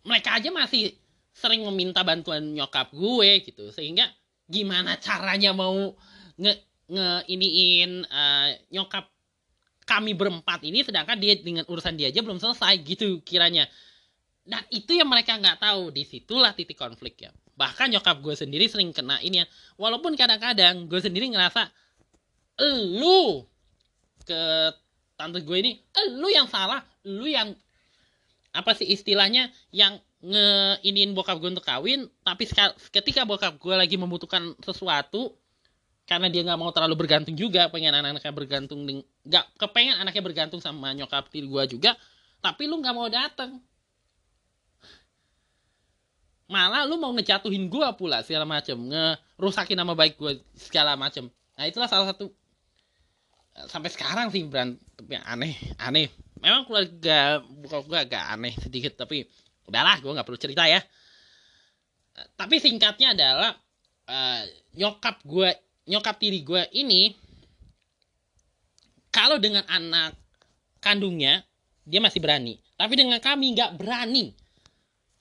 Mereka 0.03 0.41
aja 0.41 0.49
masih 0.49 0.97
sering 1.37 1.61
meminta 1.69 2.01
bantuan 2.01 2.41
nyokap 2.57 2.89
gue 2.89 3.45
gitu. 3.45 3.69
Sehingga 3.69 4.09
gimana 4.49 4.97
caranya 4.97 5.53
mau 5.53 5.93
nge 6.41 6.53
nge 6.89 7.09
iniin 7.29 8.03
uh, 8.09 8.49
nyokap 8.73 9.05
kami 9.85 10.17
berempat 10.17 10.65
ini 10.65 10.81
sedangkan 10.81 11.19
dia 11.21 11.37
dengan 11.37 11.63
urusan 11.69 11.93
dia 11.93 12.09
aja 12.09 12.25
belum 12.25 12.41
selesai 12.41 12.73
gitu 12.81 13.21
kiranya. 13.21 13.69
Dan 14.43 14.65
itu 14.73 14.97
yang 14.97 15.07
mereka 15.07 15.37
nggak 15.37 15.61
tahu. 15.61 15.93
Di 15.93 16.03
situlah 16.03 16.57
titik 16.57 16.75
konfliknya 16.75 17.29
bahkan 17.53 17.89
nyokap 17.89 18.19
gue 18.19 18.33
sendiri 18.33 18.65
sering 18.65 18.89
kena 18.93 19.21
ini 19.21 19.43
ya. 19.43 19.45
Walaupun 19.77 20.17
kadang-kadang 20.17 20.89
gue 20.89 20.99
sendiri 21.01 21.29
ngerasa 21.29 21.69
lu 23.01 23.45
ke 24.23 24.41
tante 25.17 25.41
gue 25.41 25.57
ini 25.57 25.71
lu 26.17 26.29
yang 26.29 26.45
salah 26.49 26.81
lu 27.05 27.25
yang 27.25 27.53
apa 28.53 28.77
sih 28.77 28.85
istilahnya 28.85 29.49
yang 29.73 29.97
ngeinin 30.23 31.11
bokap 31.11 31.41
gue 31.41 31.51
untuk 31.51 31.65
kawin 31.65 32.07
tapi 32.23 32.47
ketika 32.93 33.27
bokap 33.27 33.57
gue 33.59 33.75
lagi 33.75 33.97
membutuhkan 33.99 34.55
sesuatu 34.63 35.35
karena 36.07 36.27
dia 36.31 36.43
nggak 36.47 36.59
mau 36.59 36.71
terlalu 36.71 36.95
bergantung 36.95 37.35
juga 37.35 37.67
pengen 37.67 37.95
anak-anaknya 37.95 38.33
bergantung 38.35 38.79
nggak 39.27 39.45
kepengen 39.59 39.99
anaknya 39.99 40.23
bergantung 40.23 40.61
sama 40.63 40.95
nyokap 40.95 41.27
tiri 41.27 41.49
gue 41.49 41.75
juga 41.75 41.97
tapi 42.39 42.67
lu 42.69 42.79
nggak 42.79 42.95
mau 42.95 43.07
datang 43.11 43.59
malah 46.53 46.85
lu 46.85 47.01
mau 47.01 47.09
ngejatuhin 47.17 47.65
gue 47.65 47.87
pula 47.97 48.21
segala 48.21 48.45
macem 48.45 48.77
ngerusakin 48.77 49.73
nama 49.73 49.97
baik 49.97 50.21
gue 50.21 50.37
segala 50.53 50.93
macem. 50.93 51.25
Nah 51.57 51.65
itulah 51.65 51.89
salah 51.89 52.13
satu 52.13 52.29
sampai 53.65 53.89
sekarang 53.89 54.29
sih 54.29 54.45
berantem 54.45 54.77
yang 55.09 55.25
aneh 55.25 55.57
aneh. 55.81 56.13
Memang 56.37 56.69
keluarga 56.69 57.41
bukan 57.41 57.81
gue 57.89 57.99
agak 58.05 58.23
aneh 58.29 58.53
sedikit 58.61 58.93
tapi 58.93 59.25
udahlah 59.65 59.97
gue 59.97 60.13
nggak 60.13 60.27
perlu 60.29 60.37
cerita 60.37 60.69
ya. 60.69 60.77
Tapi 62.37 62.61
singkatnya 62.61 63.17
adalah 63.17 63.57
uh, 64.05 64.41
nyokap 64.77 65.25
gue 65.25 65.49
nyokap 65.89 66.21
tiri 66.21 66.45
gue 66.45 66.61
ini 66.77 67.17
kalau 69.09 69.41
dengan 69.41 69.65
anak 69.65 70.13
kandungnya 70.77 71.41
dia 71.81 71.97
masih 71.97 72.21
berani. 72.21 72.61
Tapi 72.77 72.93
dengan 72.93 73.17
kami 73.17 73.57
nggak 73.57 73.81
berani 73.81 74.42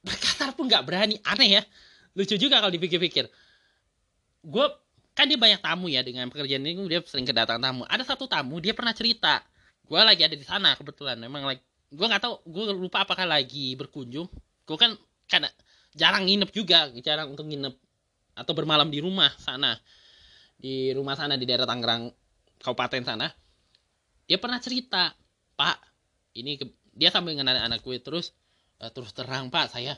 berkasar 0.02 0.52
pun 0.54 0.66
nggak 0.66 0.84
berani. 0.84 1.16
Aneh 1.22 1.58
ya. 1.58 1.62
Lucu 2.12 2.36
juga 2.36 2.60
kalau 2.60 2.74
dipikir-pikir. 2.74 3.30
Gue 4.42 4.66
kan 5.12 5.28
dia 5.28 5.38
banyak 5.38 5.60
tamu 5.60 5.86
ya 5.88 6.00
dengan 6.00 6.28
pekerjaan 6.28 6.64
ini 6.64 6.82
dia 6.90 7.00
sering 7.06 7.24
kedatangan 7.24 7.62
tamu. 7.62 7.82
Ada 7.88 8.04
satu 8.14 8.26
tamu 8.28 8.58
dia 8.58 8.76
pernah 8.76 8.92
cerita. 8.92 9.40
Gue 9.86 10.00
lagi 10.02 10.26
ada 10.26 10.36
di 10.36 10.44
sana 10.44 10.76
kebetulan. 10.76 11.16
Memang 11.16 11.46
lagi 11.46 11.62
gue 11.92 12.06
nggak 12.08 12.22
tahu 12.24 12.34
gue 12.48 12.64
lupa 12.76 13.06
apakah 13.06 13.24
lagi 13.24 13.78
berkunjung. 13.78 14.28
Gue 14.66 14.76
kan 14.76 14.92
karena 15.30 15.48
jarang 15.96 16.28
nginep 16.28 16.50
juga 16.52 16.88
jarang 17.00 17.32
untuk 17.32 17.48
nginep 17.48 17.74
atau 18.36 18.52
bermalam 18.52 18.88
di 18.90 19.00
rumah 19.00 19.32
sana. 19.40 19.78
Di 20.58 20.92
rumah 20.92 21.16
sana 21.16 21.38
di 21.38 21.44
daerah 21.48 21.64
Tangerang 21.64 22.12
kabupaten 22.60 23.02
sana. 23.04 23.28
Dia 24.26 24.38
pernah 24.38 24.62
cerita 24.62 25.12
pak 25.56 25.76
ini 26.32 26.56
ke, 26.56 26.64
dia 26.96 27.12
sambil 27.12 27.36
dengan 27.36 27.52
anak-anak 27.52 27.80
gue 27.84 27.96
terus 28.00 28.32
uh, 28.82 28.90
terus 28.90 29.14
terang 29.14 29.48
pak 29.48 29.70
saya 29.70 29.94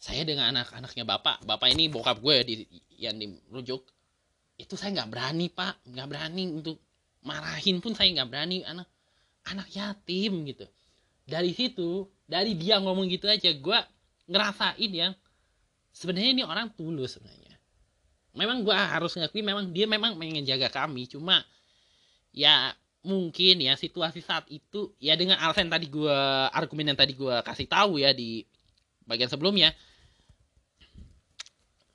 saya 0.00 0.24
dengan 0.24 0.56
anak-anaknya 0.56 1.04
bapak. 1.04 1.44
Bapak 1.44 1.68
ini 1.76 1.92
bokap 1.92 2.24
gue 2.24 2.36
di 2.48 2.54
yang 2.96 3.20
dirujuk 3.20 3.84
itu 4.56 4.74
saya 4.76 4.96
nggak 4.96 5.10
berani 5.12 5.52
pak. 5.52 5.84
Nggak 5.88 6.08
berani 6.08 6.44
untuk 6.48 6.80
marahin 7.20 7.84
pun 7.84 7.92
saya 7.92 8.08
nggak 8.16 8.28
berani. 8.32 8.64
Anak 8.64 8.88
anak 9.52 9.68
yatim 9.72 10.48
gitu. 10.48 10.64
Dari 11.28 11.52
situ 11.52 12.08
dari 12.24 12.56
dia 12.56 12.80
ngomong 12.80 13.12
gitu 13.12 13.28
aja 13.28 13.52
gue 13.52 13.78
ngerasain 14.24 14.92
yang 14.92 15.12
sebenarnya 15.92 16.30
ini 16.32 16.42
orang 16.48 16.72
tulus 16.72 17.20
sebenarnya. 17.20 17.60
Memang 18.32 18.64
gue 18.64 18.72
harus 18.72 19.12
ngakui 19.20 19.44
memang 19.44 19.68
dia 19.68 19.84
memang 19.84 20.16
pengen 20.16 20.48
jaga 20.48 20.72
kami. 20.72 21.12
Cuma 21.12 21.44
ya 22.32 22.72
mungkin 23.00 23.64
ya 23.64 23.80
situasi 23.80 24.20
saat 24.20 24.44
itu 24.52 24.92
ya 25.00 25.16
dengan 25.16 25.40
alasan 25.40 25.72
tadi 25.72 25.88
gue 25.88 26.18
argumen 26.52 26.92
yang 26.92 26.98
tadi 27.00 27.16
gue 27.16 27.36
kasih 27.40 27.64
tahu 27.64 27.96
ya 27.96 28.12
di 28.12 28.44
bagian 29.08 29.32
sebelumnya 29.32 29.72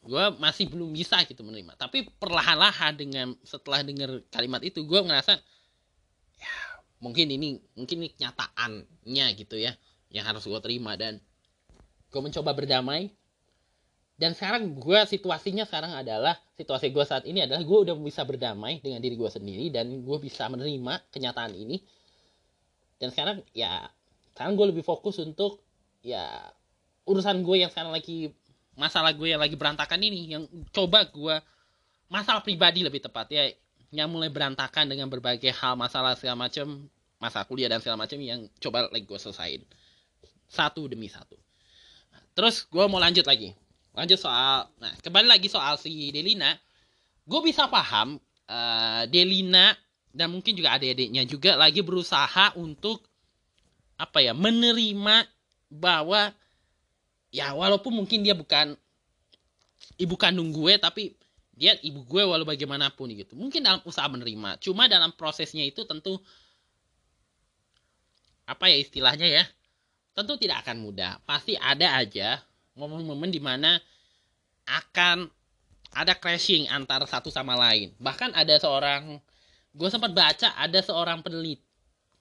gue 0.05 0.25
masih 0.37 0.69
belum 0.69 0.93
bisa 0.93 1.17
gitu 1.25 1.41
menerima. 1.41 1.73
Tapi 1.81 2.05
perlahan-lahan 2.21 2.93
dengan 2.93 3.27
setelah 3.41 3.81
dengar 3.81 4.21
kalimat 4.29 4.61
itu 4.61 4.85
gue 4.85 5.01
ngerasa 5.01 5.33
ya 6.37 6.53
mungkin 7.01 7.25
ini 7.33 7.57
mungkin 7.73 8.05
ini 8.05 8.09
kenyataannya 8.13 9.25
gitu 9.41 9.57
ya 9.57 9.73
yang 10.13 10.29
harus 10.29 10.45
gue 10.45 10.61
terima. 10.61 10.93
Dan 10.93 11.17
gue 12.13 12.21
mencoba 12.21 12.53
berdamai 12.53 13.09
dan 14.15 14.31
sekarang 14.31 14.79
gue 14.79 14.99
situasinya 15.11 15.67
sekarang 15.67 15.91
adalah 15.91 16.39
situasi 16.55 16.87
gue 16.95 17.03
saat 17.03 17.27
ini 17.27 17.43
adalah 17.43 17.59
gue 17.67 17.77
udah 17.83 17.95
bisa 17.99 18.23
berdamai 18.23 18.79
dengan 18.79 19.03
diri 19.03 19.19
gue 19.19 19.27
sendiri 19.27 19.67
dan 19.75 19.91
gue 20.07 20.17
bisa 20.23 20.47
menerima 20.47 21.11
kenyataan 21.11 21.51
ini. 21.51 21.83
Dan 22.95 23.11
sekarang 23.11 23.43
ya 23.51 23.91
sekarang 24.31 24.55
gue 24.55 24.71
lebih 24.71 24.87
fokus 24.87 25.19
untuk 25.19 25.59
ya 25.99 26.31
urusan 27.03 27.43
gue 27.43 27.67
yang 27.67 27.71
sekarang 27.71 27.91
lagi 27.91 28.31
masalah 28.79 29.11
gue 29.11 29.35
yang 29.35 29.41
lagi 29.43 29.59
berantakan 29.59 29.99
ini 29.99 30.31
yang 30.31 30.47
coba 30.71 31.11
gue 31.11 31.35
masalah 32.07 32.39
pribadi 32.39 32.87
lebih 32.87 33.03
tepat 33.03 33.27
ya 33.35 33.51
yang 33.91 34.07
mulai 34.07 34.31
berantakan 34.31 34.87
dengan 34.87 35.11
berbagai 35.11 35.51
hal 35.51 35.75
masalah 35.75 36.15
segala 36.15 36.47
macam 36.47 36.87
masalah 37.19 37.43
kuliah 37.47 37.67
dan 37.67 37.83
segala 37.83 38.07
macam 38.07 38.15
yang 38.23 38.47
coba 38.63 38.87
lagi 38.87 39.03
gue 39.03 39.19
selesain. 39.19 39.59
Satu 40.47 40.87
demi 40.87 41.11
satu. 41.11 41.35
Terus 42.31 42.63
gue 42.63 42.85
mau 42.87 43.03
lanjut 43.03 43.27
lagi. 43.27 43.64
Lanjut 43.95 44.19
soal, 44.19 44.67
nah 44.75 44.91
kembali 44.99 45.27
lagi 45.27 45.47
soal 45.47 45.79
si 45.79 46.11
Delina. 46.11 46.51
Gue 47.23 47.39
bisa 47.41 47.71
paham 47.71 48.19
uh, 48.51 49.03
Delina 49.07 49.71
dan 50.11 50.35
mungkin 50.35 50.51
juga 50.51 50.75
adik-adiknya 50.75 51.23
juga 51.23 51.55
lagi 51.55 51.79
berusaha 51.79 52.53
untuk 52.59 53.01
apa 53.95 54.19
ya 54.19 54.35
menerima 54.35 55.23
bahwa 55.71 56.35
ya 57.31 57.55
walaupun 57.55 57.95
mungkin 58.03 58.21
dia 58.21 58.35
bukan 58.35 58.75
ibu 59.95 60.15
kandung 60.19 60.51
gue 60.51 60.75
tapi 60.75 61.15
dia 61.55 61.79
ibu 61.79 62.03
gue 62.03 62.23
walau 62.27 62.43
bagaimanapun 62.43 63.15
gitu 63.15 63.39
mungkin 63.39 63.63
dalam 63.63 63.79
usaha 63.87 64.03
menerima 64.11 64.59
cuma 64.59 64.91
dalam 64.91 65.15
prosesnya 65.15 65.63
itu 65.63 65.87
tentu 65.87 66.19
apa 68.43 68.67
ya 68.67 68.75
istilahnya 68.75 69.27
ya 69.27 69.43
tentu 70.15 70.39
tidak 70.39 70.63
akan 70.63 70.79
mudah. 70.79 71.19
Pasti 71.27 71.59
ada 71.59 71.99
aja 71.99 72.39
momen-momen 72.75 73.31
di 73.31 73.39
mana 73.39 73.79
akan 74.67 75.27
ada 75.95 76.13
crashing 76.15 76.67
antara 76.67 77.07
satu 77.07 77.31
sama 77.31 77.55
lain. 77.55 77.95
Bahkan 77.97 78.35
ada 78.35 78.55
seorang, 78.59 79.17
gue 79.71 79.89
sempat 79.89 80.11
baca 80.11 80.51
ada 80.59 80.79
seorang 80.83 81.23
penelit, 81.23 81.63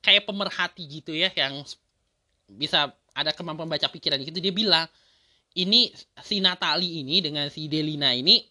kayak 0.01 0.25
pemerhati 0.25 0.87
gitu 0.87 1.11
ya, 1.11 1.29
yang 1.35 1.67
bisa 2.47 2.95
ada 3.15 3.35
kemampuan 3.35 3.67
baca 3.67 3.91
pikiran 3.91 4.23
gitu. 4.23 4.39
Dia 4.39 4.55
bilang, 4.55 4.87
ini 5.59 5.91
si 6.23 6.39
Natali 6.39 7.03
ini 7.03 7.19
dengan 7.19 7.51
si 7.51 7.67
Delina 7.67 8.15
ini 8.15 8.43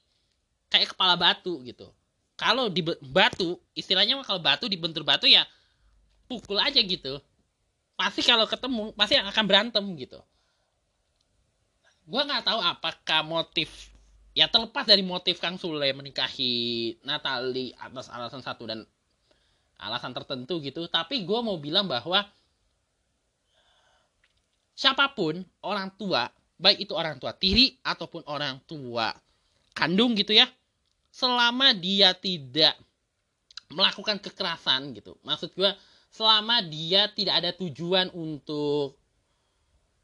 kayak 0.68 0.96
kepala 0.96 1.16
batu 1.16 1.64
gitu. 1.64 1.88
Kalau 2.36 2.68
di 2.68 2.84
batu, 3.00 3.56
istilahnya 3.78 4.20
kalau 4.26 4.42
batu 4.44 4.68
dibentur 4.68 5.08
batu 5.08 5.30
ya 5.30 5.48
pukul 6.28 6.58
aja 6.60 6.82
gitu 6.82 7.22
pasti 7.94 8.26
kalau 8.26 8.50
ketemu 8.50 8.90
pasti 8.98 9.16
akan 9.20 9.46
berantem 9.46 9.86
gitu 9.96 10.18
gue 12.04 12.22
nggak 12.22 12.44
tahu 12.44 12.60
apakah 12.60 13.22
motif 13.24 13.92
ya 14.36 14.50
terlepas 14.50 14.84
dari 14.84 15.06
motif 15.06 15.40
Kang 15.40 15.56
Sule 15.56 15.92
menikahi 15.96 16.98
Natali 17.06 17.72
atas 17.78 18.12
alasan 18.12 18.42
satu 18.44 18.68
dan 18.68 18.84
alasan 19.80 20.12
tertentu 20.12 20.60
gitu 20.64 20.88
tapi 20.92 21.24
gue 21.24 21.40
mau 21.40 21.56
bilang 21.60 21.88
bahwa 21.88 22.26
siapa 24.74 25.12
pun 25.16 25.44
orang 25.64 25.94
tua 25.96 26.28
baik 26.58 26.90
itu 26.90 26.94
orang 26.96 27.20
tua 27.20 27.36
tiri 27.36 27.78
ataupun 27.84 28.26
orang 28.26 28.60
tua 28.64 29.12
kandung 29.76 30.16
gitu 30.16 30.34
ya 30.34 30.48
selama 31.14 31.78
dia 31.78 32.18
tidak 32.18 32.74
melakukan 33.74 34.22
kekerasan 34.22 34.94
gitu. 34.98 35.18
Maksud 35.26 35.54
gue 35.58 35.70
selama 36.14 36.62
dia 36.66 37.10
tidak 37.14 37.42
ada 37.42 37.52
tujuan 37.58 38.14
untuk 38.14 38.98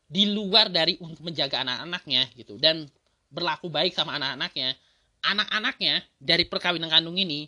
di 0.10 0.26
luar 0.34 0.74
dari 0.74 0.98
untuk 0.98 1.22
menjaga 1.22 1.62
anak-anaknya 1.62 2.34
gitu. 2.34 2.58
Dan 2.58 2.90
berlaku 3.30 3.70
baik 3.70 3.94
sama 3.94 4.18
anak-anaknya. 4.18 4.74
Anak-anaknya 5.22 6.02
dari 6.18 6.50
perkawinan 6.50 6.90
kandung 6.90 7.16
ini 7.16 7.46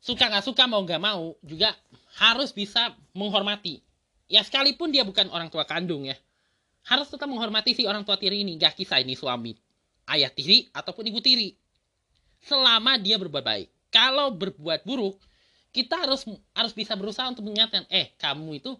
suka 0.00 0.32
nggak 0.32 0.44
suka 0.44 0.64
mau 0.64 0.80
nggak 0.80 1.02
mau 1.02 1.36
juga 1.44 1.76
harus 2.16 2.50
bisa 2.56 2.96
menghormati. 3.12 3.84
Ya 4.24 4.40
sekalipun 4.40 4.88
dia 4.88 5.04
bukan 5.04 5.28
orang 5.28 5.52
tua 5.52 5.68
kandung 5.68 6.08
ya. 6.08 6.16
Harus 6.88 7.12
tetap 7.12 7.28
menghormati 7.28 7.76
si 7.76 7.84
orang 7.84 8.04
tua 8.04 8.16
tiri 8.16 8.44
ini. 8.44 8.56
Gak 8.60 8.76
kisah 8.76 9.00
ini 9.00 9.16
suami 9.16 9.52
ayah 10.08 10.32
tiri 10.32 10.68
ataupun 10.72 11.04
ibu 11.08 11.20
tiri. 11.20 11.56
Selama 12.44 13.00
dia 13.00 13.16
berbuat 13.16 13.44
baik. 13.44 13.68
Kalau 13.88 14.32
berbuat 14.32 14.84
buruk 14.84 15.20
kita 15.74 15.98
harus 15.98 16.22
harus 16.54 16.72
bisa 16.76 16.94
berusaha 16.94 17.26
untuk 17.26 17.42
mengingatkan 17.50 17.82
eh 17.90 18.14
kamu 18.14 18.62
itu 18.62 18.78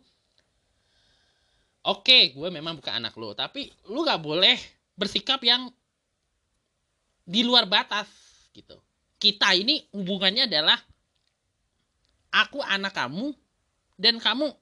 oke 1.85 2.05
okay, 2.05 2.23
gue 2.33 2.49
memang 2.49 2.81
bukan 2.81 3.01
anak 3.01 3.15
lo 3.17 3.33
tapi 3.37 3.69
lu 3.93 4.05
gak 4.05 4.21
boleh 4.21 4.57
bersikap 4.95 5.41
yang 5.43 5.69
di 7.25 7.41
luar 7.41 7.65
batas 7.65 8.09
gitu. 8.53 8.77
Kita 9.17 9.57
ini 9.57 9.81
hubungannya 9.97 10.45
adalah 10.45 10.77
aku 12.37 12.61
anak 12.61 12.93
kamu 12.93 13.33
dan 13.97 14.21
kamu. 14.21 14.53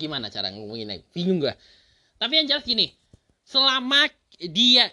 Gimana 0.00 0.32
cara 0.32 0.48
ngomonginnya? 0.48 1.04
Bingung 1.12 1.44
gue 1.44 1.52
tapi 2.22 2.38
yang 2.38 2.46
jelas 2.46 2.62
gini 2.62 2.94
selama 3.42 4.06
dia 4.38 4.86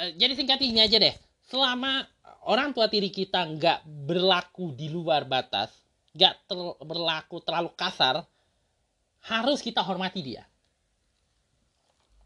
eh, 0.00 0.10
jadi 0.16 0.32
singkat 0.32 0.64
ini 0.64 0.80
aja 0.80 0.96
deh. 0.96 1.12
Selama 1.44 2.08
orang 2.48 2.72
tua 2.72 2.88
tiri 2.88 3.12
kita 3.12 3.44
nggak 3.44 3.84
berlaku 3.84 4.72
di 4.72 4.88
luar 4.88 5.28
batas, 5.28 5.68
nggak 6.16 6.34
ter 6.48 6.58
berlaku 6.80 7.44
terlalu 7.44 7.76
kasar, 7.76 8.24
harus 9.24 9.64
kita 9.64 9.80
hormati 9.80 10.20
dia. 10.20 10.44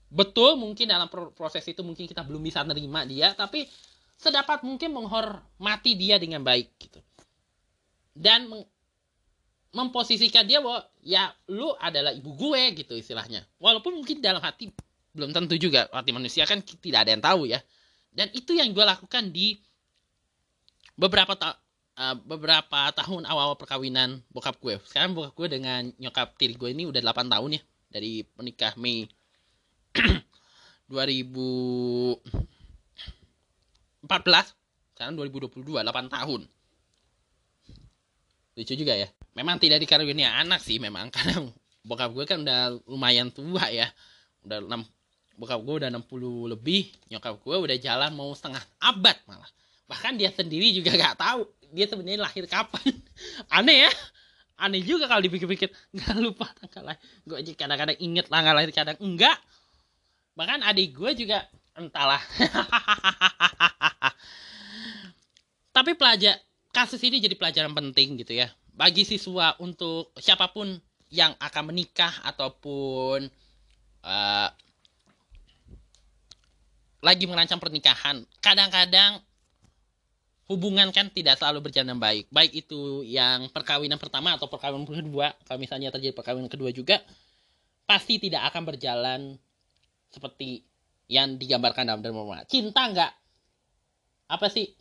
Betul 0.09 0.57
mungkin 0.57 0.89
dalam 0.89 1.07
proses 1.37 1.63
itu 1.69 1.85
mungkin 1.85 2.09
kita 2.09 2.25
belum 2.25 2.41
bisa 2.41 2.65
nerima 2.65 3.05
dia, 3.05 3.37
tapi 3.37 3.69
sedapat 4.19 4.65
mungkin 4.65 4.91
menghormati 4.97 5.95
dia 5.95 6.17
dengan 6.19 6.43
baik 6.43 6.75
gitu. 6.81 6.99
Dan 8.17 8.51
memposisikan 9.71 10.49
dia 10.49 10.59
bahwa 10.65 10.83
ya 11.05 11.31
lu 11.53 11.71
adalah 11.79 12.11
ibu 12.11 12.35
gue 12.35 12.83
gitu 12.83 12.97
istilahnya. 12.97 13.45
Walaupun 13.61 13.95
mungkin 14.01 14.19
dalam 14.19 14.43
hati 14.43 14.73
belum 15.13 15.31
tentu 15.31 15.55
juga 15.61 15.87
hati 15.93 16.11
manusia 16.11 16.49
kan 16.49 16.65
tidak 16.65 17.07
ada 17.07 17.11
yang 17.15 17.23
tahu 17.23 17.47
ya. 17.47 17.61
Dan 18.11 18.33
itu 18.35 18.57
yang 18.57 18.73
gue 18.75 18.83
lakukan 18.83 19.31
di 19.31 19.61
beberapa 20.99 21.39
ta 21.39 21.55
uh, 21.99 22.15
beberapa 22.23 22.95
tahun 22.95 23.27
awal 23.27 23.59
perkawinan 23.59 24.23
bokap 24.31 24.55
gue. 24.63 24.79
Sekarang 24.87 25.19
bokap 25.19 25.35
gue 25.35 25.59
dengan 25.59 25.91
nyokap 25.99 26.39
tiri 26.39 26.55
gue 26.55 26.71
ini 26.71 26.87
udah 26.87 27.03
8 27.03 27.27
tahun 27.27 27.59
ya 27.59 27.63
dari 27.91 28.23
menikah 28.39 28.79
Mei 28.79 29.11
2014 30.93 32.23
sekarang 34.95 35.15
2022 35.19 35.83
8 35.83 36.15
tahun. 36.15 36.47
Lucu 38.59 38.75
juga 38.75 38.95
ya. 38.95 39.07
Memang 39.35 39.59
tidak 39.63 39.79
dikaruniai 39.83 40.43
anak 40.43 40.63
sih 40.63 40.79
memang 40.79 41.11
karena 41.15 41.43
bokap 41.83 42.15
gue 42.15 42.25
kan 42.25 42.47
udah 42.47 42.79
lumayan 42.87 43.35
tua 43.35 43.67
ya. 43.75 43.91
Udah 44.47 44.63
6 44.63 44.87
bokap 45.39 45.63
gue 45.63 45.75
udah 45.87 45.91
60 45.95 46.51
lebih 46.51 46.91
nyokap 47.15 47.39
gue 47.39 47.57
udah 47.59 47.79
jalan 47.79 48.11
mau 48.15 48.31
setengah 48.35 48.63
abad 48.83 49.19
malah. 49.27 49.51
Bahkan 49.89 50.21
dia 50.21 50.29
sendiri 50.35 50.75
juga 50.75 50.91
nggak 50.99 51.17
tahu 51.19 51.47
dia 51.73 51.87
sebenarnya 51.89 52.25
lahir 52.25 52.45
kapan? 52.49 52.93
Aneh 53.57 53.89
ya. 53.89 53.93
Aneh 54.59 54.83
juga 54.83 55.07
kalau 55.07 55.23
dipikir-pikir. 55.23 55.71
Nggak 55.97 56.17
lupa 56.19 56.47
tanggal 56.59 56.95
lahir. 56.95 57.03
Gue 57.25 57.37
aja 57.41 57.53
kadang-kadang 57.55 57.99
inget 58.01 58.27
tanggal 58.27 58.55
lahir 58.55 58.71
kadang 58.75 58.99
enggak. 59.01 59.39
Bahkan 60.35 60.63
adik 60.67 60.95
gue 60.95 61.11
juga 61.15 61.47
entahlah. 61.79 62.23
Tapi 65.77 65.95
pelajar 65.95 66.35
kasus 66.75 66.99
ini 67.07 67.23
jadi 67.23 67.39
pelajaran 67.39 67.75
penting 67.75 68.19
gitu 68.19 68.35
ya. 68.35 68.51
Bagi 68.75 69.07
siswa 69.07 69.55
untuk 69.59 70.11
siapa 70.19 70.51
pun 70.51 70.79
yang 71.11 71.35
akan 71.39 71.73
menikah 71.73 72.13
ataupun 72.23 73.31
uh, 74.05 74.49
lagi 77.03 77.25
merancang 77.31 77.63
pernikahan. 77.63 78.27
Kadang-kadang 78.43 79.23
hubungan 80.49 80.89
kan 80.91 81.13
tidak 81.13 81.37
selalu 81.37 81.69
berjalan 81.69 82.01
baik. 82.01 82.33
Baik 82.33 82.65
itu 82.65 83.05
yang 83.05 83.53
perkawinan 83.53 84.01
pertama 84.01 84.35
atau 84.35 84.49
perkawinan 84.49 84.89
kedua 84.89 85.37
kalau 85.45 85.61
misalnya 85.61 85.93
terjadi 85.93 86.17
perkawinan 86.17 86.49
kedua 86.49 86.73
juga 86.73 87.05
pasti 87.85 88.17
tidak 88.17 88.49
akan 88.53 88.63
berjalan 88.65 89.21
seperti 90.09 90.65
yang 91.09 91.37
digambarkan 91.37 91.89
dalam 91.89 92.01
drama 92.05 92.45
cinta 92.45 92.85
nggak 92.85 93.13
apa 94.29 94.47
sih 94.53 94.77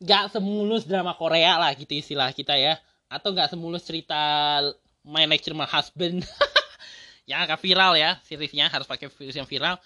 nggak 0.00 0.36
semulus 0.36 0.84
drama 0.84 1.16
Korea 1.16 1.56
lah 1.56 1.72
gitu 1.72 1.96
istilah 1.96 2.32
kita 2.36 2.56
ya. 2.56 2.76
Atau 3.08 3.32
nggak 3.32 3.56
semulus 3.56 3.88
cerita 3.88 4.60
My 5.06 5.24
Lecture 5.24 5.56
My 5.56 5.64
Husband. 5.64 6.26
Yang 7.30 7.40
agak 7.50 7.58
viral 7.64 7.92
ya 7.98 8.20
seriesnya 8.22 8.70
harus 8.70 8.86
pakai 8.86 9.10
virus 9.10 9.34
yang 9.34 9.50
viral 9.50 9.82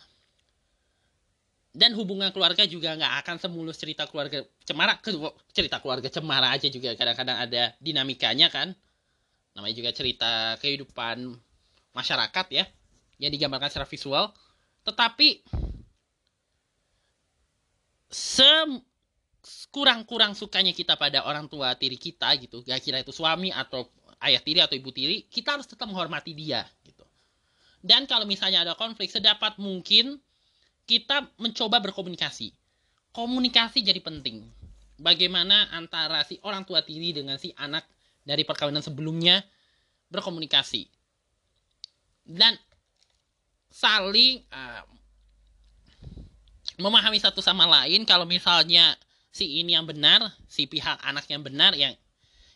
dan 1.71 1.95
hubungan 1.95 2.35
keluarga 2.35 2.67
juga 2.67 2.99
nggak 2.99 3.15
akan 3.23 3.37
semulus 3.39 3.79
cerita 3.79 4.03
keluarga 4.11 4.43
cemara 4.67 4.99
cerita 5.55 5.79
keluarga 5.79 6.11
cemara 6.11 6.51
aja 6.51 6.67
juga. 6.67 6.99
Kadang-kadang 6.99 7.47
ada 7.47 7.71
dinamikanya 7.79 8.51
kan. 8.51 8.75
Namanya 9.55 9.75
juga 9.79 9.95
cerita 9.95 10.59
kehidupan 10.59 11.31
masyarakat 11.95 12.47
ya 12.51 12.67
yang 13.23 13.31
digambarkan 13.31 13.71
secara 13.71 13.87
visual. 13.87 14.35
Tetapi 14.83 15.47
sekurang-kurang 18.11 20.35
sukanya 20.35 20.75
kita 20.75 20.99
pada 20.99 21.23
orang 21.23 21.47
tua 21.47 21.79
tiri 21.79 21.95
kita 21.95 22.35
gitu. 22.43 22.67
Gak 22.67 22.83
kira 22.83 22.99
itu 22.99 23.15
suami 23.15 23.55
atau 23.55 23.87
ayah 24.27 24.43
tiri 24.43 24.59
atau 24.59 24.75
ibu 24.75 24.91
tiri 24.91 25.31
kita 25.31 25.55
harus 25.55 25.71
tetap 25.71 25.87
menghormati 25.87 26.35
dia 26.35 26.67
gitu. 26.83 27.07
Dan 27.79 28.11
kalau 28.11 28.27
misalnya 28.27 28.67
ada 28.67 28.75
konflik 28.75 29.07
sedapat 29.07 29.55
mungkin 29.63 30.19
kita 30.91 31.31
mencoba 31.39 31.79
berkomunikasi. 31.79 32.51
Komunikasi 33.15 33.87
jadi 33.87 34.03
penting. 34.03 34.43
Bagaimana 34.99 35.71
antara 35.71 36.27
si 36.27 36.43
orang 36.43 36.67
tua 36.67 36.83
tiri 36.83 37.15
dengan 37.15 37.39
si 37.39 37.55
anak 37.55 37.87
dari 38.27 38.43
perkawinan 38.43 38.83
sebelumnya 38.83 39.47
berkomunikasi. 40.11 40.91
Dan 42.27 42.59
saling 43.71 44.43
uh, 44.51 44.83
memahami 46.83 47.23
satu 47.23 47.39
sama 47.39 47.71
lain. 47.71 48.03
Kalau 48.03 48.27
misalnya 48.27 48.99
si 49.31 49.63
ini 49.63 49.79
yang 49.79 49.87
benar 49.87 50.27
si 50.51 50.67
pihak 50.67 50.99
anak 51.07 51.31
yang 51.31 51.47
benar 51.47 51.79
yang 51.79 51.95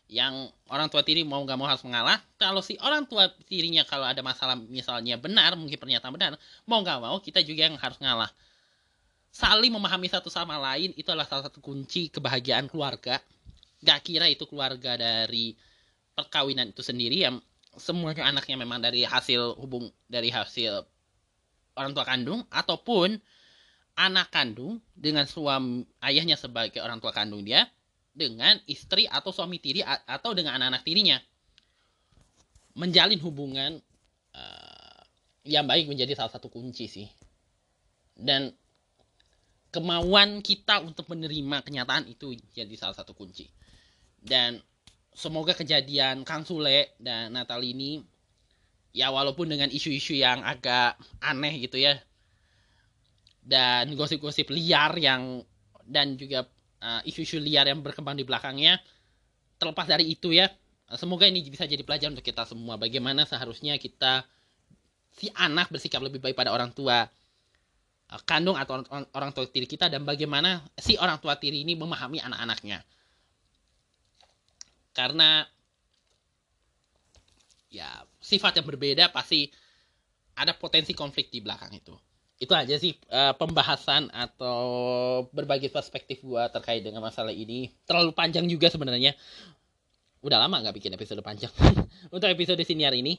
yang 0.08 0.52
orang 0.68 0.92
tua 0.92 1.00
tiri 1.00 1.24
mau 1.24 1.40
nggak 1.40 1.58
mau 1.58 1.68
harus 1.68 1.82
mengalah. 1.82 2.20
Kalau 2.36 2.60
si 2.60 2.76
orang 2.80 3.08
tua 3.08 3.32
tirinya 3.48 3.82
kalau 3.88 4.04
ada 4.04 4.20
masalah 4.20 4.56
misalnya 4.56 5.16
benar 5.16 5.56
mungkin 5.56 5.80
pernyataan 5.80 6.12
benar 6.12 6.32
mau 6.68 6.84
nggak 6.84 7.00
mau 7.00 7.16
kita 7.20 7.40
juga 7.40 7.68
yang 7.72 7.76
harus 7.80 7.96
ngalah. 7.98 8.28
Saling 9.34 9.72
memahami 9.74 10.06
satu 10.06 10.30
sama 10.30 10.54
lain 10.60 10.94
itu 10.94 11.10
adalah 11.10 11.26
salah 11.26 11.50
satu 11.50 11.58
kunci 11.58 12.06
kebahagiaan 12.12 12.70
keluarga. 12.70 13.18
Gak 13.82 14.06
kira 14.06 14.30
itu 14.30 14.46
keluarga 14.46 14.94
dari 14.94 15.58
perkawinan 16.14 16.70
itu 16.70 16.80
sendiri 16.80 17.26
yang 17.26 17.42
semuanya 17.74 18.30
anaknya 18.30 18.54
memang 18.54 18.78
dari 18.78 19.02
hasil 19.02 19.58
hubung 19.58 19.90
dari 20.06 20.30
hasil 20.30 20.86
orang 21.74 21.90
tua 21.90 22.06
kandung 22.06 22.46
ataupun 22.54 23.18
anak 23.98 24.30
kandung 24.30 24.78
dengan 24.94 25.26
suami 25.26 25.82
ayahnya 26.06 26.38
sebagai 26.38 26.78
orang 26.78 27.02
tua 27.02 27.10
kandung 27.10 27.42
dia 27.42 27.66
dengan 28.14 28.56
istri 28.70 29.10
atau 29.10 29.34
suami 29.34 29.58
tiri 29.58 29.82
atau 29.84 30.30
dengan 30.32 30.56
anak-anak 30.56 30.86
tirinya. 30.86 31.18
Menjalin 32.78 33.18
hubungan 33.22 33.78
uh, 34.34 35.00
yang 35.46 35.66
baik 35.66 35.90
menjadi 35.90 36.14
salah 36.14 36.30
satu 36.30 36.46
kunci 36.48 36.86
sih. 36.86 37.06
Dan 38.14 38.54
kemauan 39.74 40.38
kita 40.38 40.78
untuk 40.86 41.10
menerima 41.10 41.66
kenyataan 41.66 42.06
itu 42.06 42.38
jadi 42.54 42.74
salah 42.78 42.94
satu 42.94 43.10
kunci. 43.14 43.50
Dan 44.22 44.62
semoga 45.10 45.54
kejadian 45.54 46.22
Kang 46.22 46.46
Sule 46.46 46.94
dan 47.02 47.34
Natal 47.34 47.62
ini 47.62 48.02
ya 48.94 49.10
walaupun 49.10 49.50
dengan 49.50 49.70
isu-isu 49.70 50.14
yang 50.14 50.46
agak 50.46 50.94
aneh 51.18 51.66
gitu 51.66 51.82
ya 51.82 51.98
dan 53.42 53.92
gosip-gosip 53.92 54.48
liar 54.54 54.94
yang 54.96 55.42
dan 55.84 56.16
juga 56.16 56.48
uh, 56.84 57.00
isu-isu 57.08 57.40
liar 57.40 57.64
yang 57.64 57.80
berkembang 57.80 58.14
di 58.14 58.28
belakangnya. 58.28 58.76
Terlepas 59.56 59.88
dari 59.88 60.12
itu 60.12 60.36
ya 60.36 60.52
semoga 61.00 61.24
ini 61.24 61.40
bisa 61.48 61.64
jadi 61.64 61.80
pelajaran 61.80 62.12
untuk 62.12 62.26
kita 62.26 62.44
semua. 62.44 62.76
Bagaimana 62.76 63.24
seharusnya 63.24 63.80
kita 63.80 64.28
si 65.16 65.32
anak 65.32 65.72
bersikap 65.72 66.04
lebih 66.04 66.20
baik 66.20 66.36
pada 66.36 66.52
orang 66.52 66.70
tua 66.76 67.08
uh, 67.08 68.20
kandung 68.28 68.60
atau 68.60 68.84
orang 69.16 69.32
tua 69.32 69.48
tiri 69.48 69.64
kita 69.64 69.88
dan 69.88 70.04
bagaimana 70.04 70.60
si 70.76 71.00
orang 71.00 71.16
tua 71.18 71.40
tiri 71.40 71.64
ini 71.64 71.72
memahami 71.72 72.20
anak-anaknya. 72.20 72.84
Karena 74.94 75.42
ya 77.72 77.90
sifat 78.22 78.62
yang 78.62 78.66
berbeda 78.68 79.10
pasti 79.10 79.50
ada 80.38 80.54
potensi 80.54 80.94
konflik 80.94 81.34
di 81.34 81.42
belakang 81.42 81.74
itu 81.74 81.94
itu 82.44 82.52
aja 82.52 82.76
sih 82.76 82.92
uh, 83.08 83.32
pembahasan 83.34 84.12
atau 84.12 84.60
berbagi 85.32 85.72
perspektif 85.72 86.20
gua 86.20 86.52
terkait 86.52 86.84
dengan 86.84 87.00
masalah 87.00 87.32
ini. 87.32 87.72
Terlalu 87.88 88.12
panjang 88.12 88.44
juga 88.44 88.68
sebenarnya. 88.68 89.16
Udah 90.20 90.40
lama 90.40 90.60
nggak 90.60 90.76
bikin 90.76 90.92
episode 90.92 91.24
panjang. 91.24 91.52
Untuk 92.14 92.28
episode 92.28 92.60
siniar 92.60 92.92
ini 92.92 93.16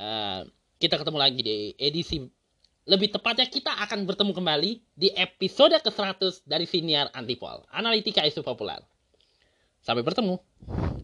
uh, 0.00 0.48
kita 0.80 0.96
ketemu 0.96 1.18
lagi 1.20 1.40
di 1.44 1.56
edisi 1.76 2.24
lebih 2.88 3.12
tepatnya 3.12 3.44
kita 3.52 3.84
akan 3.84 4.08
bertemu 4.08 4.32
kembali 4.32 4.70
di 4.96 5.12
episode 5.12 5.76
ke-100 5.76 6.48
dari 6.48 6.64
siniar 6.64 7.12
Antipol 7.12 7.68
Analitika 7.68 8.24
Isu 8.24 8.40
Populer. 8.40 8.80
Sampai 9.84 10.00
bertemu 10.00 10.40